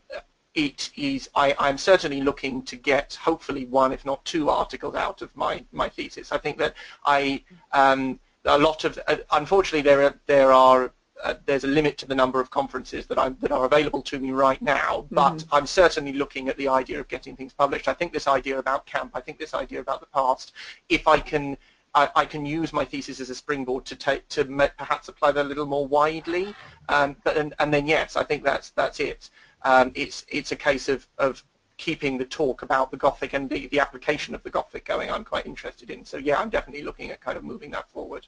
it 0.54 0.90
is. 0.96 1.28
I, 1.34 1.56
I'm 1.58 1.76
certainly 1.76 2.20
looking 2.20 2.62
to 2.62 2.76
get, 2.76 3.14
hopefully, 3.14 3.66
one, 3.66 3.92
if 3.92 4.04
not 4.04 4.24
two, 4.24 4.50
articles 4.50 4.94
out 4.94 5.20
of 5.20 5.34
my 5.36 5.64
my 5.72 5.88
thesis. 5.88 6.30
I 6.30 6.38
think 6.38 6.58
that 6.58 6.74
I 7.04 7.42
um, 7.72 8.20
a 8.44 8.58
lot 8.58 8.84
of, 8.84 9.00
uh, 9.08 9.16
unfortunately, 9.32 9.82
there 9.82 10.04
are 10.04 10.14
there 10.26 10.52
are 10.52 10.92
uh, 11.22 11.34
there's 11.46 11.64
a 11.64 11.68
limit 11.68 11.96
to 11.98 12.06
the 12.06 12.14
number 12.14 12.40
of 12.40 12.50
conferences 12.50 13.06
that, 13.06 13.40
that 13.40 13.52
are 13.52 13.64
available 13.64 14.02
to 14.02 14.18
me 14.18 14.32
right 14.32 14.60
now, 14.60 15.06
but 15.10 15.32
mm 15.32 15.38
-hmm. 15.38 15.58
I'm 15.58 15.66
certainly 15.66 16.12
looking 16.12 16.48
at 16.48 16.56
the 16.56 16.68
idea 16.80 17.00
of 17.00 17.08
getting 17.08 17.36
things 17.36 17.52
published. 17.52 17.88
I 17.88 17.94
think 17.94 18.12
this 18.12 18.26
idea 18.26 18.58
about 18.58 18.86
camp, 18.86 19.10
I 19.16 19.20
think 19.20 19.38
this 19.38 19.54
idea 19.54 19.80
about 19.80 20.00
the 20.00 20.10
past, 20.12 20.52
if 20.88 21.02
I 21.06 21.20
can 21.20 21.56
I, 21.94 22.10
I 22.16 22.24
can 22.26 22.44
use 22.44 22.72
my 22.72 22.84
thesis 22.84 23.20
as 23.20 23.30
a 23.30 23.34
springboard 23.34 23.84
to 23.86 23.96
take 23.96 24.28
to 24.30 24.44
perhaps 24.76 25.08
apply 25.08 25.32
that 25.32 25.44
a 25.46 25.48
little 25.48 25.66
more 25.66 25.86
widely, 25.86 26.54
um, 26.88 27.16
but 27.24 27.36
and, 27.36 27.54
and 27.58 27.72
then 27.72 27.86
yes, 27.86 28.16
I 28.16 28.24
think 28.24 28.42
that's 28.42 28.70
that's 28.70 28.98
it. 29.00 29.30
Um, 29.62 29.92
it's 29.94 30.26
it's 30.28 30.52
a 30.52 30.56
case 30.56 30.88
of, 30.88 31.06
of 31.18 31.42
keeping 31.76 32.18
the 32.18 32.24
talk 32.24 32.62
about 32.62 32.90
the 32.90 32.96
Gothic 32.96 33.32
and 33.32 33.48
the, 33.48 33.66
the 33.68 33.80
application 33.80 34.34
of 34.34 34.42
the 34.42 34.50
Gothic 34.50 34.84
going. 34.84 35.10
I'm 35.10 35.24
quite 35.24 35.46
interested 35.46 35.90
in. 35.90 36.04
So 36.04 36.16
yeah, 36.16 36.38
I'm 36.38 36.50
definitely 36.50 36.82
looking 36.82 37.10
at 37.10 37.20
kind 37.20 37.36
of 37.36 37.44
moving 37.44 37.70
that 37.72 37.90
forward. 37.90 38.26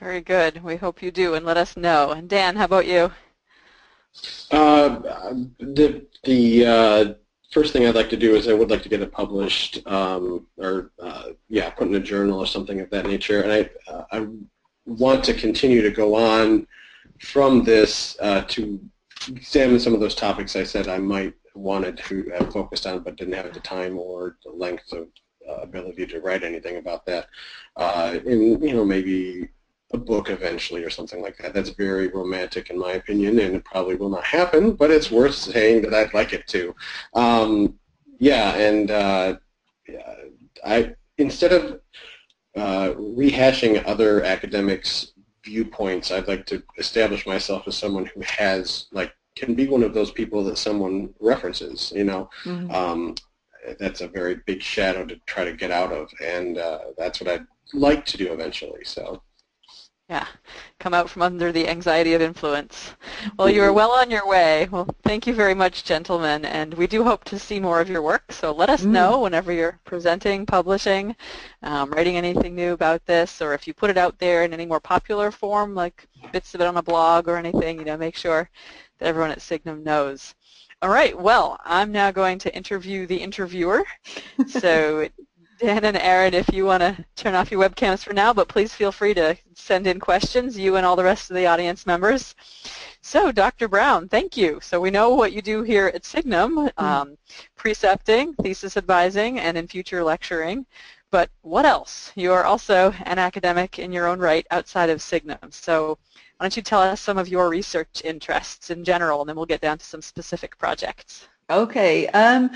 Very 0.00 0.20
good. 0.20 0.62
We 0.62 0.76
hope 0.76 1.02
you 1.02 1.10
do, 1.10 1.34
and 1.34 1.44
let 1.44 1.56
us 1.56 1.76
know. 1.76 2.12
And 2.12 2.28
Dan, 2.28 2.54
how 2.54 2.66
about 2.66 2.86
you? 2.86 3.10
Uh, 4.50 5.00
the 5.58 6.06
the 6.22 6.66
uh, 6.66 7.14
first 7.50 7.72
thing 7.72 7.84
I'd 7.84 7.96
like 7.96 8.10
to 8.10 8.16
do 8.16 8.36
is 8.36 8.46
I 8.46 8.54
would 8.54 8.70
like 8.70 8.82
to 8.82 8.88
get 8.88 9.02
it 9.02 9.10
published, 9.10 9.84
um, 9.86 10.46
or 10.56 10.92
uh, 11.02 11.30
yeah, 11.48 11.70
put 11.70 11.88
in 11.88 11.96
a 11.96 12.00
journal 12.00 12.38
or 12.38 12.46
something 12.46 12.80
of 12.80 12.90
that 12.90 13.06
nature. 13.06 13.42
And 13.42 13.52
I 13.52 13.92
uh, 13.92 14.04
I 14.12 14.26
want 14.86 15.24
to 15.24 15.34
continue 15.34 15.82
to 15.82 15.90
go 15.90 16.14
on 16.14 16.68
from 17.20 17.64
this 17.64 18.16
uh, 18.20 18.42
to 18.42 18.80
examine 19.26 19.80
some 19.80 19.94
of 19.94 20.00
those 20.00 20.14
topics 20.14 20.54
I 20.54 20.62
said 20.62 20.86
I 20.86 20.98
might 20.98 21.34
wanted 21.54 21.98
to 21.98 22.30
have 22.38 22.52
focused 22.52 22.86
on, 22.86 23.00
but 23.00 23.16
didn't 23.16 23.34
have 23.34 23.52
the 23.52 23.58
time 23.60 23.98
or 23.98 24.36
the 24.44 24.52
length 24.52 24.92
of 24.92 25.08
uh, 25.48 25.54
ability 25.62 26.06
to 26.06 26.20
write 26.20 26.44
anything 26.44 26.76
about 26.76 27.04
that. 27.06 27.26
in 28.24 28.62
you 28.62 28.74
know 28.74 28.84
maybe 28.84 29.48
a 29.92 29.98
book 29.98 30.28
eventually 30.28 30.84
or 30.84 30.90
something 30.90 31.22
like 31.22 31.36
that. 31.38 31.54
That's 31.54 31.70
very 31.70 32.08
romantic 32.08 32.70
in 32.70 32.78
my 32.78 32.92
opinion, 32.92 33.38
and 33.38 33.56
it 33.56 33.64
probably 33.64 33.96
will 33.96 34.10
not 34.10 34.24
happen, 34.24 34.72
but 34.72 34.90
it's 34.90 35.10
worth 35.10 35.34
saying 35.34 35.82
that 35.82 35.94
I'd 35.94 36.12
like 36.14 36.32
it 36.32 36.46
to. 36.48 36.74
Um, 37.14 37.78
yeah, 38.18 38.54
and 38.56 38.90
uh, 38.90 39.36
I 40.64 40.94
instead 41.16 41.52
of 41.52 41.80
uh, 42.56 42.94
rehashing 42.96 43.82
other 43.86 44.22
academics' 44.24 45.12
viewpoints, 45.44 46.10
I'd 46.10 46.28
like 46.28 46.44
to 46.46 46.62
establish 46.76 47.26
myself 47.26 47.66
as 47.66 47.76
someone 47.76 48.06
who 48.06 48.20
has 48.22 48.86
like 48.92 49.12
can 49.36 49.54
be 49.54 49.68
one 49.68 49.82
of 49.84 49.94
those 49.94 50.10
people 50.10 50.42
that 50.44 50.58
someone 50.58 51.14
references. 51.20 51.92
You 51.94 52.04
know, 52.04 52.28
Mhm. 52.44 52.72
um, 52.74 53.14
that's 53.78 54.00
a 54.00 54.08
very 54.08 54.36
big 54.46 54.62
shadow 54.62 55.04
to 55.06 55.16
try 55.26 55.44
to 55.44 55.52
get 55.52 55.70
out 55.70 55.92
of, 55.92 56.10
and 56.22 56.58
uh, 56.58 56.80
that's 56.98 57.20
what 57.20 57.30
I'd 57.30 57.46
like 57.72 58.04
to 58.06 58.16
do 58.18 58.32
eventually. 58.32 58.84
So. 58.84 59.22
Yeah, 60.08 60.26
come 60.80 60.94
out 60.94 61.10
from 61.10 61.20
under 61.20 61.52
the 61.52 61.68
anxiety 61.68 62.14
of 62.14 62.22
influence. 62.22 62.94
Well, 63.38 63.50
you 63.50 63.62
are 63.62 63.74
well 63.74 63.90
on 63.90 64.10
your 64.10 64.26
way. 64.26 64.66
Well, 64.70 64.88
thank 65.04 65.26
you 65.26 65.34
very 65.34 65.52
much, 65.54 65.84
gentlemen, 65.84 66.46
and 66.46 66.72
we 66.74 66.86
do 66.86 67.04
hope 67.04 67.24
to 67.24 67.38
see 67.38 67.60
more 67.60 67.78
of 67.80 67.90
your 67.90 68.00
work. 68.00 68.32
So 68.32 68.52
let 68.52 68.70
us 68.70 68.84
Mm. 68.84 68.92
know 68.92 69.20
whenever 69.20 69.52
you're 69.52 69.78
presenting, 69.84 70.46
publishing, 70.46 71.14
um, 71.62 71.90
writing 71.90 72.16
anything 72.16 72.54
new 72.54 72.72
about 72.72 73.04
this, 73.04 73.42
or 73.42 73.52
if 73.52 73.66
you 73.66 73.74
put 73.74 73.90
it 73.90 73.98
out 73.98 74.18
there 74.18 74.44
in 74.44 74.54
any 74.54 74.64
more 74.64 74.80
popular 74.80 75.30
form, 75.30 75.74
like 75.74 76.06
bits 76.32 76.54
of 76.54 76.62
it 76.62 76.66
on 76.66 76.78
a 76.78 76.82
blog 76.82 77.28
or 77.28 77.36
anything. 77.36 77.78
You 77.78 77.84
know, 77.84 77.98
make 77.98 78.16
sure 78.16 78.48
that 78.98 79.06
everyone 79.08 79.30
at 79.30 79.42
Signum 79.42 79.84
knows. 79.84 80.34
All 80.80 80.88
right. 80.90 81.18
Well, 81.18 81.58
I'm 81.64 81.92
now 81.92 82.10
going 82.12 82.38
to 82.40 82.54
interview 82.56 83.06
the 83.06 83.16
interviewer. 83.16 83.84
So 84.46 85.08
Dan 85.58 85.84
and 85.84 85.96
Aaron, 85.96 86.34
if 86.34 86.52
you 86.52 86.64
want 86.64 86.82
to 86.82 87.04
turn 87.16 87.34
off 87.34 87.50
your 87.50 87.68
webcams 87.68 88.04
for 88.04 88.12
now, 88.12 88.32
but 88.32 88.48
please 88.48 88.72
feel 88.72 88.92
free 88.92 89.12
to 89.14 89.36
send 89.54 89.88
in 89.88 89.98
questions, 89.98 90.56
you 90.56 90.76
and 90.76 90.86
all 90.86 90.94
the 90.94 91.02
rest 91.02 91.30
of 91.30 91.36
the 91.36 91.46
audience 91.46 91.84
members. 91.84 92.36
So, 93.00 93.32
Dr. 93.32 93.66
Brown, 93.66 94.08
thank 94.08 94.36
you. 94.36 94.60
So 94.62 94.80
we 94.80 94.90
know 94.90 95.10
what 95.10 95.32
you 95.32 95.42
do 95.42 95.62
here 95.62 95.90
at 95.92 96.04
Signum, 96.04 96.70
um, 96.76 97.18
precepting, 97.56 98.34
thesis 98.34 98.76
advising, 98.76 99.40
and 99.40 99.58
in 99.58 99.66
future 99.66 100.04
lecturing. 100.04 100.64
But 101.10 101.28
what 101.40 101.64
else? 101.64 102.12
You 102.14 102.32
are 102.34 102.44
also 102.44 102.92
an 103.04 103.18
academic 103.18 103.80
in 103.80 103.90
your 103.90 104.06
own 104.06 104.20
right 104.20 104.46
outside 104.52 104.90
of 104.90 105.02
Signum. 105.02 105.50
So 105.50 105.98
why 106.36 106.44
don't 106.44 106.56
you 106.56 106.62
tell 106.62 106.82
us 106.82 107.00
some 107.00 107.18
of 107.18 107.26
your 107.28 107.48
research 107.48 108.02
interests 108.04 108.70
in 108.70 108.84
general, 108.84 109.22
and 109.22 109.28
then 109.28 109.34
we'll 109.34 109.46
get 109.46 109.60
down 109.60 109.78
to 109.78 109.84
some 109.84 110.02
specific 110.02 110.56
projects. 110.56 111.26
Okay. 111.50 112.06
Um, 112.08 112.50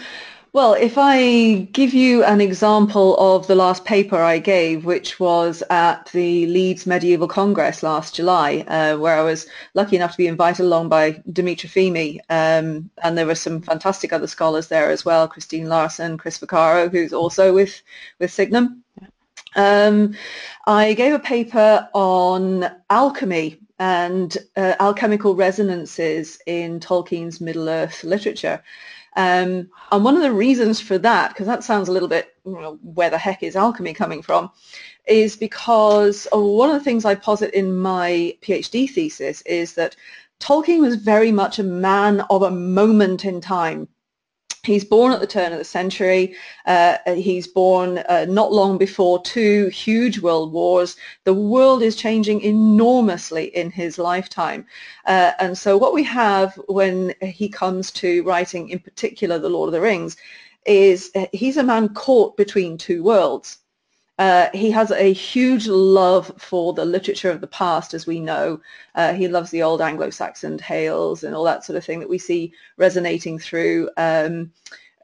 well, 0.55 0.75
if 0.75 0.99
I 0.99 1.69
give 1.73 1.95
you 1.95 2.25
an 2.25 2.43
example 2.43 3.17
of 3.17 3.47
the 3.47 3.55
last 3.55 3.87
paper 3.87 4.17
I 4.17 4.39
gave, 4.39 4.85
which 4.85 5.19
was 5.19 5.63
at 5.71 6.11
the 6.13 6.47
Leeds 6.47 6.87
Medieval 6.87 7.27
Congress 7.27 7.83
last 7.83 8.17
July, 8.17 8.59
uh, 8.69 8.99
where 8.99 9.17
I 9.17 9.23
was 9.23 9.47
lucky 9.73 9.97
enough 9.97 10.13
to 10.13 10.19
be 10.19 10.27
invited 10.27 10.65
along 10.65 10.91
by 10.91 11.13
Dimitra 11.31 11.71
Fimi, 11.71 12.19
um, 12.29 12.91
and 13.03 13.17
there 13.17 13.25
were 13.25 13.35
some 13.35 13.63
fantastic 13.63 14.13
other 14.13 14.27
scholars 14.27 14.69
there 14.69 14.91
as 14.91 15.07
well, 15.07 15.27
Kristine 15.27 15.69
Larsen, 15.69 16.19
Chris 16.19 16.39
Vaccaro, 16.39 16.91
who's 16.91 17.15
also 17.15 17.55
with, 17.55 17.81
with 18.19 18.31
Signum. 18.31 18.85
Um, 19.57 20.15
I 20.67 20.93
gave 20.93 21.15
a 21.15 21.19
paper 21.19 21.89
on 21.95 22.71
alchemy 22.91 23.59
and 23.79 24.37
uh, 24.57 24.75
alchemical 24.81 25.35
resonances 25.35 26.39
in 26.47 26.79
Tolkien's 26.79 27.41
Middle-earth 27.41 28.05
literature. 28.05 28.63
Um, 29.15 29.69
and 29.91 30.05
one 30.05 30.17
of 30.17 30.23
the 30.23 30.33
reasons 30.33 30.81
for 30.81 30.97
that, 30.99 31.29
because 31.29 31.47
that 31.47 31.65
sounds 31.65 31.89
a 31.89 31.93
little 31.93 32.09
bit, 32.09 32.35
you 32.47 32.53
know, 32.53 32.79
where 32.83 33.11
the 33.11 33.19
heck 33.19 33.43
is 33.43 33.57
alchemy 33.57 33.93
coming 33.93 34.23
from, 34.23 34.51
is 35.07 35.37
because 35.37 36.27
one 36.33 36.71
of 36.71 36.75
the 36.75 36.85
things 36.85 37.05
I 37.05 37.15
posit 37.15 37.53
in 37.53 37.75
my 37.75 38.37
PhD 38.43 38.91
thesis 38.91 39.43
is 39.43 39.75
that 39.75 39.97
Tolkien 40.41 40.81
was 40.81 40.97
very 40.97 41.31
much 41.31 41.59
a 41.59 41.65
man 41.65 42.23
of 42.31 42.43
a 42.43 42.51
moment 42.51 43.25
in 43.25 43.41
time. 43.41 43.89
He's 44.65 44.85
born 44.85 45.11
at 45.11 45.19
the 45.19 45.27
turn 45.27 45.51
of 45.51 45.59
the 45.59 45.65
century. 45.65 46.37
Uh, 46.67 46.99
he's 47.15 47.49
born 47.49 47.99
uh, 48.09 48.27
not 48.29 48.53
long 48.53 48.79
before 48.79 49.21
two 49.23 49.67
huge 49.71 50.21
world 50.21 50.53
wars. 50.53 50.97
The 51.25 51.35
world 51.35 51.83
is 51.83 51.97
changing 51.97 52.43
enormously 52.43 53.47
in 53.57 53.73
his 53.73 53.99
lifetime. 53.99 54.65
Uh, 55.05 55.33
and 55.41 55.59
so 55.59 55.77
what 55.77 55.93
we 55.93 56.05
have 56.05 56.55
when 56.69 57.13
he 57.21 57.49
comes 57.49 57.91
to 57.91 58.23
writing, 58.23 58.69
in 58.69 58.79
particular, 58.79 59.37
The 59.37 59.49
Lord 59.49 59.67
of 59.67 59.73
the 59.73 59.81
Rings, 59.81 60.17
is 60.65 61.11
uh, 61.17 61.27
he's 61.33 61.57
a 61.57 61.65
man 61.65 61.89
caught 61.89 62.37
between 62.37 62.79
two 62.79 63.03
worlds. 63.03 63.59
Uh, 64.23 64.49
he 64.55 64.71
has 64.71 64.93
a 64.93 65.13
huge 65.13 65.67
love 65.67 66.33
for 66.39 66.73
the 66.73 66.85
literature 66.85 67.33
of 67.33 67.41
the 67.41 67.47
past, 67.49 67.93
as 67.93 68.07
we 68.07 68.21
know. 68.21 68.61
Uh, 68.95 69.13
he 69.13 69.27
loves 69.27 69.51
the 69.51 69.65
old 69.65 69.81
Anglo-Saxon 69.81 70.59
tales 70.59 71.25
and 71.25 71.35
all 71.35 71.43
that 71.43 71.65
sort 71.65 71.77
of 71.77 71.85
thing 71.85 71.99
that 71.99 72.09
we 72.09 72.19
see 72.19 72.53
resonating 72.77 73.37
through 73.37 73.91
um, 73.97 74.53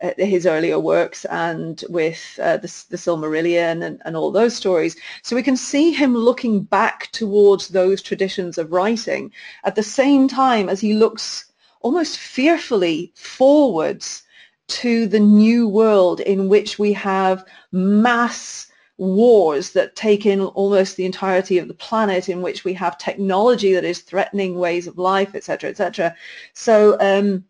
uh, 0.00 0.12
his 0.18 0.46
earlier 0.46 0.78
works 0.78 1.24
and 1.24 1.84
with 1.88 2.38
uh, 2.40 2.58
the, 2.58 2.72
the 2.90 2.96
Silmarillion 2.96 3.82
and, 3.82 4.00
and 4.04 4.16
all 4.16 4.30
those 4.30 4.54
stories. 4.54 4.94
So 5.24 5.34
we 5.34 5.42
can 5.42 5.56
see 5.56 5.90
him 5.90 6.14
looking 6.14 6.62
back 6.62 7.10
towards 7.10 7.66
those 7.66 8.00
traditions 8.00 8.56
of 8.56 8.70
writing 8.70 9.32
at 9.64 9.74
the 9.74 9.82
same 9.82 10.28
time 10.28 10.68
as 10.68 10.80
he 10.80 10.94
looks 10.94 11.50
almost 11.80 12.18
fearfully 12.18 13.12
forwards 13.16 14.22
to 14.68 15.08
the 15.08 15.18
new 15.18 15.66
world 15.66 16.20
in 16.20 16.48
which 16.48 16.78
we 16.78 16.92
have 16.92 17.44
mass 17.72 18.68
wars 18.98 19.70
that 19.70 19.96
take 19.96 20.26
in 20.26 20.40
almost 20.40 20.96
the 20.96 21.06
entirety 21.06 21.58
of 21.58 21.68
the 21.68 21.74
planet 21.74 22.28
in 22.28 22.42
which 22.42 22.64
we 22.64 22.72
have 22.74 22.98
technology 22.98 23.72
that 23.72 23.84
is 23.84 24.00
threatening 24.00 24.58
ways 24.58 24.86
of 24.86 24.98
life, 24.98 25.34
etc., 25.34 25.70
etc. 25.70 26.14
So 26.52 26.96
um, 27.00 27.44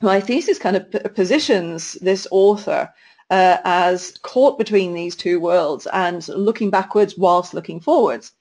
my 0.00 0.20
thesis 0.20 0.58
kind 0.58 0.76
of 0.76 1.14
positions 1.14 1.92
this 2.00 2.26
author 2.30 2.92
uh, 3.30 3.58
as 3.64 4.16
caught 4.22 4.58
between 4.58 4.94
these 4.94 5.14
two 5.14 5.38
worlds 5.38 5.86
and 5.92 6.26
looking 6.28 6.70
backwards 6.70 7.18
whilst 7.18 7.52
looking 7.52 7.80
forwards. 7.80 8.32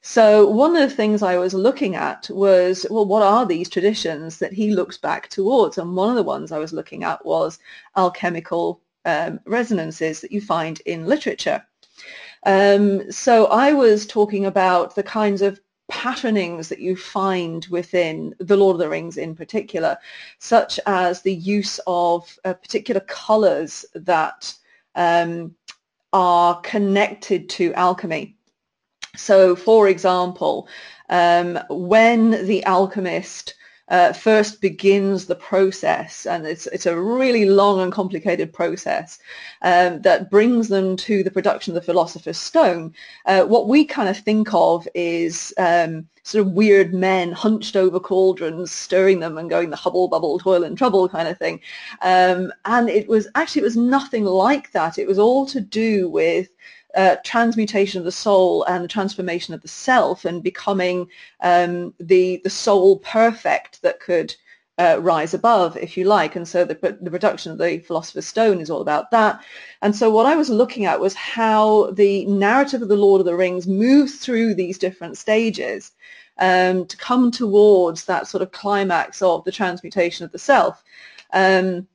So 0.00 0.48
one 0.48 0.74
of 0.74 0.88
the 0.88 0.94
things 0.94 1.22
I 1.22 1.36
was 1.36 1.52
looking 1.54 1.94
at 1.94 2.28
was, 2.30 2.86
well, 2.90 3.04
what 3.04 3.22
are 3.22 3.44
these 3.44 3.68
traditions 3.68 4.38
that 4.38 4.52
he 4.52 4.74
looks 4.74 4.96
back 4.96 5.28
towards? 5.28 5.78
And 5.78 5.94
one 5.94 6.08
of 6.08 6.16
the 6.16 6.22
ones 6.22 6.50
I 6.50 6.58
was 6.58 6.72
looking 6.72 7.04
at 7.04 7.24
was 7.24 7.58
alchemical 7.96 8.80
um, 9.04 9.40
resonances 9.44 10.20
that 10.20 10.32
you 10.32 10.40
find 10.40 10.80
in 10.86 11.06
literature. 11.06 11.64
Um, 12.44 13.10
so 13.10 13.46
I 13.46 13.72
was 13.72 14.06
talking 14.06 14.46
about 14.46 14.94
the 14.94 15.02
kinds 15.02 15.42
of 15.42 15.60
patternings 15.88 16.68
that 16.68 16.78
you 16.78 16.96
find 16.96 17.66
within 17.70 18.34
The 18.38 18.56
Lord 18.56 18.74
of 18.74 18.80
the 18.80 18.88
Rings 18.88 19.16
in 19.16 19.34
particular, 19.34 19.98
such 20.38 20.78
as 20.86 21.22
the 21.22 21.34
use 21.34 21.80
of 21.86 22.38
uh, 22.44 22.54
particular 22.54 23.00
colors 23.00 23.84
that 23.94 24.54
um, 24.94 25.54
are 26.12 26.60
connected 26.60 27.48
to 27.50 27.74
alchemy. 27.74 28.36
So, 29.16 29.56
for 29.56 29.88
example, 29.88 30.68
um, 31.08 31.58
when 31.70 32.46
the 32.46 32.64
alchemist 32.66 33.54
uh, 33.90 34.12
first 34.12 34.60
begins 34.60 35.26
the 35.26 35.34
process, 35.34 36.26
and 36.26 36.46
it's, 36.46 36.66
it's 36.68 36.86
a 36.86 37.00
really 37.00 37.46
long 37.46 37.80
and 37.80 37.92
complicated 37.92 38.52
process 38.52 39.18
um, 39.62 40.00
that 40.02 40.30
brings 40.30 40.68
them 40.68 40.96
to 40.96 41.22
the 41.22 41.30
production 41.30 41.72
of 41.72 41.74
the 41.74 41.86
Philosopher's 41.86 42.38
Stone, 42.38 42.94
uh, 43.26 43.42
what 43.44 43.68
we 43.68 43.84
kind 43.84 44.08
of 44.08 44.18
think 44.18 44.52
of 44.52 44.86
is 44.94 45.54
um, 45.58 46.06
sort 46.22 46.46
of 46.46 46.52
weird 46.52 46.92
men 46.92 47.32
hunched 47.32 47.76
over 47.76 47.98
cauldrons, 47.98 48.70
stirring 48.70 49.20
them 49.20 49.38
and 49.38 49.48
going 49.48 49.70
the 49.70 49.76
hubble, 49.76 50.08
bubble, 50.08 50.38
toil 50.38 50.64
and 50.64 50.76
trouble 50.76 51.08
kind 51.08 51.26
of 51.26 51.38
thing. 51.38 51.60
Um, 52.02 52.52
and 52.66 52.90
it 52.90 53.08
was 53.08 53.28
actually, 53.34 53.62
it 53.62 53.64
was 53.64 53.76
nothing 53.76 54.24
like 54.24 54.72
that. 54.72 54.98
It 54.98 55.08
was 55.08 55.18
all 55.18 55.46
to 55.46 55.60
do 55.60 56.10
with 56.10 56.48
uh, 56.94 57.16
transmutation 57.24 57.98
of 57.98 58.04
the 58.04 58.12
soul 58.12 58.64
and 58.64 58.84
the 58.84 58.88
transformation 58.88 59.54
of 59.54 59.62
the 59.62 59.68
self 59.68 60.24
and 60.24 60.42
becoming 60.42 61.08
um, 61.40 61.94
the 62.00 62.40
the 62.44 62.50
soul 62.50 62.98
perfect 62.98 63.82
that 63.82 64.00
could 64.00 64.34
uh, 64.78 64.98
rise 65.00 65.34
above, 65.34 65.76
if 65.76 65.96
you 65.96 66.04
like. 66.04 66.36
And 66.36 66.46
so 66.46 66.64
the, 66.64 66.74
the 67.00 67.10
production 67.10 67.50
of 67.50 67.58
the 67.58 67.80
Philosopher's 67.80 68.26
Stone 68.26 68.60
is 68.60 68.70
all 68.70 68.80
about 68.80 69.10
that. 69.10 69.42
And 69.82 69.94
so 69.94 70.10
what 70.10 70.26
I 70.26 70.36
was 70.36 70.48
looking 70.48 70.84
at 70.86 71.00
was 71.00 71.14
how 71.14 71.90
the 71.92 72.24
narrative 72.26 72.82
of 72.82 72.88
the 72.88 72.96
Lord 72.96 73.20
of 73.20 73.26
the 73.26 73.34
Rings 73.34 73.66
moves 73.66 74.16
through 74.16 74.54
these 74.54 74.78
different 74.78 75.18
stages 75.18 75.90
um, 76.38 76.86
to 76.86 76.96
come 76.96 77.32
towards 77.32 78.04
that 78.04 78.28
sort 78.28 78.42
of 78.42 78.52
climax 78.52 79.20
of 79.20 79.44
the 79.44 79.52
transmutation 79.52 80.24
of 80.24 80.30
the 80.30 80.38
self. 80.38 80.82
Um, 81.32 81.88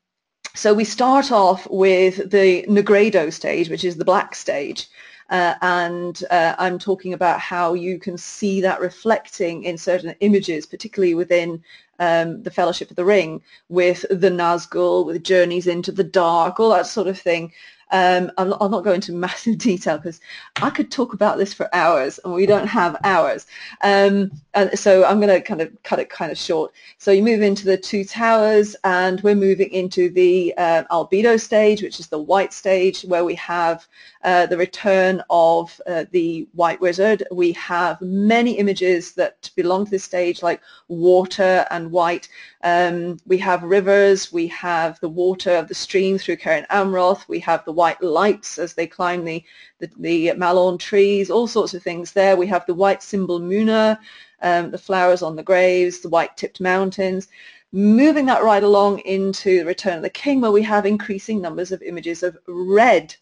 so 0.56 0.74
we 0.74 0.84
start 0.84 1.32
off 1.32 1.68
with 1.70 2.30
the 2.30 2.64
Nigredo 2.68 3.34
stage, 3.34 3.70
which 3.70 3.84
is 3.84 3.98
the 3.98 4.06
black 4.06 4.36
stage. 4.36 4.88
Uh, 5.30 5.56
and 5.62 6.24
uh, 6.30 6.54
I'm 6.60 6.78
talking 6.78 7.14
about 7.14 7.40
how 7.40 7.74
you 7.74 7.98
can 7.98 8.18
see 8.18 8.62
that 8.62 8.80
reflecting 8.80 9.64
in 9.64 9.78
certain 9.80 10.16
images, 10.20 10.68
particularly 10.68 11.16
within 11.16 11.64
um, 11.98 12.44
the 12.44 12.52
Fellowship 12.52 12.92
of 12.92 12.96
the 12.96 13.06
Ring, 13.06 13.42
with 13.70 14.06
the 14.10 14.30
Nazgul, 14.30 15.06
with 15.06 15.24
journeys 15.24 15.66
into 15.66 15.92
the 15.92 16.04
dark, 16.04 16.60
all 16.60 16.70
that 16.70 16.86
sort 16.86 17.08
of 17.08 17.20
thing. 17.20 17.52
Um, 17.94 18.32
I'll, 18.40 18.58
I'll, 18.60 18.70
not 18.70 18.84
go 18.84 18.92
into 18.92 19.14
massive 19.14 19.58
detail 19.70 19.98
because 19.98 20.20
I 20.58 20.72
could 20.72 20.92
talk 20.92 21.14
about 21.14 21.38
this 21.38 21.54
for 21.54 21.74
hours, 21.74 22.20
and 22.26 22.34
we 22.34 22.48
don't 22.48 22.68
have 22.68 22.98
hours. 23.04 23.46
Um, 23.84 24.32
and 24.56 24.78
so 24.78 25.06
I'm 25.06 25.20
going 25.22 25.30
to 25.30 25.42
kind 25.42 25.62
of 25.62 25.72
cut 25.84 26.00
it 26.00 26.10
kind 26.10 26.32
of 26.32 26.38
short. 26.38 26.74
So 26.98 27.12
you 27.12 27.22
move 27.22 27.44
into 27.44 27.66
the 27.66 27.78
two 27.78 28.04
towers, 28.04 28.76
and 28.84 29.22
we're 29.22 29.36
moving 29.36 29.72
into 29.72 30.10
the 30.10 30.56
uh, 30.58 30.84
albedo 30.92 31.40
stage, 31.40 31.84
which 31.84 32.00
is 32.00 32.08
the 32.08 32.20
white 32.20 32.52
stage, 32.52 33.04
where 33.04 33.24
we 33.24 33.36
have 33.36 33.88
uh, 34.24 34.48
the 34.48 34.58
return 34.58 35.22
of 35.30 35.80
uh, 35.86 36.06
the 36.12 36.48
white 36.54 36.82
wizard. 36.82 37.24
We 37.32 37.52
have 37.54 38.02
many 38.02 38.58
images 38.58 39.14
that 39.14 39.52
belong 39.56 39.86
to 39.86 39.92
this 39.92 40.04
stage, 40.04 40.42
like 40.42 40.62
water 40.88 41.68
and 41.70 41.92
white. 41.92 42.28
Um, 42.66 43.18
we 43.26 43.38
have 43.40 43.62
rivers, 43.64 44.32
we 44.32 44.48
have 44.48 44.98
the 45.02 45.10
water 45.10 45.52
of 45.52 45.68
the 45.68 45.76
stream 45.76 46.18
through 46.18 46.38
Cerin 46.38 46.66
Amroth, 46.70 47.28
we 47.28 47.40
have 47.40 47.66
the 47.66 47.74
white 47.74 48.02
lights 48.02 48.58
as 48.58 48.74
they 48.74 48.88
climb 48.88 49.26
the, 49.26 49.44
the, 49.80 49.90
the 50.00 50.34
mallorn 50.36 50.78
trees, 50.78 51.30
all 51.30 51.46
sorts 51.46 51.74
of 51.74 51.84
things 51.84 52.14
there. 52.14 52.38
We 52.38 52.48
have 52.48 52.66
the 52.66 52.74
white 52.74 53.02
simbelmynë, 53.02 53.98
um, 54.42 54.72
the 54.72 54.78
flowers 54.78 55.22
on 55.22 55.36
the 55.36 55.44
graves, 55.44 56.00
the 56.00 56.10
white-tipped 56.10 56.62
mountains. 56.62 57.28
Moving 57.74 58.28
that 58.28 58.44
right 58.44 58.64
along 58.64 59.00
into 59.00 59.60
the 59.60 59.66
Return 59.66 59.98
of 59.98 60.04
the 60.04 60.10
King, 60.10 60.40
where 60.40 60.52
we 60.52 60.64
have 60.64 60.86
increasing 60.86 61.42
numbers 61.42 61.74
of 61.74 61.82
images 61.82 62.24
of 62.24 62.38
red, 62.48 63.14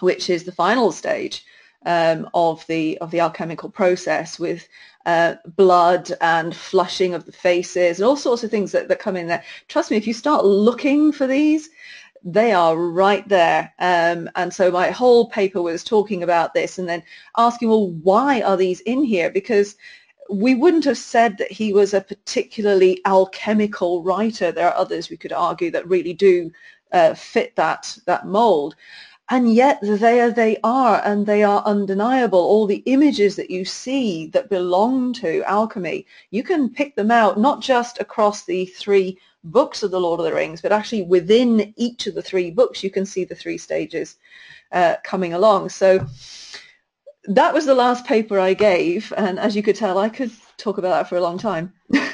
which 0.00 0.28
is 0.28 0.42
the 0.42 0.50
final 0.52 0.90
stage 0.90 1.44
um, 1.86 2.28
of 2.34 2.66
the 2.66 2.98
of 2.98 3.10
the 3.10 3.20
alchemical 3.20 3.70
process 3.70 4.38
with 4.38 4.68
uh, 5.06 5.34
blood 5.56 6.12
and 6.20 6.54
flushing 6.54 7.14
of 7.14 7.24
the 7.24 7.32
faces 7.32 7.98
and 7.98 8.06
all 8.06 8.16
sorts 8.16 8.44
of 8.44 8.50
things 8.50 8.72
that, 8.72 8.88
that 8.88 8.98
come 8.98 9.16
in 9.16 9.26
there. 9.26 9.42
Trust 9.68 9.90
me, 9.90 9.96
if 9.96 10.06
you 10.06 10.12
start 10.12 10.44
looking 10.44 11.10
for 11.10 11.26
these, 11.26 11.70
they 12.22 12.52
are 12.52 12.76
right 12.76 13.26
there. 13.28 13.72
Um, 13.78 14.28
and 14.36 14.52
so 14.52 14.70
my 14.70 14.90
whole 14.90 15.30
paper 15.30 15.62
was 15.62 15.82
talking 15.82 16.22
about 16.22 16.52
this 16.52 16.78
and 16.78 16.88
then 16.88 17.02
asking, 17.38 17.68
well, 17.70 17.90
why 17.90 18.42
are 18.42 18.56
these 18.56 18.80
in 18.80 19.02
here? 19.02 19.30
Because 19.30 19.76
we 20.30 20.54
wouldn't 20.54 20.84
have 20.84 20.98
said 20.98 21.38
that 21.38 21.50
he 21.50 21.72
was 21.72 21.94
a 21.94 22.00
particularly 22.00 23.00
alchemical 23.04 24.02
writer. 24.02 24.52
There 24.52 24.68
are 24.68 24.76
others 24.76 25.10
we 25.10 25.16
could 25.16 25.32
argue 25.32 25.70
that 25.70 25.88
really 25.88 26.12
do 26.12 26.52
uh, 26.92 27.14
fit 27.14 27.56
that 27.56 27.96
that 28.06 28.26
mold. 28.26 28.76
And 29.32 29.54
yet 29.54 29.78
there 29.80 30.32
they 30.32 30.58
are, 30.64 31.00
and 31.04 31.24
they 31.24 31.44
are 31.44 31.62
undeniable. 31.64 32.40
All 32.40 32.66
the 32.66 32.82
images 32.86 33.36
that 33.36 33.48
you 33.48 33.64
see 33.64 34.26
that 34.28 34.50
belong 34.50 35.12
to 35.14 35.44
alchemy, 35.44 36.04
you 36.32 36.42
can 36.42 36.68
pick 36.68 36.96
them 36.96 37.12
out 37.12 37.38
not 37.38 37.60
just 37.60 38.00
across 38.00 38.44
the 38.44 38.66
three 38.66 39.16
books 39.44 39.84
of 39.84 39.92
the 39.92 40.00
Lord 40.00 40.18
of 40.18 40.26
the 40.26 40.34
Rings, 40.34 40.60
but 40.60 40.72
actually 40.72 41.02
within 41.02 41.72
each 41.76 42.08
of 42.08 42.16
the 42.16 42.22
three 42.22 42.50
books, 42.50 42.82
you 42.82 42.90
can 42.90 43.06
see 43.06 43.24
the 43.24 43.36
three 43.36 43.56
stages 43.56 44.16
uh, 44.72 44.96
coming 45.04 45.32
along. 45.32 45.68
So 45.68 46.04
that 47.24 47.54
was 47.54 47.66
the 47.66 47.74
last 47.74 48.04
paper 48.04 48.40
I 48.40 48.54
gave, 48.54 49.12
and 49.16 49.38
as 49.38 49.54
you 49.54 49.62
could 49.62 49.76
tell, 49.76 49.96
I 49.96 50.08
could 50.08 50.32
talk 50.56 50.78
about 50.78 50.90
that 50.90 51.08
for 51.08 51.16
a 51.16 51.22
long 51.22 51.38
time. 51.38 51.72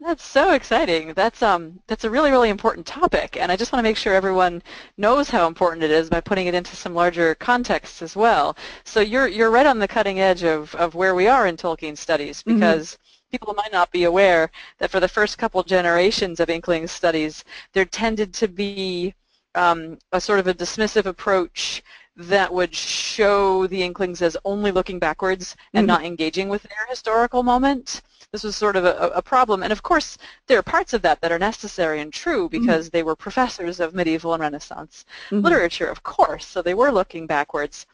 That's 0.00 0.24
so 0.24 0.52
exciting. 0.52 1.12
That's 1.14 1.42
um 1.42 1.80
that's 1.88 2.04
a 2.04 2.10
really 2.10 2.30
really 2.30 2.50
important 2.50 2.86
topic 2.86 3.36
and 3.36 3.50
I 3.50 3.56
just 3.56 3.72
want 3.72 3.80
to 3.80 3.88
make 3.88 3.96
sure 3.96 4.14
everyone 4.14 4.62
knows 4.96 5.28
how 5.28 5.48
important 5.48 5.82
it 5.82 5.90
is 5.90 6.08
by 6.08 6.20
putting 6.20 6.46
it 6.46 6.54
into 6.54 6.76
some 6.76 6.94
larger 6.94 7.34
context 7.34 8.00
as 8.00 8.14
well. 8.14 8.56
So 8.84 9.00
you're 9.00 9.26
you're 9.26 9.50
right 9.50 9.66
on 9.66 9.80
the 9.80 9.88
cutting 9.88 10.20
edge 10.20 10.44
of 10.44 10.74
of 10.76 10.94
where 10.94 11.14
we 11.16 11.26
are 11.26 11.48
in 11.48 11.56
Tolkien 11.56 11.96
studies 11.98 12.42
mm-hmm. 12.42 12.54
because 12.54 12.92
mm-hmm. 12.92 13.30
people 13.32 13.54
might 13.54 13.72
not 13.72 13.90
be 13.90 14.04
aware 14.04 14.50
that 14.78 14.90
for 14.90 15.00
the 15.00 15.08
first 15.08 15.36
couple 15.36 15.62
generations 15.64 16.38
of 16.38 16.48
Inkling 16.48 16.86
studies 16.86 17.44
there 17.72 17.84
tended 17.84 18.32
to 18.34 18.46
be 18.46 19.14
um, 19.56 19.98
a 20.12 20.20
sort 20.20 20.38
of 20.38 20.46
a 20.46 20.54
dismissive 20.54 21.06
approach 21.06 21.82
that 22.16 22.52
would 22.52 22.74
show 22.74 23.66
the 23.66 23.82
Inklings 23.82 24.22
as 24.22 24.36
only 24.44 24.70
looking 24.70 24.98
backwards 25.00 25.56
and 25.74 25.88
mm-hmm. 25.88 25.94
not 25.94 26.04
engaging 26.04 26.48
with 26.48 26.62
their 26.62 26.86
historical 26.88 27.42
moment. 27.42 28.02
This 28.32 28.44
was 28.44 28.56
sort 28.56 28.76
of 28.76 28.84
a, 28.84 29.10
a, 29.14 29.22
problem. 29.22 29.62
And 29.62 29.72
of 29.72 29.82
course, 29.82 30.18
there 30.46 30.58
are 30.58 30.62
parts 30.62 30.92
of 30.92 31.00
that 31.02 31.20
that 31.22 31.32
are 31.32 31.38
necessary 31.38 32.00
and 32.00 32.12
true 32.12 32.48
mm-hmm. 32.48 32.60
because 32.60 32.86
mm-hmm. 32.86 32.96
they 32.96 33.02
were 33.02 33.16
professors 33.16 33.80
of 33.80 33.94
medieval 33.94 34.34
and 34.34 34.42
Renaissance 34.42 35.06
mm-hmm. 35.30 35.40
literature, 35.40 35.86
of 35.86 36.02
course, 36.02 36.46
so 36.46 36.60
they 36.60 36.74
were 36.74 36.92
looking 36.92 37.26
backwards. 37.26 37.86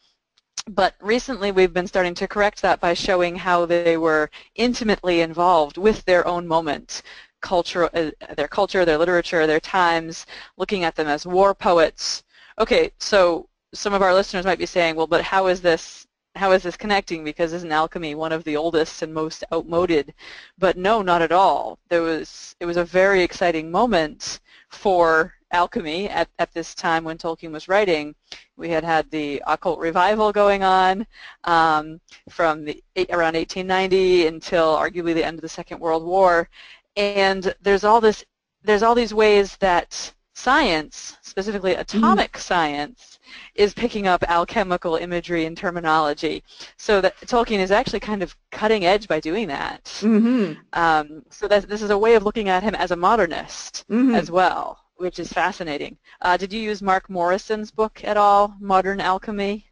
But 0.69 0.95
recently 1.01 1.53
we've 1.53 1.73
been 1.73 1.87
starting 1.87 2.15
to 2.15 2.27
correct 2.27 2.63
that 2.63 2.81
by 2.81 2.95
showing 2.95 3.37
how 3.37 3.67
they 3.67 3.97
were 3.97 4.31
intimately 4.57 5.21
involved 5.21 5.77
with 5.79 6.05
their 6.05 6.27
own 6.27 6.49
moment, 6.49 7.03
culture, 7.41 7.85
uh, 7.95 8.11
their 8.35 8.49
culture, 8.49 8.85
their 8.85 8.99
literature, 8.99 9.47
their 9.47 9.61
times, 9.61 10.27
looking 10.57 10.83
at 10.83 10.97
them 10.97 11.07
as 11.07 11.27
war 11.27 11.55
poets. 11.55 12.25
Okay, 12.59 12.91
so 12.99 13.49
some 13.75 13.93
of 13.93 14.03
our 14.03 14.15
listeners 14.15 14.45
might 14.45 14.59
be 14.59 14.67
saying, 14.67 14.97
well, 14.97 15.07
but 15.07 15.23
how 15.23 15.47
is 15.49 15.61
this 15.61 16.04
how 16.35 16.53
is 16.53 16.63
this 16.63 16.77
connecting? 16.77 17.25
Because 17.25 17.53
isn't 17.53 17.71
alchemy 17.73 18.15
one 18.15 18.33
of 18.33 18.45
the 18.45 18.57
oldest 18.57 19.03
and 19.03 19.15
most 19.15 19.45
outmoded? 19.53 20.15
But 20.59 20.77
no, 20.77 21.03
not 21.03 21.23
at 21.23 21.33
all. 21.33 21.79
There 21.89 22.03
was 22.03 22.57
it 22.61 22.67
was 22.67 22.77
a 22.77 22.85
very 22.85 23.23
exciting 23.23 23.71
moment 23.71 24.41
for 24.69 25.35
alchemy 25.53 26.09
at, 26.09 26.29
at 26.41 26.53
this 26.53 26.75
time 26.75 27.05
when 27.05 27.17
Tolkien 27.17 27.53
was 27.53 27.69
writing. 27.69 28.15
We 28.57 28.69
had 28.69 28.85
had 28.85 29.09
the 29.11 29.43
occult 29.47 29.79
revival 29.79 30.33
going 30.33 30.65
on 30.65 31.07
um, 31.45 32.01
from 32.29 32.65
the 32.65 32.83
around 33.11 33.35
1890 33.35 34.27
until 34.27 34.77
arguably 34.77 35.15
the 35.15 35.25
end 35.25 35.39
of 35.39 35.43
the 35.43 35.49
Second 35.49 35.79
World 35.79 36.05
War, 36.05 36.49
and 36.97 37.55
there's 37.63 37.85
all 37.85 38.01
this 38.01 38.25
there's 38.65 38.83
all 38.83 38.95
these 38.95 39.15
ways 39.15 39.57
that 39.59 40.13
science, 40.35 41.17
specifically 41.23 41.75
atomic 41.75 42.33
mm. 42.33 42.41
science, 42.41 43.14
is 43.55 43.75
picking 43.75 44.07
up 44.07 44.23
alchemical 44.29 44.97
imagery 44.97 45.47
and 45.47 45.57
terminology. 45.57 46.43
So 46.77 47.01
that 47.01 47.17
Tolkien 47.23 47.59
is 47.59 47.71
actually 47.71 48.01
kind 48.01 48.23
of 48.23 48.37
cutting 48.51 48.85
edge 48.85 49.09
by 49.09 49.21
doing 49.21 49.49
that. 49.49 49.85
Mm-hmm. 50.01 50.61
Um, 50.73 51.23
so 51.31 51.49
that 51.49 51.69
this 51.69 51.83
is 51.83 51.91
a 51.91 51.99
way 51.99 52.15
of 52.15 52.25
looking 52.25 52.49
at 52.49 52.63
him 52.63 52.75
as 52.75 52.91
a 52.91 52.97
modernist 52.97 53.85
mm-hmm. 53.91 54.15
as 54.15 54.31
well, 54.31 54.79
which 54.97 55.19
is 55.19 55.33
fascinating. 55.33 55.97
Uh, 56.21 56.37
did 56.37 56.53
you 56.53 56.61
use 56.61 56.83
Mark 56.83 57.09
Morrison's 57.09 57.71
book 57.71 58.03
at 58.05 58.17
all, 58.17 58.55
Modern 58.61 59.01
Alchemy? 59.01 59.67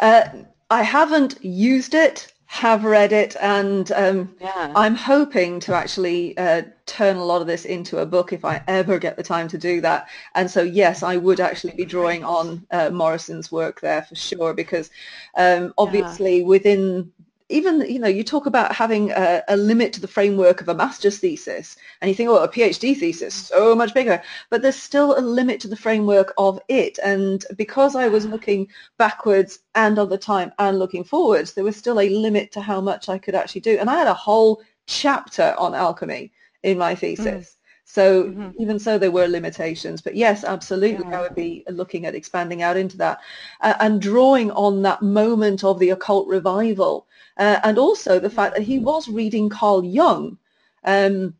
Uh, 0.00 0.28
I 0.70 0.82
haven't 0.82 1.44
used 1.44 1.94
it 1.94 2.32
have 2.46 2.84
read 2.84 3.12
it 3.12 3.36
and 3.40 3.90
um, 3.92 4.34
yeah. 4.40 4.72
I'm 4.74 4.94
hoping 4.94 5.58
to 5.60 5.74
actually 5.74 6.36
uh, 6.38 6.62
turn 6.86 7.16
a 7.16 7.24
lot 7.24 7.40
of 7.40 7.46
this 7.46 7.64
into 7.64 7.98
a 7.98 8.06
book 8.06 8.32
if 8.32 8.44
I 8.44 8.62
ever 8.68 8.98
get 8.98 9.16
the 9.16 9.22
time 9.22 9.48
to 9.48 9.58
do 9.58 9.80
that. 9.80 10.08
And 10.34 10.50
so 10.50 10.62
yes, 10.62 11.02
I 11.02 11.16
would 11.16 11.40
actually 11.40 11.74
be 11.74 11.84
drawing 11.84 12.24
on 12.24 12.64
uh, 12.70 12.90
Morrison's 12.90 13.50
work 13.50 13.80
there 13.80 14.02
for 14.02 14.14
sure 14.14 14.54
because 14.54 14.90
um, 15.36 15.74
obviously 15.76 16.38
yeah. 16.38 16.46
within 16.46 17.12
even 17.48 17.80
you 17.88 17.98
know 17.98 18.08
you 18.08 18.24
talk 18.24 18.46
about 18.46 18.74
having 18.74 19.10
a, 19.12 19.42
a, 19.48 19.56
limit 19.56 19.92
to 19.92 20.00
the 20.00 20.08
framework 20.08 20.60
of 20.60 20.68
a 20.68 20.74
master's 20.74 21.18
thesis 21.18 21.76
and 22.00 22.08
you 22.08 22.14
think 22.14 22.28
oh 22.28 22.42
a 22.42 22.48
phd 22.48 22.96
thesis 22.96 23.34
so 23.34 23.74
much 23.74 23.94
bigger 23.94 24.20
but 24.50 24.62
there's 24.62 24.76
still 24.76 25.18
a 25.18 25.20
limit 25.20 25.60
to 25.60 25.68
the 25.68 25.76
framework 25.76 26.32
of 26.38 26.60
it 26.68 26.98
and 27.04 27.44
because 27.56 27.94
i 27.94 28.08
was 28.08 28.26
looking 28.26 28.66
backwards 28.98 29.60
and 29.74 29.98
on 29.98 30.08
the 30.08 30.18
time 30.18 30.52
and 30.58 30.78
looking 30.78 31.04
forwards 31.04 31.52
there 31.52 31.64
was 31.64 31.76
still 31.76 32.00
a 32.00 32.08
limit 32.10 32.50
to 32.50 32.60
how 32.60 32.80
much 32.80 33.08
i 33.08 33.18
could 33.18 33.34
actually 33.34 33.60
do 33.60 33.78
and 33.78 33.88
i 33.88 33.96
had 33.96 34.08
a 34.08 34.14
whole 34.14 34.62
chapter 34.86 35.54
on 35.58 35.74
alchemy 35.74 36.32
in 36.62 36.78
my 36.78 36.94
thesis 36.94 37.26
mm. 37.26 37.52
So 37.88 38.24
mm-hmm. 38.24 38.50
even 38.58 38.80
so, 38.80 38.98
there 38.98 39.12
were 39.12 39.28
limitations. 39.28 40.02
But 40.02 40.16
yes, 40.16 40.42
absolutely, 40.42 41.06
yeah. 41.08 41.20
I 41.20 41.22
would 41.22 41.36
be 41.36 41.62
looking 41.70 42.04
at 42.04 42.16
expanding 42.16 42.60
out 42.60 42.76
into 42.76 42.96
that 42.96 43.20
uh, 43.60 43.74
and 43.78 44.02
drawing 44.02 44.50
on 44.50 44.82
that 44.82 45.02
moment 45.02 45.62
of 45.62 45.78
the 45.78 45.90
occult 45.90 46.26
revival 46.26 47.06
uh, 47.36 47.60
and 47.64 47.78
also 47.78 48.18
the 48.18 48.30
fact 48.30 48.54
that 48.54 48.62
he 48.62 48.78
was 48.78 49.08
reading 49.08 49.48
Carl 49.48 49.84
Jung. 49.84 50.38
Um, 50.84 51.34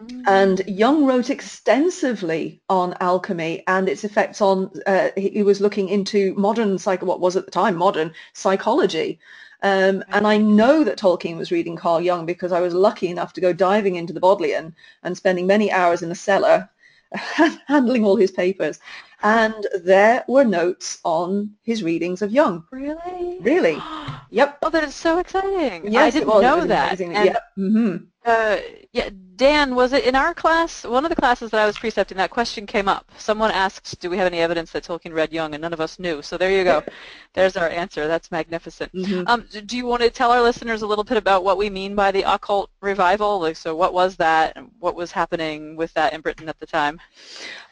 mm. 0.00 0.22
and 0.26 0.62
Jung 0.66 1.04
wrote 1.04 1.30
extensively 1.30 2.60
on 2.68 2.94
alchemy 3.00 3.64
and 3.66 3.88
its 3.88 4.04
effects 4.04 4.40
on, 4.40 4.70
uh, 4.86 5.08
he 5.16 5.42
was 5.42 5.60
looking 5.60 5.88
into 5.88 6.34
modern, 6.34 6.78
psych- 6.78 7.02
what 7.02 7.20
was 7.20 7.36
at 7.36 7.44
the 7.44 7.50
time 7.50 7.76
modern 7.76 8.12
psychology. 8.32 9.18
Um, 9.62 10.02
and 10.08 10.26
I 10.26 10.38
know 10.38 10.82
that 10.82 10.98
Tolkien 10.98 11.36
was 11.36 11.52
reading 11.52 11.76
Carl 11.76 12.00
Jung 12.00 12.26
because 12.26 12.50
I 12.50 12.60
was 12.60 12.74
lucky 12.74 13.06
enough 13.06 13.32
to 13.34 13.40
go 13.40 13.52
diving 13.52 13.94
into 13.94 14.12
the 14.12 14.20
Bodleian 14.20 14.74
and 15.04 15.16
spending 15.16 15.46
many 15.46 15.70
hours 15.70 16.02
in 16.02 16.08
the 16.08 16.16
cellar 16.16 16.68
handling 17.66 18.04
all 18.04 18.16
his 18.16 18.30
papers. 18.30 18.78
And 19.22 19.66
there 19.84 20.24
were 20.26 20.44
notes 20.44 20.98
on 21.04 21.52
his 21.62 21.82
readings 21.82 22.22
of 22.22 22.32
Jung. 22.32 22.64
Really? 22.70 23.38
Really. 23.40 23.78
Yep. 24.32 24.60
Oh, 24.62 24.70
that 24.70 24.84
is 24.84 24.94
so 24.94 25.18
exciting. 25.18 25.92
Yes, 25.92 26.16
I 26.16 26.18
didn't 26.18 26.40
know 26.40 26.64
that. 26.64 26.98
And, 26.98 27.12
yep. 27.12 27.42
Mm-hmm. 27.58 28.04
Uh, 28.24 28.58
yeah, 28.92 29.10
Dan, 29.36 29.74
was 29.74 29.92
it 29.92 30.04
in 30.04 30.14
our 30.14 30.34
class? 30.34 30.84
One 30.84 31.04
of 31.04 31.08
the 31.08 31.16
classes 31.16 31.50
that 31.50 31.60
I 31.60 31.66
was 31.66 31.76
precepting, 31.78 32.18
that 32.18 32.30
question 32.30 32.66
came 32.66 32.86
up. 32.86 33.10
Someone 33.18 33.50
asked, 33.50 33.98
do 34.00 34.08
we 34.08 34.16
have 34.16 34.26
any 34.26 34.38
evidence 34.38 34.70
that 34.70 34.84
Tolkien 34.84 35.12
read 35.12 35.32
Jung, 35.32 35.54
and 35.54 35.62
none 35.62 35.72
of 35.72 35.80
us 35.80 35.98
knew. 35.98 36.22
So 36.22 36.36
there 36.36 36.50
you 36.50 36.62
go. 36.62 36.84
There's 37.34 37.56
our 37.56 37.68
answer. 37.68 38.06
That's 38.06 38.30
magnificent. 38.30 38.92
Mm-hmm. 38.92 39.26
Um, 39.26 39.46
do 39.66 39.76
you 39.76 39.86
want 39.86 40.02
to 40.02 40.10
tell 40.10 40.30
our 40.30 40.42
listeners 40.42 40.82
a 40.82 40.86
little 40.86 41.02
bit 41.02 41.16
about 41.16 41.42
what 41.42 41.56
we 41.56 41.70
mean 41.70 41.94
by 41.96 42.12
the 42.12 42.22
occult 42.22 42.70
revival? 42.80 43.40
Like, 43.40 43.56
so 43.56 43.74
what 43.74 43.94
was 43.94 44.16
that, 44.16 44.52
and 44.54 44.70
what 44.78 44.94
was 44.94 45.10
happening 45.10 45.74
with 45.74 45.92
that 45.94 46.12
in 46.12 46.20
Britain 46.20 46.48
at 46.48 46.60
the 46.60 46.66
time? 46.66 47.00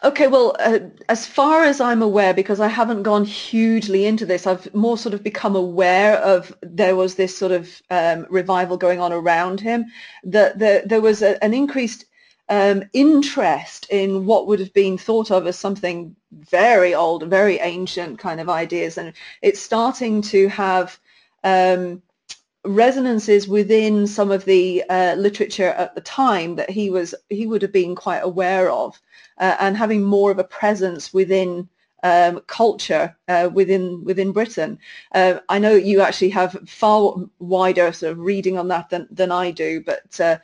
Okay, 0.02 0.28
well, 0.28 0.56
uh, 0.58 0.78
as 1.10 1.26
far 1.26 1.64
as 1.64 1.80
I'm 1.80 2.00
aware, 2.00 2.32
because 2.32 2.58
I 2.58 2.68
haven't 2.68 3.02
gone 3.02 3.24
hugely 3.24 4.06
into 4.06 4.24
this, 4.24 4.46
I've 4.46 4.74
more 4.74 4.96
sort 4.96 5.14
of 5.14 5.22
become 5.22 5.54
aware 5.54 6.16
of 6.16 6.56
there 6.62 6.96
was 6.96 7.16
this 7.16 7.36
sort 7.36 7.52
of 7.52 7.82
um, 7.90 8.26
revival 8.30 8.78
going 8.78 8.98
on 8.98 9.12
around 9.12 9.60
him. 9.60 9.84
That 10.40 10.58
the, 10.58 10.82
there 10.86 11.00
was 11.00 11.22
a, 11.22 11.42
an 11.44 11.52
increased 11.54 12.06
um, 12.48 12.82
interest 12.92 13.86
in 13.90 14.26
what 14.26 14.46
would 14.46 14.60
have 14.60 14.72
been 14.72 14.98
thought 14.98 15.30
of 15.30 15.46
as 15.46 15.58
something 15.58 16.16
very 16.32 16.94
old, 16.94 17.28
very 17.28 17.58
ancient 17.58 18.18
kind 18.18 18.40
of 18.40 18.48
ideas, 18.48 18.98
and 18.98 19.12
it's 19.42 19.60
starting 19.60 20.22
to 20.22 20.48
have 20.48 20.98
um, 21.44 22.02
resonances 22.64 23.48
within 23.48 24.06
some 24.06 24.30
of 24.30 24.44
the 24.44 24.82
uh, 24.90 25.14
literature 25.14 25.72
at 25.82 25.94
the 25.94 26.00
time 26.00 26.56
that 26.56 26.70
he 26.70 26.90
was 26.90 27.14
he 27.28 27.46
would 27.46 27.62
have 27.62 27.72
been 27.72 27.94
quite 27.94 28.22
aware 28.22 28.70
of 28.70 29.00
uh, 29.38 29.56
and 29.60 29.76
having 29.76 30.02
more 30.02 30.30
of 30.30 30.38
a 30.38 30.44
presence 30.44 31.12
within 31.14 31.68
um, 32.02 32.40
culture 32.46 33.16
uh, 33.28 33.50
within 33.52 34.04
within 34.04 34.32
Britain. 34.32 34.78
Uh, 35.12 35.40
I 35.48 35.58
know 35.58 35.74
you 35.74 36.00
actually 36.00 36.30
have 36.30 36.56
far 36.68 37.14
wider 37.38 37.92
sort 37.92 38.12
of 38.12 38.18
reading 38.18 38.58
on 38.58 38.68
that 38.68 38.90
than, 38.90 39.08
than 39.10 39.32
I 39.32 39.50
do, 39.50 39.82
but 39.82 40.20
uh, 40.20 40.38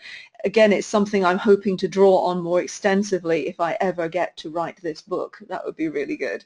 again, 0.44 0.72
it's 0.72 0.86
something 0.86 1.24
I'm 1.24 1.38
hoping 1.38 1.76
to 1.78 1.88
draw 1.88 2.18
on 2.26 2.42
more 2.42 2.60
extensively 2.60 3.48
if 3.48 3.60
I 3.60 3.76
ever 3.80 4.08
get 4.08 4.36
to 4.38 4.50
write 4.50 4.80
this 4.82 5.02
book. 5.02 5.38
That 5.48 5.64
would 5.64 5.76
be 5.76 5.88
really 5.88 6.16
good. 6.16 6.44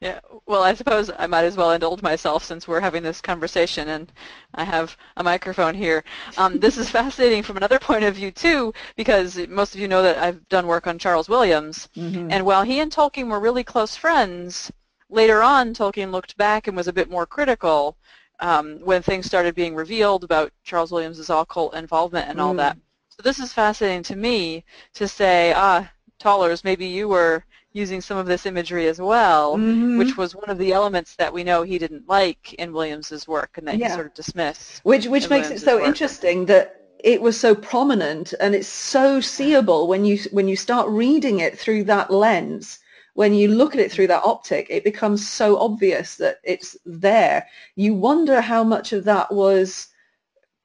Yeah, 0.00 0.20
well, 0.44 0.62
I 0.62 0.74
suppose 0.74 1.10
I 1.18 1.26
might 1.26 1.46
as 1.46 1.56
well 1.56 1.72
indulge 1.72 2.02
myself 2.02 2.44
since 2.44 2.68
we're 2.68 2.80
having 2.80 3.02
this 3.02 3.22
conversation 3.22 3.88
and 3.88 4.12
I 4.54 4.62
have 4.62 4.94
a 5.16 5.24
microphone 5.24 5.74
here. 5.74 6.04
Um, 6.36 6.60
this 6.60 6.76
is 6.76 6.90
fascinating 6.90 7.42
from 7.42 7.56
another 7.56 7.78
point 7.78 8.04
of 8.04 8.14
view, 8.14 8.30
too, 8.30 8.74
because 8.96 9.38
most 9.48 9.74
of 9.74 9.80
you 9.80 9.88
know 9.88 10.02
that 10.02 10.18
I've 10.18 10.46
done 10.50 10.66
work 10.66 10.86
on 10.86 10.98
Charles 10.98 11.30
Williams. 11.30 11.88
Mm-hmm. 11.96 12.30
And 12.30 12.44
while 12.44 12.62
he 12.62 12.80
and 12.80 12.92
Tolkien 12.92 13.28
were 13.28 13.40
really 13.40 13.64
close 13.64 13.96
friends, 13.96 14.70
later 15.08 15.42
on 15.42 15.72
Tolkien 15.72 16.10
looked 16.10 16.36
back 16.36 16.66
and 16.66 16.76
was 16.76 16.88
a 16.88 16.92
bit 16.92 17.08
more 17.08 17.24
critical 17.24 17.96
um, 18.40 18.78
when 18.84 19.00
things 19.00 19.24
started 19.24 19.54
being 19.54 19.74
revealed 19.74 20.24
about 20.24 20.52
Charles 20.62 20.92
Williams's 20.92 21.30
occult 21.30 21.74
involvement 21.74 22.28
and 22.28 22.38
all 22.38 22.52
mm. 22.52 22.58
that. 22.58 22.76
So 23.08 23.22
this 23.22 23.38
is 23.38 23.54
fascinating 23.54 24.02
to 24.04 24.16
me 24.16 24.62
to 24.92 25.08
say, 25.08 25.54
ah, 25.54 25.90
Tollers, 26.18 26.64
maybe 26.64 26.86
you 26.86 27.08
were 27.08 27.44
using 27.76 28.00
some 28.00 28.16
of 28.16 28.26
this 28.26 28.46
imagery 28.46 28.88
as 28.88 29.00
well, 29.00 29.56
mm-hmm. 29.56 29.98
which 29.98 30.16
was 30.16 30.34
one 30.34 30.48
of 30.48 30.58
the 30.58 30.72
elements 30.72 31.14
that 31.16 31.32
we 31.32 31.44
know 31.44 31.62
he 31.62 31.78
didn't 31.78 32.08
like 32.08 32.54
in 32.54 32.72
Williams's 32.72 33.28
work 33.28 33.58
and 33.58 33.68
that 33.68 33.76
yeah. 33.76 33.88
he 33.88 33.94
sort 33.94 34.06
of 34.06 34.14
dismissed. 34.14 34.80
Which 34.82 35.06
which 35.06 35.28
makes 35.28 35.48
Williams's 35.48 35.62
it 35.62 35.64
so 35.66 35.76
work. 35.76 35.86
interesting 35.86 36.46
that 36.46 36.80
it 36.98 37.20
was 37.20 37.38
so 37.38 37.54
prominent 37.54 38.32
and 38.40 38.54
it's 38.54 38.68
so 38.68 39.20
seeable 39.20 39.86
when 39.86 40.04
you 40.04 40.18
when 40.32 40.48
you 40.48 40.56
start 40.56 40.88
reading 40.88 41.40
it 41.40 41.58
through 41.58 41.84
that 41.84 42.10
lens. 42.10 42.78
When 43.14 43.32
you 43.32 43.48
look 43.48 43.74
at 43.74 43.80
it 43.80 43.90
through 43.90 44.08
that 44.08 44.24
optic, 44.24 44.66
it 44.68 44.84
becomes 44.84 45.26
so 45.26 45.58
obvious 45.58 46.16
that 46.16 46.36
it's 46.44 46.76
there. 46.84 47.46
You 47.74 47.94
wonder 47.94 48.42
how 48.42 48.62
much 48.62 48.92
of 48.92 49.04
that 49.04 49.32
was 49.32 49.88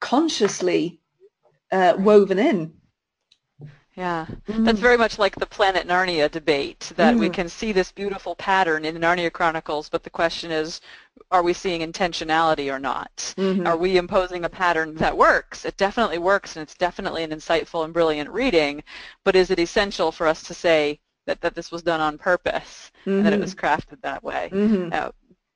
consciously 0.00 1.00
uh, 1.70 1.94
woven 1.98 2.38
in. 2.38 2.74
Yeah, 3.94 4.26
mm. 4.48 4.64
that's 4.64 4.80
very 4.80 4.96
much 4.96 5.18
like 5.18 5.36
the 5.36 5.44
Planet 5.44 5.86
Narnia 5.86 6.30
debate, 6.30 6.92
that 6.96 7.14
mm. 7.14 7.20
we 7.20 7.28
can 7.28 7.48
see 7.48 7.72
this 7.72 7.92
beautiful 7.92 8.34
pattern 8.34 8.86
in 8.86 8.94
the 8.94 9.00
Narnia 9.00 9.30
Chronicles, 9.30 9.90
but 9.90 10.02
the 10.02 10.08
question 10.08 10.50
is, 10.50 10.80
are 11.30 11.42
we 11.42 11.52
seeing 11.52 11.82
intentionality 11.82 12.72
or 12.72 12.78
not? 12.78 13.34
Mm-hmm. 13.36 13.66
Are 13.66 13.76
we 13.76 13.98
imposing 13.98 14.46
a 14.46 14.48
pattern 14.48 14.94
that 14.94 15.16
works? 15.16 15.66
It 15.66 15.76
definitely 15.76 16.18
works, 16.18 16.56
and 16.56 16.62
it's 16.62 16.74
definitely 16.74 17.22
an 17.22 17.32
insightful 17.32 17.84
and 17.84 17.92
brilliant 17.92 18.30
reading, 18.30 18.82
but 19.24 19.36
is 19.36 19.50
it 19.50 19.58
essential 19.58 20.10
for 20.10 20.26
us 20.26 20.42
to 20.44 20.54
say 20.54 20.98
that, 21.26 21.42
that 21.42 21.54
this 21.54 21.70
was 21.70 21.82
done 21.82 22.00
on 22.00 22.16
purpose 22.16 22.90
mm-hmm. 23.00 23.10
and 23.10 23.26
that 23.26 23.34
it 23.34 23.36
mm-hmm. 23.36 23.42
was 23.42 23.54
crafted 23.54 24.00
that 24.00 24.24
way? 24.24 24.48
Mm-hmm. 24.52 24.88
Uh, 24.90 25.10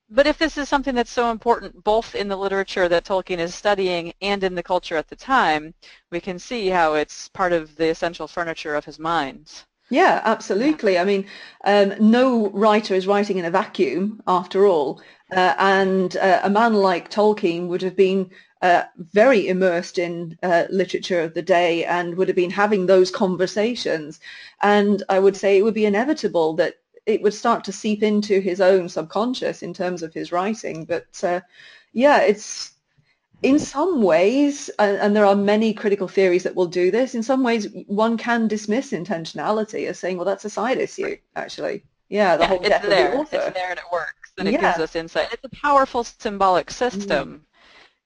but 0.09 0.27
if 0.27 0.39
this 0.39 0.57
is 0.57 0.69
something 0.69 0.95
that's 0.95 1.11
so 1.11 1.31
important 1.31 1.83
both 1.83 2.15
in 2.15 2.29
the 2.29 2.37
literature 2.37 2.89
that 2.89 3.05
Tolkien 3.05 3.39
is 3.39 3.55
studying 3.55 4.13
and 4.23 4.43
in 4.45 4.55
the 4.55 4.63
culture 4.63 4.97
at 4.97 5.09
the 5.09 5.17
time, 5.17 5.75
we 6.11 6.21
can 6.21 6.39
see 6.39 6.69
how 6.69 6.95
it's 6.95 7.29
part 7.29 7.53
of 7.53 7.75
the 7.77 7.89
essential 7.89 8.29
furniture 8.29 8.75
of 8.75 8.85
his 8.85 8.99
mind. 8.99 9.51
Yeah, 9.89 10.21
absolutely. 10.25 10.95
Yeah. 10.95 11.03
I 11.03 11.05
mean, 11.05 11.27
um, 11.65 11.95
no 12.01 12.49
writer 12.51 12.95
is 12.95 13.07
writing 13.07 13.39
in 13.39 13.45
a 13.45 13.51
vacuum, 13.51 14.21
after 14.27 14.67
all. 14.67 15.01
Uh, 15.31 15.55
and 15.59 16.17
uh, 16.17 16.41
a 16.43 16.51
man 16.51 16.75
like 16.75 17.11
Tolkien 17.11 17.69
would 17.69 17.83
have 17.83 17.97
been 17.97 18.31
uh, 18.63 18.85
very 18.97 19.49
immersed 19.49 19.99
in 19.99 20.39
uh, 20.43 20.65
literature 20.71 21.21
of 21.21 21.35
the 21.35 21.43
day 21.43 21.85
and 21.85 22.17
would 22.17 22.29
have 22.29 22.37
been 22.37 22.51
having 22.51 22.87
those 22.87 23.11
conversations. 23.11 24.19
And 24.61 25.03
I 25.09 25.19
would 25.19 25.37
say 25.37 25.59
it 25.59 25.63
would 25.63 25.75
be 25.75 25.87
inevitable 25.87 26.55
that 26.55 26.77
it 27.07 27.23
would 27.23 27.35
start 27.35 27.65
to 27.65 27.73
seep 27.73 28.03
into 28.03 28.41
his 28.41 28.61
own 28.61 28.89
subconscious 28.89 29.63
in 29.63 29.73
terms 29.73 30.03
of 30.03 30.13
his 30.13 30.33
writing. 30.33 30.85
But 30.85 31.07
uh, 31.23 31.41
yeah, 31.93 32.21
it's 32.21 32.73
in 33.43 33.59
some 33.59 34.03
ways, 34.03 34.71
and, 34.79 34.97
and, 34.99 35.15
there 35.15 35.27
are 35.27 35.37
many 35.37 35.73
critical 35.73 36.09
theories 36.09 36.43
that 36.43 36.57
will 36.57 36.67
do 36.67 36.91
this, 36.91 37.15
in 37.15 37.23
some 37.23 37.43
ways 37.43 37.69
one 37.87 38.17
can 38.17 38.49
dismiss 38.49 38.93
intentionality 38.93 39.87
as 39.87 39.99
saying, 39.99 40.17
well, 40.17 40.25
that's 40.25 40.47
a 40.47 40.51
side 40.51 40.79
issue, 40.79 41.17
actually. 41.37 41.85
Yeah, 42.09 42.37
the 42.37 42.45
yeah, 42.45 42.49
whole 42.49 42.59
it's 42.63 42.87
there. 42.87 43.11
The 43.13 43.21
it's 43.21 43.31
there 43.31 43.71
and 43.71 43.79
it 43.79 43.85
works 43.93 44.27
and 44.39 44.49
it 44.49 44.53
yeah. 44.53 44.61
gives 44.61 44.79
us 44.79 44.97
insight. 44.97 45.29
It's 45.33 45.45
a 45.45 45.57
powerful 45.57 46.05
symbolic 46.05 46.71
system. 46.71 47.45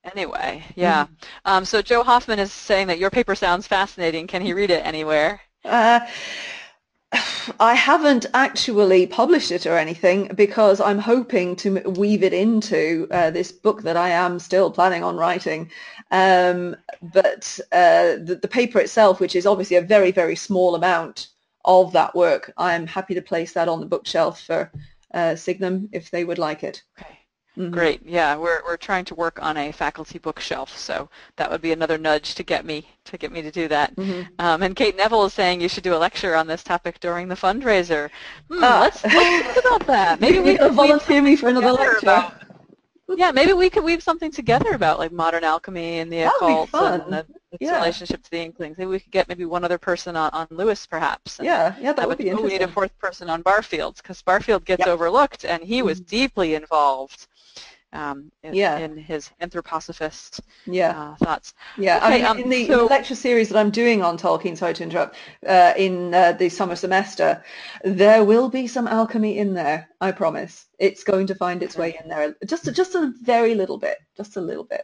Mm. 0.05 0.11
Anyway, 0.13 0.65
yeah. 0.77 1.05
Mm. 1.05 1.09
Um, 1.45 1.65
so 1.65 1.83
Joe 1.83 2.03
Hoffman 2.03 2.39
is 2.39 2.53
saying 2.53 2.87
that 2.87 2.99
your 2.99 3.11
paper 3.11 3.35
sounds 3.35 3.67
fascinating. 3.67 4.27
Can 4.27 4.43
he 4.43 4.53
read 4.53 4.71
it 4.71 4.85
anywhere? 4.85 5.41
Uh, 5.65 6.01
I 7.59 7.75
haven't 7.75 8.27
actually 8.35 9.07
published 9.07 9.51
it 9.51 9.67
or 9.67 9.77
anything 9.77 10.29
because 10.35 10.81
I'm 10.81 10.99
hoping 10.99 11.57
to 11.57 11.81
weave 11.81 12.23
it 12.23 12.33
into 12.33 13.09
uh, 13.11 13.31
this 13.31 13.51
book 13.51 13.83
that 13.83 13.97
I 13.97 14.11
am 14.11 14.39
still 14.39 14.71
planning 14.71 15.03
on 15.03 15.17
writing. 15.17 15.71
Um, 16.11 16.77
but 17.03 17.59
uh, 17.73 18.17
the, 18.23 18.39
the, 18.41 18.49
paper 18.49 18.79
itself, 18.79 19.21
which 19.21 19.35
is 19.35 19.47
obviously 19.47 19.77
a 19.77 19.83
very, 19.83 20.11
very 20.13 20.37
small 20.37 20.75
amount 20.75 21.29
of 21.65 21.93
that 21.93 22.15
work, 22.15 22.53
I'm 22.57 22.87
happy 22.87 23.15
to 23.15 23.23
place 23.23 23.53
that 23.53 23.69
on 23.69 23.81
the 23.81 23.87
bookshelf 23.87 24.41
for 24.43 24.71
uh, 25.15 25.37
Signum 25.37 25.89
if 25.93 26.11
they 26.11 26.25
would 26.25 26.39
like 26.39 26.63
it. 26.63 26.83
Okay. 27.01 27.20
Mm-hmm. 27.59 27.73
Great. 27.73 28.01
Yeah, 28.07 28.37
we're 28.37 28.63
we're 28.65 28.77
trying 28.77 29.05
to 29.07 29.15
work 29.15 29.43
on 29.43 29.57
a 29.57 29.73
faculty 29.73 30.19
bookshelf, 30.19 30.77
so 30.77 31.09
that 31.37 31.51
would 31.51 31.61
be 31.61 31.73
another 31.73 31.99
nudge 31.99 32.35
to 32.37 32.45
get 32.45 32.65
me 32.65 32.87
to 33.05 33.19
get 33.19 33.33
me 33.33 33.43
to 33.43 33.51
do 33.51 33.67
that. 33.69 33.95
Mm-hmm. 33.97 34.23
Um, 34.39 34.63
and 34.63 34.77
Kate 34.77 34.97
Neville 34.97 35.25
is 35.25 35.35
saying 35.35 35.61
you 35.61 35.69
should 35.69 35.83
do 35.83 35.95
a 35.95 35.99
lecture 35.99 36.37
on 36.37 36.47
this 36.47 36.63
topic 36.63 37.01
during 37.01 37.27
the 37.27 37.35
fundraiser. 37.35 38.09
Hmm, 38.49 38.63
uh, 38.63 38.81
let's, 38.81 39.05
let's 39.05 39.53
think 39.53 39.67
about 39.67 39.87
that. 39.89 40.21
Maybe 40.21 40.39
we 40.39 40.57
could 40.59 40.73
volunteer 40.73 41.21
me 41.23 41.35
for 41.35 41.49
another 41.49 41.73
lecture. 41.73 41.99
About, 42.03 42.35
yeah, 43.17 43.33
maybe 43.33 43.53
we 43.53 43.69
could 43.69 43.83
weave 43.83 44.03
something 44.03 44.31
together 44.31 44.71
about 44.71 44.99
like 44.99 45.11
modern 45.11 45.43
alchemy 45.43 45.99
and 45.99 46.13
the 46.13 46.23
occult 46.23 46.73
and 46.73 47.13
the, 47.13 47.27
its 47.51 47.61
yeah. 47.61 47.77
relationship 47.77 48.23
to 48.23 48.31
the 48.31 48.39
Inklings. 48.39 48.79
Maybe 48.79 48.89
we 48.89 49.01
could 49.01 49.11
get 49.11 49.29
maybe 49.29 49.45
one 49.45 49.65
other 49.65 49.79
person 49.79 50.17
on, 50.17 50.31
on 50.33 50.47
Lewis, 50.51 50.87
perhaps. 50.87 51.41
Yeah, 51.43 51.75
yeah, 51.81 51.93
that 51.93 52.07
would 52.07 52.19
be 52.19 52.29
interesting. 52.29 52.47
We 52.47 52.59
need 52.59 52.63
a 52.63 52.69
fourth 52.69 52.97
person 52.99 53.29
on 53.29 53.43
Barfield 53.43 53.97
because 53.97 54.23
Barfield 54.23 54.65
gets 54.65 54.81
yep. 54.81 54.89
overlooked, 54.89 55.45
and 55.45 55.63
he 55.63 55.83
was 55.83 56.01
mm-hmm. 56.01 56.17
deeply 56.17 56.55
involved 56.55 57.27
um, 57.93 58.31
in, 58.43 58.55
yeah. 58.55 58.79
in 58.79 58.97
his 58.97 59.31
anthroposophist 59.41 60.41
yeah. 60.67 60.91
uh, 60.91 61.17
thoughts. 61.17 61.55
Yeah, 61.77 61.97
okay, 61.97 62.07
I 62.07 62.17
mean, 62.17 62.25
um, 62.25 62.39
in 62.39 62.49
the 62.49 62.67
so, 62.67 62.87
lecture 62.87 63.15
series 63.15 63.49
that 63.49 63.59
I'm 63.59 63.71
doing 63.71 64.03
on 64.03 64.17
Tolkien, 64.19 64.57
sorry 64.57 64.75
to 64.75 64.83
interrupt, 64.83 65.17
uh, 65.47 65.73
in 65.77 66.15
uh, 66.15 66.33
the 66.33 66.49
summer 66.49 66.77
semester, 66.77 67.43
there 67.85 68.25
will 68.25 68.49
be 68.49 68.67
some 68.67 68.87
alchemy 68.87 69.39
in 69.39 69.55
there, 69.55 69.89
I 70.01 70.13
promise. 70.13 70.67
It's 70.79 71.05
going 71.05 71.27
to 71.29 71.35
find 71.35 71.63
its 71.63 71.77
way 71.77 71.99
in 72.03 72.09
there, 72.09 72.37
just 72.47 72.67
a, 72.69 72.73
just 72.73 72.95
a 72.95 73.13
very 73.23 73.55
little 73.55 73.79
bit, 73.79 73.99
just 74.17 74.37
a 74.37 74.41
little 74.41 74.65
bit. 74.65 74.83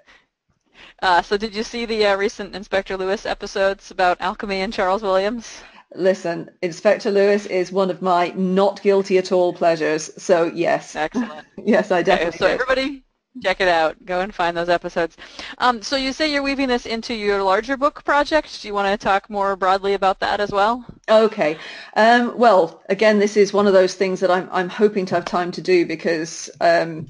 Uh, 1.02 1.22
so 1.22 1.36
did 1.36 1.54
you 1.54 1.62
see 1.62 1.86
the 1.86 2.06
uh, 2.06 2.16
recent 2.16 2.54
Inspector 2.54 2.94
Lewis 2.96 3.26
episodes 3.26 3.90
about 3.90 4.20
alchemy 4.20 4.60
and 4.60 4.72
Charles 4.72 5.02
Williams? 5.02 5.62
Listen, 5.94 6.50
Inspector 6.62 7.10
Lewis 7.10 7.46
is 7.46 7.70
one 7.70 7.90
of 7.90 8.02
my 8.02 8.28
not 8.36 8.82
guilty 8.82 9.18
at 9.18 9.32
all 9.32 9.52
pleasures. 9.52 10.10
So 10.22 10.44
yes. 10.44 10.96
Excellent. 10.96 11.46
yes, 11.56 11.90
I 11.90 12.02
definitely. 12.02 12.28
Okay, 12.28 12.38
so 12.38 12.46
did. 12.48 12.54
everybody, 12.54 13.04
check 13.42 13.60
it 13.60 13.68
out. 13.68 14.04
Go 14.04 14.20
and 14.20 14.34
find 14.34 14.56
those 14.56 14.68
episodes. 14.68 15.16
Um, 15.58 15.82
so 15.82 15.96
you 15.96 16.12
say 16.12 16.32
you're 16.32 16.42
weaving 16.42 16.68
this 16.68 16.86
into 16.86 17.14
your 17.14 17.42
larger 17.42 17.76
book 17.76 18.04
project. 18.04 18.60
Do 18.60 18.68
you 18.68 18.74
want 18.74 18.88
to 18.98 19.02
talk 19.02 19.30
more 19.30 19.54
broadly 19.56 19.94
about 19.94 20.20
that 20.20 20.40
as 20.40 20.50
well? 20.50 20.84
Okay. 21.08 21.56
Um, 21.94 22.36
well, 22.36 22.82
again, 22.88 23.18
this 23.18 23.36
is 23.36 23.52
one 23.52 23.66
of 23.66 23.72
those 23.72 23.94
things 23.94 24.20
that 24.20 24.30
I'm 24.30 24.48
I'm 24.50 24.68
hoping 24.68 25.06
to 25.06 25.14
have 25.14 25.24
time 25.24 25.52
to 25.52 25.62
do 25.62 25.86
because. 25.86 26.50
Um, 26.60 27.08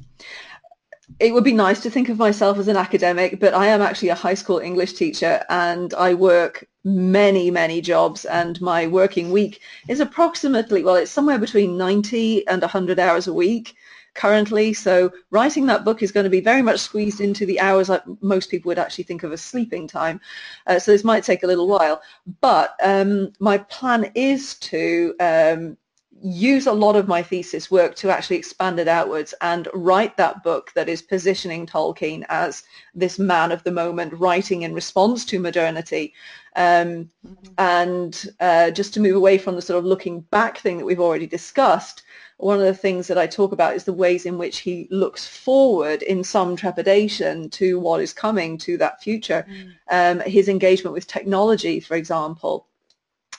it 1.21 1.33
would 1.33 1.45
be 1.45 1.53
nice 1.53 1.81
to 1.81 1.91
think 1.91 2.09
of 2.09 2.19
myself 2.19 2.59
as 2.59 2.69
an 2.69 2.77
academic, 2.77 3.41
but 3.41 3.55
I 3.55 3.67
am 3.67 3.81
actually 3.81 4.09
a 4.09 4.15
high 4.15 4.35
school 4.35 4.59
English 4.59 4.95
teacher 4.95 5.45
and 5.49 5.95
I 5.95 6.15
work 6.15 6.67
many, 6.85 7.51
many 7.51 7.81
jobs 7.81 8.25
and 8.25 8.61
my 8.61 8.87
working 8.87 9.31
week 9.31 9.61
is 9.89 10.01
approximately, 10.01 10.83
well, 10.83 10.97
it's 10.97 11.11
somewhere 11.11 11.39
between 11.39 11.79
90 11.79 12.47
and 12.49 12.61
100 12.61 12.99
hours 12.99 13.27
a 13.29 13.33
week 13.33 13.75
currently. 14.15 14.73
So 14.73 15.13
writing 15.31 15.67
that 15.67 15.85
book 15.85 16.03
is 16.03 16.13
going 16.13 16.25
to 16.25 16.31
be 16.31 16.41
very 16.41 16.63
much 16.63 16.81
squeezed 16.81 17.21
into 17.21 17.47
the 17.47 17.61
hours 17.61 17.89
that 17.89 18.05
most 18.21 18.51
people 18.51 18.71
would 18.71 18.79
actually 18.79 19.05
think 19.05 19.23
of 19.23 19.33
as 19.33 19.43
sleeping 19.43 19.87
time. 19.87 20.21
Uh, 20.67 20.79
so 20.79 20.91
this 20.91 21.05
might 21.05 21.23
take 21.23 21.45
a 21.45 21.47
little 21.47 21.69
while. 21.69 22.03
But 22.41 22.75
um, 22.83 23.33
my 23.39 23.59
plan 23.59 24.11
is 24.15 24.55
to 24.57 25.15
um, 25.21 25.77
use 26.23 26.67
a 26.67 26.73
lot 26.73 26.97
of 26.97 27.09
my 27.09 27.23
thesis 27.23 27.71
work 27.71 27.95
to 27.97 28.11
actually 28.11 28.37
expand 28.37 28.79
it 28.79 28.89
outwards 28.89 29.35
and 29.41 29.69
write 29.75 30.17
that 30.17 30.43
book 30.43 30.73
that 30.75 30.89
is 30.89 31.03
positioning 31.03 31.67
Tolkien 31.67 32.25
as 32.29 32.63
this 32.95 33.19
man 33.19 33.53
of 33.53 33.63
the 33.65 33.71
moment 33.71 34.13
writing 34.15 34.63
in 34.63 34.75
response 34.75 35.25
to 35.27 35.39
modernity 35.39 36.15
um. 36.57 37.11
And 37.59 38.27
uh, 38.41 38.71
just 38.71 38.95
to 38.95 39.01
move 39.01 39.15
away 39.15 39.39
from 39.39 39.55
the 39.55 39.63
sort 39.63 39.79
of 39.79 39.85
looking 39.85 40.21
back 40.21 40.59
thing 40.59 40.79
that 40.79 40.85
we've 40.85 41.01
already 41.01 41.27
discussed, 41.27 42.03
one 42.39 42.59
of 42.59 42.65
the 42.65 42.75
things 42.75 43.07
that 43.09 43.19
I 43.19 43.27
talk 43.27 43.53
about 43.53 43.77
is 43.77 43.85
the 43.85 43.93
ways 43.93 44.27
in 44.27 44.37
which 44.39 44.59
he 44.59 44.89
looks 44.91 45.27
forward 45.27 46.03
in 46.03 46.23
some 46.23 46.57
trepidation 46.57 47.49
to 47.51 47.79
what 47.79 48.01
is 48.01 48.13
coming 48.13 48.59
to 48.59 48.77
that 48.79 49.03
future. 49.03 49.47
Mm. 49.49 50.21
Um, 50.21 50.21
his 50.29 50.49
engagement 50.49 50.95
with 50.95 51.07
technology, 51.07 51.81
for 51.81 51.97
example. 51.97 52.67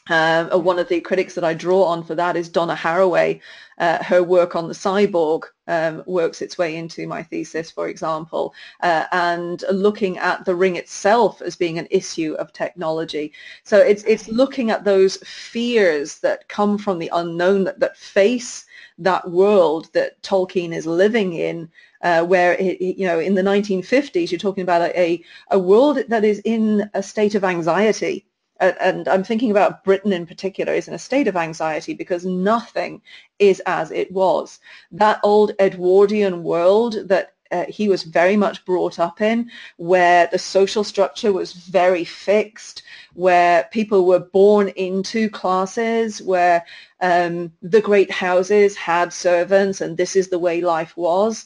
Uh, 0.10 0.58
one 0.58 0.80
of 0.80 0.88
the 0.88 1.02
critics 1.02 1.36
that 1.36 1.44
I 1.44 1.54
draw 1.54 1.84
on 1.84 2.04
for 2.04 2.16
that 2.16 2.36
is 2.36 2.50
Donna 2.50 2.76
Haraway. 2.76 3.42
Uh, 3.78 4.04
her 4.04 4.24
work 4.24 4.56
on 4.56 4.68
the 4.68 4.74
cyborg 4.74 5.44
um, 5.68 6.02
works 6.08 6.42
its 6.42 6.58
way 6.58 6.76
into 6.76 7.08
my 7.08 7.22
thesis, 7.22 7.70
for 7.70 7.88
example, 7.90 8.54
uh, 8.82 9.06
and 9.12 9.64
looking 9.72 10.18
at 10.18 10.46
the 10.46 10.56
ring 10.56 10.78
itself 10.78 11.42
as 11.42 11.56
being 11.56 11.78
an 11.78 11.88
issue 11.92 12.34
of 12.40 12.52
technology. 12.54 13.34
So 13.64 13.78
it's 13.78 14.04
it's 14.04 14.28
looking 14.30 14.72
at 14.72 14.84
those 14.84 15.18
fears 15.18 16.20
that 16.20 16.48
come 16.48 16.78
from 16.78 16.98
the 16.98 17.12
unknown 17.14 17.66
that, 17.66 17.80
that 17.82 17.98
face 17.98 18.66
that 18.98 19.30
world 19.30 19.90
that 19.94 20.20
Tolkien 20.24 20.74
is 20.74 20.88
living 20.88 21.34
in, 21.34 21.70
uh, 22.02 22.24
where 22.26 22.54
it, 22.54 22.82
you 22.82 23.06
know 23.06 23.20
in 23.20 23.36
the 23.36 23.44
1950s 23.44 24.32
you're 24.32 24.40
talking 24.40 24.64
about 24.64 24.82
a, 24.82 25.00
a, 25.00 25.24
a 25.52 25.60
world 25.60 26.00
that 26.08 26.24
is 26.24 26.42
in 26.46 26.90
a 26.94 27.04
state 27.04 27.36
of 27.36 27.44
anxiety 27.44 28.26
and 28.60 29.08
I'm 29.08 29.24
thinking 29.24 29.52
about 29.52 29.84
Britain 29.84 30.14
in 30.14 30.26
particular, 30.26 30.74
is 30.74 30.88
in 30.88 30.94
a 30.94 31.00
state 31.00 31.28
of 31.28 31.36
anxiety 31.36 31.94
because 31.94 32.26
nothing 32.26 33.02
is 33.40 33.62
as 33.66 33.92
it 33.92 34.12
was. 34.12 34.60
That 34.92 35.20
old 35.24 35.54
Edwardian 35.60 36.44
world 36.44 37.08
that 37.08 37.34
uh, 37.52 37.66
he 37.70 37.88
was 37.88 38.04
very 38.04 38.36
much 38.36 38.66
brought 38.66 39.00
up 39.00 39.22
in, 39.22 39.50
where 39.78 40.28
the 40.32 40.40
social 40.40 40.84
structure 40.84 41.32
was 41.32 41.54
very 41.54 42.04
fixed, 42.04 42.84
where 43.14 43.70
people 43.72 44.06
were 44.06 44.20
born 44.20 44.70
into 44.70 45.30
classes, 45.30 46.22
where 46.22 46.66
um, 47.02 47.52
the 47.62 47.82
great 47.82 48.12
houses 48.12 48.76
had 48.76 49.14
servants 49.14 49.82
and 49.82 49.98
this 49.98 50.16
is 50.16 50.30
the 50.30 50.40
way 50.40 50.62
life 50.62 50.96
was. 50.98 51.46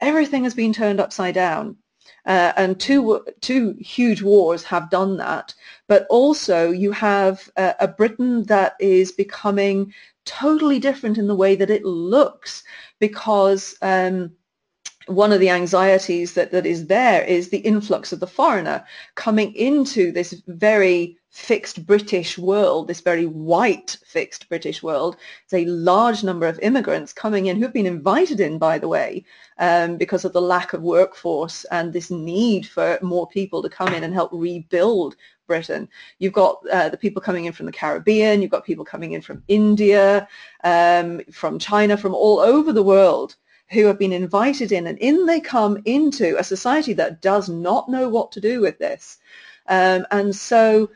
Everything 0.00 0.44
has 0.44 0.54
been 0.54 0.72
turned 0.72 1.00
upside 1.00 1.34
down. 1.34 1.76
Uh, 2.24 2.52
and 2.56 2.78
two, 2.78 3.24
two 3.40 3.76
huge 3.80 4.22
wars 4.22 4.62
have 4.62 4.90
done 4.90 5.16
that. 5.16 5.54
But 5.88 6.06
also 6.08 6.70
you 6.70 6.92
have 6.92 7.50
a, 7.56 7.74
a 7.80 7.88
Britain 7.88 8.44
that 8.44 8.74
is 8.78 9.10
becoming 9.10 9.92
totally 10.24 10.78
different 10.78 11.18
in 11.18 11.26
the 11.26 11.34
way 11.34 11.56
that 11.56 11.70
it 11.70 11.84
looks 11.84 12.62
because 13.00 13.76
um, 13.82 14.30
one 15.06 15.32
of 15.32 15.40
the 15.40 15.50
anxieties 15.50 16.34
that, 16.34 16.52
that 16.52 16.66
is 16.66 16.86
there 16.86 17.24
is 17.24 17.48
the 17.48 17.58
influx 17.58 18.12
of 18.12 18.20
the 18.20 18.26
foreigner 18.26 18.84
coming 19.14 19.52
into 19.54 20.12
this 20.12 20.40
very 20.46 21.18
fixed 21.32 21.86
British 21.86 22.36
world, 22.36 22.86
this 22.86 23.00
very 23.00 23.24
white 23.24 23.96
fixed 24.04 24.50
British 24.50 24.82
world. 24.82 25.16
It's 25.44 25.54
a 25.54 25.64
large 25.64 26.22
number 26.22 26.46
of 26.46 26.60
immigrants 26.60 27.14
coming 27.14 27.46
in 27.46 27.56
who've 27.56 27.72
been 27.72 27.86
invited 27.86 28.38
in, 28.38 28.58
by 28.58 28.78
the 28.78 28.86
way, 28.86 29.24
um, 29.58 29.96
because 29.96 30.26
of 30.26 30.34
the 30.34 30.42
lack 30.42 30.74
of 30.74 30.82
workforce 30.82 31.64
and 31.70 31.90
this 31.90 32.10
need 32.10 32.66
for 32.66 32.98
more 33.00 33.26
people 33.26 33.62
to 33.62 33.70
come 33.70 33.94
in 33.94 34.04
and 34.04 34.12
help 34.12 34.30
rebuild 34.32 35.16
Britain. 35.46 35.88
You've 36.18 36.34
got 36.34 36.62
uh, 36.70 36.90
the 36.90 36.98
people 36.98 37.22
coming 37.22 37.46
in 37.46 37.54
from 37.54 37.66
the 37.66 37.72
Caribbean, 37.72 38.42
you've 38.42 38.50
got 38.50 38.66
people 38.66 38.84
coming 38.84 39.12
in 39.12 39.22
from 39.22 39.42
India, 39.48 40.28
um, 40.64 41.22
from 41.32 41.58
China, 41.58 41.96
from 41.96 42.14
all 42.14 42.40
over 42.40 42.74
the 42.74 42.82
world 42.82 43.36
who 43.70 43.86
have 43.86 43.98
been 43.98 44.12
invited 44.12 44.70
in 44.70 44.86
and 44.86 44.98
in 44.98 45.24
they 45.24 45.40
come 45.40 45.80
into 45.86 46.36
a 46.38 46.44
society 46.44 46.92
that 46.92 47.22
does 47.22 47.48
not 47.48 47.88
know 47.88 48.06
what 48.06 48.30
to 48.32 48.40
do 48.40 48.60
with 48.60 48.78
this. 48.78 49.18
Um, 49.68 50.06
and 50.10 50.34
so 50.34 50.90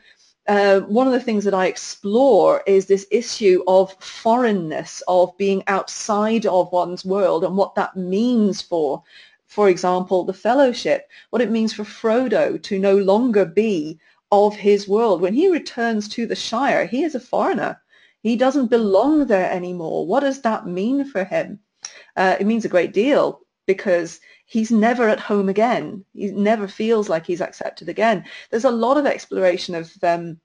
uh, 0.47 0.81
one 0.81 1.07
of 1.07 1.13
the 1.13 1.19
things 1.19 1.43
that 1.43 1.53
I 1.53 1.67
explore 1.67 2.63
is 2.67 2.85
this 2.85 3.07
issue 3.11 3.63
of 3.67 3.93
foreignness, 4.01 5.03
of 5.07 5.37
being 5.37 5.63
outside 5.67 6.45
of 6.45 6.71
one's 6.71 7.05
world 7.05 7.43
and 7.43 7.57
what 7.57 7.75
that 7.75 7.95
means 7.95 8.61
for, 8.61 9.03
for 9.47 9.69
example, 9.69 10.23
the 10.23 10.33
fellowship, 10.33 11.09
what 11.29 11.41
it 11.41 11.51
means 11.51 11.73
for 11.73 11.83
Frodo 11.83 12.61
to 12.63 12.79
no 12.79 12.97
longer 12.97 13.45
be 13.45 13.99
of 14.31 14.55
his 14.55 14.87
world. 14.87 15.21
When 15.21 15.33
he 15.33 15.49
returns 15.49 16.07
to 16.09 16.25
the 16.25 16.35
Shire, 16.35 16.85
he 16.85 17.03
is 17.03 17.15
a 17.15 17.19
foreigner. 17.19 17.81
He 18.23 18.35
doesn't 18.35 18.67
belong 18.67 19.27
there 19.27 19.51
anymore. 19.51 20.05
What 20.07 20.21
does 20.21 20.41
that 20.41 20.67
mean 20.67 21.05
for 21.05 21.23
him? 21.23 21.59
uh, 22.15 22.35
it 22.39 22.47
means 22.47 22.65
a 22.65 22.69
great 22.69 22.93
deal 22.93 23.41
because 23.65 24.19
he's 24.47 24.71
never 24.71 25.07
at 25.09 25.19
home 25.19 25.49
again. 25.49 26.03
He 26.13 26.31
never 26.31 26.67
feels 26.67 27.09
like 27.09 27.27
he's 27.27 27.41
accepted 27.41 27.89
again. 27.89 28.25
There's 28.49 28.65
a 28.65 28.71
lot 28.71 28.97
of 28.97 29.05
exploration 29.05 29.75
of 29.75 29.93
um, 30.01 30.39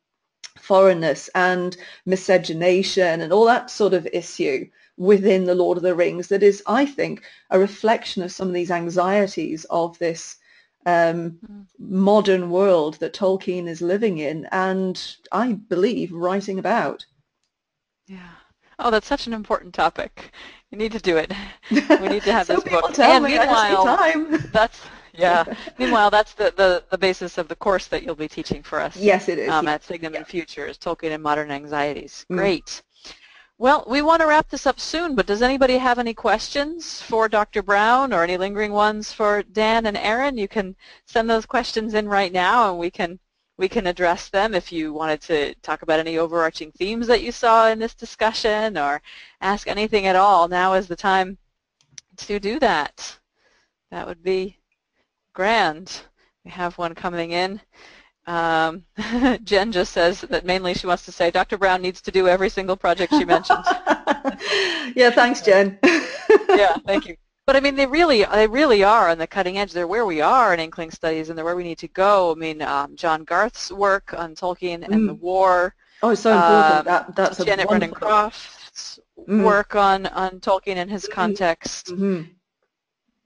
foreignness 0.59 1.31
and 1.35 1.77
miscegenation 2.05 3.21
and 3.21 3.33
all 3.33 3.47
that 3.47 3.71
sort 3.71 3.95
of 3.95 4.07
issue 4.13 4.67
within 4.99 5.45
the 5.45 5.55
Lord 5.55 5.79
of 5.79 5.85
the 5.85 5.95
Rings 5.95 6.29
that 6.29 6.43
is, 6.43 6.63
I 6.67 6.85
think, 6.85 7.23
a 7.51 7.59
reflection 7.59 8.23
of 8.23 8.33
some 8.33 8.49
of 8.49 8.55
these 8.55 8.71
anxieties 8.71 9.65
of 9.71 9.99
this 9.99 10.37
um, 10.85 11.39
mm. 11.49 11.65
modern 11.79 12.51
world 12.51 12.95
that 12.95 13.15
Tolkien 13.15 13.69
is 13.69 13.81
living 13.81 14.19
in 14.19 14.47
and 14.51 15.17
I 15.31 15.53
believe 15.53 16.13
writing 16.13 16.59
about. 16.59 17.07
Yeah. 18.07 18.31
Oh, 18.79 18.91
that's 18.91 19.07
such 19.07 19.27
an 19.27 19.33
important 19.33 19.75
topic. 19.75 20.33
We 20.71 20.79
need 20.79 20.93
to 20.93 20.99
do 20.99 21.17
it. 21.17 21.33
We 21.71 22.09
need 22.09 22.23
to 22.23 22.33
have 22.33 22.47
this 22.49 22.63
book. 22.65 22.93
Tell 22.95 23.13
and 23.13 23.25
me 23.25 23.39
meanwhile, 23.39 23.85
time. 23.85 24.51
that's 24.53 24.81
yeah. 25.13 25.45
meanwhile, 25.79 26.11
that's 26.11 26.35
the, 26.35 26.53
the, 26.57 26.85
the 26.91 26.99
basis 26.99 27.39
of 27.39 27.49
the 27.49 27.57
course 27.57 27.87
that 27.89 28.03
you'll 28.03 28.15
be 28.15 28.29
teaching 28.29 28.63
for 28.63 28.81
us. 28.81 28.97
Yes, 28.97 29.29
it 29.29 29.39
is. 29.39 29.51
Um, 29.51 29.69
at 29.69 29.85
Signum 29.85 30.15
yeah. 30.15 30.21
in 30.21 30.25
Futures, 30.25 30.79
Tolkien 30.79 31.13
and 31.13 31.23
Modern 31.23 31.51
Anxieties. 31.51 32.27
Mm. 32.31 32.37
Great. 32.37 32.83
Well, 33.59 33.85
we 33.87 34.03
want 34.03 34.23
to 34.23 34.27
wrap 34.27 34.49
this 34.49 34.67
up 34.67 34.81
soon, 34.81 35.15
but 35.15 35.27
does 35.27 35.43
anybody 35.43 35.79
have 35.79 35.99
any 35.99 36.15
questions 36.15 37.01
for 37.01 37.29
Dr. 37.29 37.63
Brown 37.63 38.13
or 38.13 38.25
any 38.25 38.37
lingering 38.37 38.73
ones 38.73 39.13
for 39.13 39.43
Dan 39.45 39.87
and 39.87 39.97
Aaron? 39.97 40.37
You 40.37 40.49
can 40.49 40.75
send 41.07 41.31
those 41.31 41.47
questions 41.47 41.95
in 41.95 42.09
right 42.09 42.33
now 42.33 42.71
and 42.71 42.79
we 42.79 42.91
can 42.91 43.21
we 43.59 43.69
can 43.69 43.87
address 43.87 44.29
them 44.29 44.55
if 44.55 44.73
you 44.73 44.93
wanted 44.93 45.21
to 45.23 45.55
talk 45.57 45.83
about 45.83 46.01
any 46.01 46.19
overarching 46.19 46.73
themes 46.73 47.07
that 47.07 47.23
you 47.23 47.33
saw 47.33 47.69
in 47.69 47.79
this 47.79 47.95
discussion 47.95 48.77
or 48.79 49.01
ask 49.41 49.69
anything 49.69 50.07
at 50.07 50.17
all. 50.17 50.49
Now 50.49 50.75
is 50.75 50.89
the 50.89 50.97
time 50.97 51.39
to 52.17 52.41
do 52.41 52.59
that. 52.61 53.19
That 53.91 54.07
would 54.07 54.23
be 54.23 54.59
grand. 55.35 56.03
We 56.45 56.51
have 56.51 56.79
one 56.79 56.95
coming 56.95 57.33
in. 57.33 57.61
Um, 58.27 58.85
Jen 59.45 59.73
just 59.73 59.93
says 59.93 60.21
that 60.23 60.45
mainly 60.45 60.75
she 60.75 60.87
wants 60.87 61.05
to 61.07 61.13
say 61.13 61.31
Dr. 61.31 61.59
Brown 61.59 61.83
needs 61.83 62.01
to 62.03 62.11
do 62.11 62.29
every 62.29 62.49
single 62.49 62.77
project 62.77 63.13
she 63.13 63.25
mentions. 63.25 63.67
yeah, 64.95 65.11
thanks, 65.11 65.41
Jen. 65.41 65.79
yeah, 66.49 66.77
thank 66.87 67.07
you. 67.07 67.17
But 67.53 67.59
I 67.59 67.61
mean, 67.61 67.75
they 67.75 67.85
really, 67.85 68.25
they 68.25 68.47
really 68.47 68.83
are 68.83 69.11
on 69.11 69.19
the 69.19 69.27
cutting 69.27 69.59
edge. 69.59 69.73
They're 69.73 69.87
where 69.87 70.07
we 70.07 70.23
are 70.23 70.55
in 70.55 70.61
Inkling 70.61 70.91
studies, 70.91 71.29
and 71.29 71.37
they're 71.37 71.45
where 71.45 71.55
we 71.55 71.65
need 71.65 71.77
to 71.81 71.89
go. 71.89 72.33
I 72.33 72.35
mean, 72.35 72.63
um, 72.63 72.97
John 72.97 73.25
Garth's 73.25 73.71
work 73.71 74.15
on 74.17 74.35
Tolkien 74.35 74.83
and 74.83 74.95
mm. 74.95 75.07
the 75.09 75.13
war. 75.13 75.75
Oh, 76.03 76.15
so 76.15 76.33
important. 76.33 76.79
Um, 76.79 76.85
that, 76.87 77.15
that's 77.15 77.45
Janet 77.45 77.69
Brennan 77.69 77.91
Croft's 77.91 78.99
mm. 79.29 79.45
work 79.45 79.77
on 79.77 80.07
on 80.07 80.41
Tolkien 80.41 80.77
and 80.77 80.91
his 80.91 81.05
mm-hmm. 81.05 81.13
context. 81.13 81.89
Mm-hmm. 81.89 82.23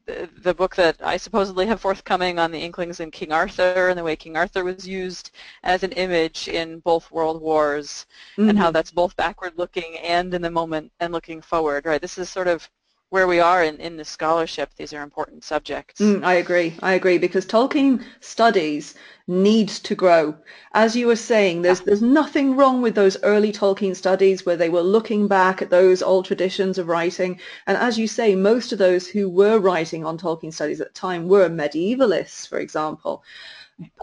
The, 0.07 0.29
the, 0.43 0.55
book 0.55 0.75
that 0.75 0.97
I 1.05 1.19
supposedly 1.19 1.67
have 1.67 1.81
forthcoming 1.81 2.41
on 2.41 2.51
the 2.51 2.59
Inklings 2.59 2.99
and 2.99 3.13
King 3.13 3.31
Arthur 3.31 3.91
and 3.91 3.97
the 3.97 4.03
way 4.03 4.17
King 4.17 4.37
Arthur 4.37 4.65
was 4.65 4.89
used 4.89 5.31
as 5.63 5.85
an 5.85 5.93
image 5.93 6.49
in 6.49 6.81
both 6.81 7.13
world 7.13 7.41
wars, 7.41 8.07
mm-hmm. 8.37 8.49
and 8.49 8.59
how 8.59 8.65
mm-hmm. 8.65 8.73
that's 8.73 8.91
both 8.91 9.15
backward-looking 9.15 9.99
and 9.99 10.35
in 10.35 10.43
the 10.43 10.51
moment 10.51 10.91
and 10.99 11.13
looking 11.13 11.41
forward. 11.41 11.87
Right. 11.87 12.01
This 12.01 12.19
is 12.19 12.29
sort 12.29 12.49
of 12.49 12.69
where 13.11 13.29
we 13.29 13.39
are 13.39 13.63
in, 13.63 13.77
in 13.77 13.97
the 13.97 14.05
scholarship, 14.05 14.71
these 14.77 14.93
are 14.93 15.03
important 15.03 15.45
subjects. 15.45 16.01
Mm, 16.01 16.25
I 16.25 16.35
agree. 16.35 16.77
I 16.83 16.95
agree 16.95 17.19
because 17.19 17.47
Tolkien 17.47 18.03
studies 18.21 18.95
needs 19.29 19.79
to 19.81 19.95
grow. 19.95 20.35
As 20.73 20.97
you 20.97 21.07
were 21.07 21.17
saying, 21.17 21.63
there's 21.63 21.81
there's 21.81 22.03
nothing 22.03 22.57
wrong 22.57 22.83
with 22.83 22.95
those 22.95 23.17
early 23.23 23.53
Tolkien 23.53 23.95
studies 23.95 24.45
where 24.45 24.57
they 24.57 24.69
were 24.69 24.83
looking 24.83 25.29
back 25.29 25.63
at 25.63 25.71
those 25.71 26.03
old 26.03 26.25
traditions 26.25 26.79
of 26.79 26.89
writing. 26.89 27.41
And 27.67 27.77
as 27.77 27.99
you 27.99 28.09
say, 28.09 28.35
most 28.35 28.73
of 28.73 28.79
those 28.79 29.07
who 29.07 29.29
were 29.29 29.59
writing 29.59 30.05
on 30.05 30.19
Tolkien 30.19 30.53
studies 30.53 30.81
at 30.81 30.89
the 30.89 31.01
time 31.01 31.29
were 31.29 31.49
medievalists, 31.49 32.49
for 32.49 32.59
example. 32.59 33.23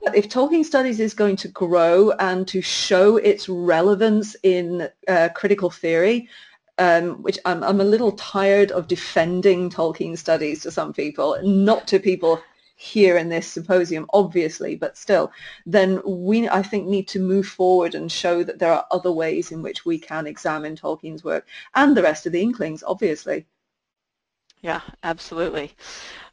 But 0.04 0.16
if 0.16 0.30
Tolkien 0.30 0.64
studies 0.64 1.00
is 1.00 1.14
going 1.14 1.36
to 1.38 1.48
grow 1.48 2.12
and 2.12 2.48
to 2.50 2.62
show 2.62 3.18
its 3.18 3.50
relevance 3.50 4.36
in 4.44 4.88
uh, 5.08 5.30
critical 5.34 5.72
theory, 5.72 6.30
um, 6.78 7.22
which 7.22 7.40
I'm, 7.46 7.64
I'm 7.64 7.82
a 7.82 7.86
little 7.86 8.12
tired 8.14 8.72
of 8.72 8.88
defending 8.88 9.70
Tolkien 9.70 10.18
studies 10.18 10.62
to 10.64 10.72
some 10.72 10.94
people, 10.94 11.38
not 11.44 11.88
to 11.90 12.00
people 12.00 12.42
here 12.76 13.18
in 13.18 13.30
this 13.30 13.48
symposium, 13.48 14.06
obviously, 14.14 14.76
but 14.76 14.98
still, 14.98 15.32
then 15.66 16.02
we, 16.06 16.50
I 16.50 16.64
think, 16.64 16.88
need 16.88 17.08
to 17.10 17.20
move 17.20 17.48
forward 17.48 17.96
and 17.96 18.12
show 18.12 18.44
that 18.44 18.60
there 18.60 18.74
are 18.74 18.86
other 18.92 19.12
ways 19.12 19.52
in 19.52 19.62
which 19.62 19.86
we 19.86 20.00
can 20.00 20.28
examine 20.28 20.76
Tolkien's 20.76 21.24
work 21.24 21.48
and 21.76 21.96
the 21.96 22.04
rest 22.04 22.26
of 22.26 22.32
the 22.32 22.42
Inklings, 22.42 22.84
obviously. 22.86 23.46
Yeah, 24.62 24.82
absolutely. 25.04 25.76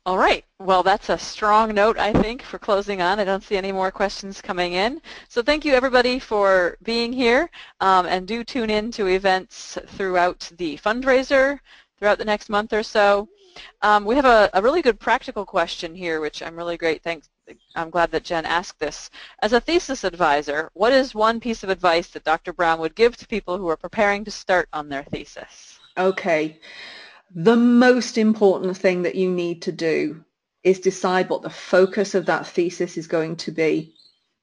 All 0.07 0.17
right. 0.17 0.47
Well, 0.59 0.83
that's 0.83 1.11
a 1.11 1.19
strong 1.19 1.75
note, 1.75 1.99
I 1.99 2.13
think, 2.13 2.43
for 2.43 2.59
closing 2.59 3.03
on. 3.03 3.21
I 3.21 3.25
don't 3.25 3.43
see 3.43 3.59
any 3.59 3.71
more 3.71 3.91
questions 3.91 4.41
coming 4.41 4.73
in. 4.73 5.03
So 5.29 5.43
thank 5.43 5.63
you, 5.63 5.75
everybody, 5.75 6.19
for 6.19 6.79
being 6.83 7.13
here. 7.13 7.51
Um, 7.81 8.07
and 8.07 8.27
do 8.27 8.43
tune 8.43 8.71
in 8.71 8.91
to 8.93 9.09
events 9.09 9.77
throughout 9.89 10.51
the 10.57 10.79
fundraiser, 10.79 11.61
throughout 11.99 12.17
the 12.17 12.25
next 12.25 12.49
month 12.49 12.73
or 12.73 12.83
so. 12.83 13.29
Um, 13.83 14.07
we 14.07 14.17
have 14.17 14.25
a, 14.25 14.49
a, 14.55 14.63
really 14.63 14.81
good 14.81 14.99
practical 14.99 15.45
question 15.45 15.95
here, 15.95 16.21
which 16.21 16.43
I'm 16.43 16.57
really 16.57 16.79
great. 16.79 17.03
Thanks. 17.03 17.29
I'm 17.75 17.91
glad 17.91 18.11
that 18.13 18.25
Jen 18.25 18.47
asked 18.47 18.79
this. 18.79 19.11
As 19.43 19.53
a 19.53 19.61
thesis 19.61 20.05
advisor, 20.05 20.71
what 20.73 20.93
is 20.93 21.15
one 21.15 21.41
piece 21.41 21.63
of 21.63 21.69
advice 21.69 22.09
that 22.11 22.25
Dr. 22.25 22.53
Brown 22.55 22.81
would 22.81 22.95
give 22.95 23.17
to 23.19 23.27
people 23.27 23.59
who 23.59 23.69
are 23.69 23.77
preparing 23.77 24.25
to 24.25 24.31
start 24.31 24.69
on 24.73 24.89
their 24.89 25.03
thesis? 25.05 25.79
Okay. 25.99 26.59
The 27.35 27.57
most 27.57 28.19
important 28.19 28.77
thing 28.77 29.03
that 29.03 29.15
you 29.15 29.31
need 29.31 29.63
to 29.63 29.73
do 29.73 30.25
is 30.65 30.81
decide 30.81 31.29
what 31.29 31.43
the 31.43 31.51
focus 31.51 32.15
of 32.15 32.27
that 32.27 32.47
thesis 32.47 32.97
is 32.97 33.07
going 33.07 33.37
to 33.37 33.53
be. 33.53 33.95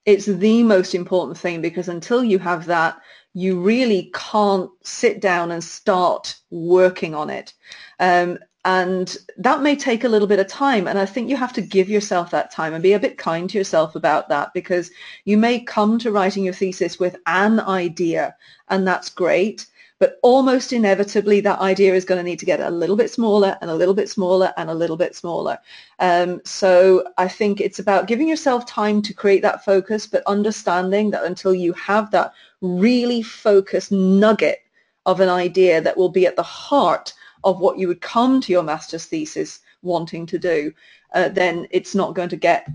It's 0.05 0.25
the 0.25 0.63
most 0.63 0.95
important 0.95 1.38
thing 1.38 1.61
because 1.61 1.89
until 1.89 2.23
you 2.23 2.39
have 2.39 2.65
that, 2.67 2.97
you 3.33 3.61
really 3.61 4.09
can't 4.13 4.71
sit 4.83 5.19
down 5.19 5.51
and 5.51 5.63
start 5.63 6.35
working 6.49 7.13
on 7.13 7.29
it. 7.29 7.53
Um, 7.99 8.39
and 8.63 9.15
that 9.38 9.61
may 9.61 9.75
take 9.75 10.03
a 10.03 10.09
little 10.09 10.27
bit 10.27 10.39
of 10.39 10.47
time. 10.47 10.88
And 10.88 10.97
I 10.97 11.05
think 11.05 11.29
you 11.29 11.35
have 11.35 11.53
to 11.53 11.61
give 11.61 11.89
yourself 11.89 12.31
that 12.31 12.51
time 12.51 12.73
and 12.73 12.81
be 12.81 12.93
a 12.93 12.99
bit 12.99 13.17
kind 13.17 13.49
to 13.49 13.57
yourself 13.57 13.95
about 13.95 14.29
that 14.29 14.53
because 14.53 14.91
you 15.25 15.38
may 15.38 15.59
come 15.59 15.99
to 15.99 16.11
writing 16.11 16.45
your 16.45 16.53
thesis 16.53 16.99
with 16.99 17.17
an 17.27 17.59
idea 17.59 18.35
and 18.69 18.88
that's 18.88 19.09
great. 19.09 19.65
But 19.99 20.19
almost 20.21 20.73
inevitably, 20.73 21.41
that 21.41 21.59
idea 21.59 21.95
is 21.95 22.05
going 22.05 22.19
to 22.19 22.23
need 22.23 22.39
to 22.39 22.45
get 22.45 22.59
a 22.59 22.69
little 22.69 22.95
bit 22.95 23.09
smaller 23.09 23.57
and 23.61 23.71
a 23.71 23.75
little 23.75 23.95
bit 23.95 24.09
smaller 24.09 24.53
and 24.55 24.69
a 24.69 24.75
little 24.75 24.97
bit 24.97 25.15
smaller. 25.15 25.57
Um, 25.99 26.39
so 26.45 27.03
I 27.17 27.27
think 27.27 27.59
it's 27.59 27.79
about 27.79 28.07
giving 28.07 28.27
yourself 28.27 28.65
time 28.67 29.01
to 29.01 29.13
create 29.13 29.41
that 29.41 29.65
focus, 29.65 30.05
but 30.05 30.23
understanding 30.27 31.09
that 31.11 31.23
until 31.23 31.55
you 31.55 31.73
have 31.73 32.11
that 32.11 32.33
really 32.61 33.23
focused 33.23 33.91
nugget 33.91 34.59
of 35.07 35.19
an 35.19 35.29
idea 35.29 35.81
that 35.81 35.97
will 35.97 36.09
be 36.09 36.27
at 36.27 36.35
the 36.35 36.43
heart 36.43 37.13
of 37.43 37.59
what 37.59 37.79
you 37.79 37.87
would 37.87 38.01
come 38.01 38.41
to 38.41 38.51
your 38.51 38.63
master's 38.63 39.05
thesis 39.05 39.61
wanting 39.81 40.25
to 40.27 40.37
do, 40.37 40.71
uh, 41.13 41.29
then 41.29 41.67
it's 41.71 41.95
not 41.95 42.13
going 42.13 42.29
to 42.29 42.35
get 42.35 42.67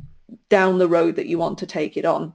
down 0.49 0.79
the 0.79 0.89
road 0.89 1.15
that 1.17 1.27
you 1.27 1.39
want 1.39 1.59
to 1.59 1.67
take 1.67 1.97
it 1.97 2.05
on. 2.05 2.35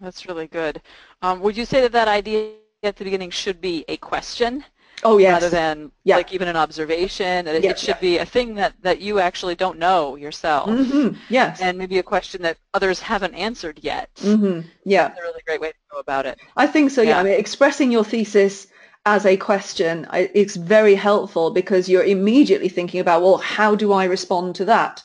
That's 0.00 0.26
really 0.26 0.46
good. 0.46 0.80
Um, 1.22 1.40
would 1.40 1.56
you 1.56 1.64
say 1.64 1.80
that 1.80 1.92
that 1.92 2.08
idea 2.08 2.52
at 2.82 2.96
the 2.96 3.04
beginning 3.04 3.30
should 3.30 3.60
be 3.60 3.84
a 3.88 3.96
question. 3.96 4.64
Oh 5.04 5.18
yes. 5.18 5.34
Rather 5.34 5.48
than 5.48 5.92
yeah. 6.02 6.16
like 6.16 6.32
even 6.32 6.48
an 6.48 6.56
observation. 6.56 7.46
It, 7.46 7.62
yeah, 7.62 7.70
it 7.70 7.78
should 7.78 7.88
yeah. 7.88 8.00
be 8.00 8.18
a 8.18 8.26
thing 8.26 8.56
that, 8.56 8.74
that 8.82 9.00
you 9.00 9.20
actually 9.20 9.54
don't 9.54 9.78
know 9.78 10.16
yourself. 10.16 10.68
Mm-hmm. 10.68 11.16
Yes. 11.28 11.60
And 11.60 11.78
maybe 11.78 11.98
a 11.98 12.02
question 12.02 12.42
that 12.42 12.58
others 12.74 13.00
haven't 13.00 13.34
answered 13.34 13.78
yet. 13.82 14.10
Mm-hmm. 14.16 14.68
Yeah. 14.84 15.08
That's 15.08 15.20
a 15.20 15.22
really 15.22 15.42
great 15.46 15.60
way 15.60 15.68
to 15.68 15.78
go 15.92 15.98
about 16.00 16.26
it. 16.26 16.40
I 16.56 16.66
think 16.66 16.90
so. 16.90 17.02
Yeah. 17.02 17.20
I 17.20 17.22
mean, 17.22 17.34
expressing 17.34 17.92
your 17.92 18.04
thesis 18.04 18.66
as 19.06 19.24
a 19.24 19.36
question, 19.36 20.06
it's 20.12 20.56
very 20.56 20.96
helpful 20.96 21.52
because 21.52 21.88
you're 21.88 22.02
immediately 22.02 22.68
thinking 22.68 23.00
about, 23.00 23.22
well, 23.22 23.38
how 23.38 23.76
do 23.76 23.92
I 23.92 24.04
respond 24.04 24.56
to 24.56 24.64
that? 24.64 25.02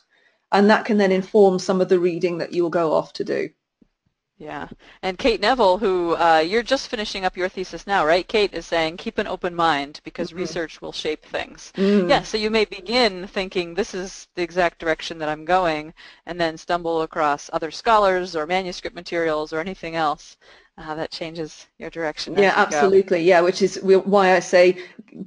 And 0.51 0.69
that 0.71 0.85
can 0.85 0.97
then 0.97 1.11
inform 1.11 1.59
some 1.59 1.81
of 1.81 1.89
the 1.89 1.99
reading 1.99 2.39
that 2.39 2.51
you 2.51 2.63
will 2.63 2.69
go 2.71 2.93
off 2.93 3.13
to 3.13 3.23
do. 3.23 3.49
Yeah, 4.37 4.67
and 5.03 5.17
Kate 5.17 5.39
Neville, 5.39 5.77
who 5.77 6.15
uh, 6.15 6.39
you're 6.39 6.63
just 6.63 6.89
finishing 6.89 7.23
up 7.23 7.37
your 7.37 7.47
thesis 7.47 7.85
now, 7.85 8.05
right? 8.05 8.27
Kate 8.27 8.53
is 8.53 8.65
saying 8.65 8.97
keep 8.97 9.19
an 9.19 9.27
open 9.27 9.53
mind 9.53 10.01
because 10.03 10.29
mm-hmm. 10.29 10.39
research 10.39 10.81
will 10.81 10.91
shape 10.91 11.23
things. 11.23 11.71
Mm. 11.75 12.09
Yeah, 12.09 12.23
so 12.23 12.37
you 12.37 12.49
may 12.49 12.65
begin 12.65 13.27
thinking 13.27 13.73
this 13.73 13.93
is 13.93 14.27
the 14.35 14.41
exact 14.41 14.79
direction 14.79 15.19
that 15.19 15.29
I'm 15.29 15.45
going, 15.45 15.93
and 16.25 16.41
then 16.41 16.57
stumble 16.57 17.03
across 17.03 17.49
other 17.53 17.69
scholars 17.69 18.35
or 18.35 18.47
manuscript 18.47 18.95
materials 18.95 19.53
or 19.53 19.59
anything 19.59 19.95
else 19.95 20.35
uh, 20.77 20.95
that 20.95 21.11
changes 21.11 21.67
your 21.77 21.91
direction. 21.91 22.35
Yeah, 22.35 22.53
absolutely. 22.55 23.19
Go. 23.19 23.25
Yeah, 23.25 23.41
which 23.41 23.61
is 23.61 23.79
why 23.83 24.35
I 24.35 24.39
say 24.39 24.79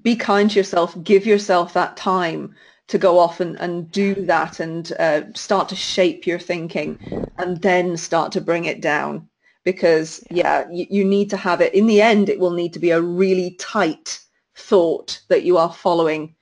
be 0.03 0.17
kind 0.17 0.51
to 0.51 0.59
yourself, 0.59 1.01
give 1.05 1.27
yourself 1.27 1.73
that 1.75 1.97
time 1.97 2.57
to 2.89 2.99
go 2.99 3.19
off 3.19 3.41
and, 3.41 3.57
and 3.61 3.91
do 3.91 4.15
that 4.15 4.61
and 4.61 4.93
uh, 4.99 5.23
start 5.35 5.69
to 5.69 5.77
shape 5.77 6.27
your 6.27 6.39
thinking 6.39 6.99
and 7.39 7.61
then 7.61 7.97
start 7.97 8.33
to 8.33 8.41
bring 8.41 8.65
it 8.65 8.81
down 8.81 9.29
because 9.65 10.25
yeah 10.31 10.67
you, 10.71 10.87
you 10.89 11.05
need 11.05 11.31
to 11.31 11.37
have 11.37 11.61
it 11.61 11.75
in 11.75 11.87
the 11.87 12.01
end 12.01 12.29
it 12.29 12.39
will 12.39 12.53
need 12.53 12.73
to 12.73 12.79
be 12.79 12.91
a 12.91 13.01
really 13.01 13.57
tight 13.59 14.21
thought 14.55 15.21
that 15.29 15.43
you 15.43 15.59
are 15.59 15.73
following 15.73 16.35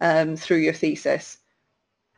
um, 0.00 0.36
through 0.36 0.58
your 0.58 0.72
thesis 0.72 1.38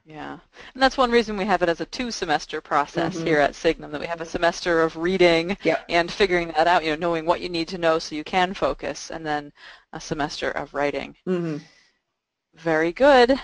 yeah, 0.06 0.38
and 0.74 0.82
that's 0.82 0.98
one 0.98 1.10
reason 1.10 1.38
we 1.38 1.46
have 1.46 1.62
it 1.62 1.70
as 1.70 1.80
a 1.80 1.86
two-semester 1.86 2.60
process 2.60 3.16
mm-hmm. 3.16 3.26
here 3.26 3.40
at 3.40 3.54
Signum, 3.54 3.90
that 3.90 4.02
we 4.02 4.06
have 4.06 4.20
a 4.20 4.26
semester 4.26 4.82
of 4.82 4.98
reading 4.98 5.56
yep. 5.62 5.82
and 5.88 6.12
figuring 6.12 6.48
that 6.48 6.66
out, 6.66 6.84
you 6.84 6.90
know, 6.90 6.96
knowing 6.96 7.24
what 7.24 7.40
you 7.40 7.48
need 7.48 7.68
to 7.68 7.78
know 7.78 7.98
so 7.98 8.14
you 8.14 8.22
can 8.22 8.52
focus, 8.52 9.10
and 9.10 9.24
then 9.24 9.50
a 9.94 10.00
semester 10.00 10.50
of 10.50 10.74
writing. 10.74 11.16
Mm-hmm. 11.26 11.56
Very 12.54 12.92
good. 12.92 13.40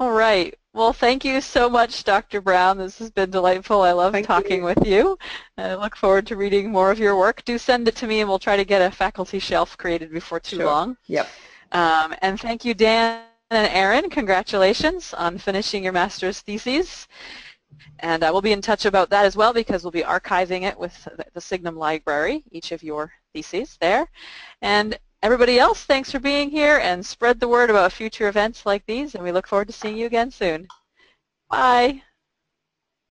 All 0.00 0.12
right. 0.12 0.54
Well, 0.74 0.92
thank 0.92 1.24
you 1.24 1.40
so 1.40 1.68
much, 1.68 2.04
Dr. 2.04 2.40
Brown. 2.40 2.78
This 2.78 2.98
has 3.00 3.10
been 3.10 3.30
delightful. 3.30 3.82
I 3.82 3.90
love 3.90 4.12
thank 4.12 4.28
talking 4.28 4.58
you. 4.58 4.64
with 4.64 4.86
you. 4.86 5.18
I 5.56 5.74
look 5.74 5.96
forward 5.96 6.24
to 6.28 6.36
reading 6.36 6.70
more 6.70 6.92
of 6.92 7.00
your 7.00 7.16
work. 7.16 7.44
Do 7.44 7.58
send 7.58 7.88
it 7.88 7.96
to 7.96 8.06
me, 8.06 8.20
and 8.20 8.28
we'll 8.28 8.38
try 8.38 8.56
to 8.56 8.64
get 8.64 8.80
a 8.80 8.94
faculty 8.94 9.40
shelf 9.40 9.76
created 9.76 10.12
before 10.12 10.38
too 10.38 10.58
sure. 10.58 10.66
long. 10.66 10.96
Yep. 11.06 11.28
Um, 11.72 12.14
and 12.22 12.38
thank 12.38 12.64
you, 12.64 12.74
Dan 12.74 13.22
and 13.50 13.68
Aaron. 13.72 14.08
Congratulations 14.08 15.14
on 15.14 15.36
finishing 15.36 15.82
your 15.82 15.92
master's 15.92 16.42
theses. 16.42 17.08
And 17.98 18.22
I 18.22 18.30
will 18.30 18.42
be 18.42 18.52
in 18.52 18.62
touch 18.62 18.84
about 18.84 19.10
that 19.10 19.24
as 19.24 19.34
well 19.34 19.52
because 19.52 19.82
we'll 19.82 19.90
be 19.90 20.02
archiving 20.02 20.62
it 20.62 20.78
with 20.78 21.08
the 21.34 21.40
Signum 21.40 21.76
Library, 21.76 22.44
each 22.52 22.70
of 22.70 22.84
your 22.84 23.12
theses 23.32 23.76
there. 23.80 24.08
And 24.62 24.96
Everybody 25.22 25.58
else, 25.58 25.84
thanks 25.84 26.12
for 26.12 26.20
being 26.20 26.50
here 26.50 26.78
and 26.78 27.04
spread 27.04 27.40
the 27.40 27.48
word 27.48 27.70
about 27.70 27.92
future 27.92 28.28
events 28.28 28.64
like 28.64 28.86
these 28.86 29.14
and 29.14 29.24
we 29.24 29.32
look 29.32 29.46
forward 29.46 29.68
to 29.68 29.72
seeing 29.72 29.96
you 29.96 30.06
again 30.06 30.30
soon. 30.30 30.68
Bye. 31.50 32.02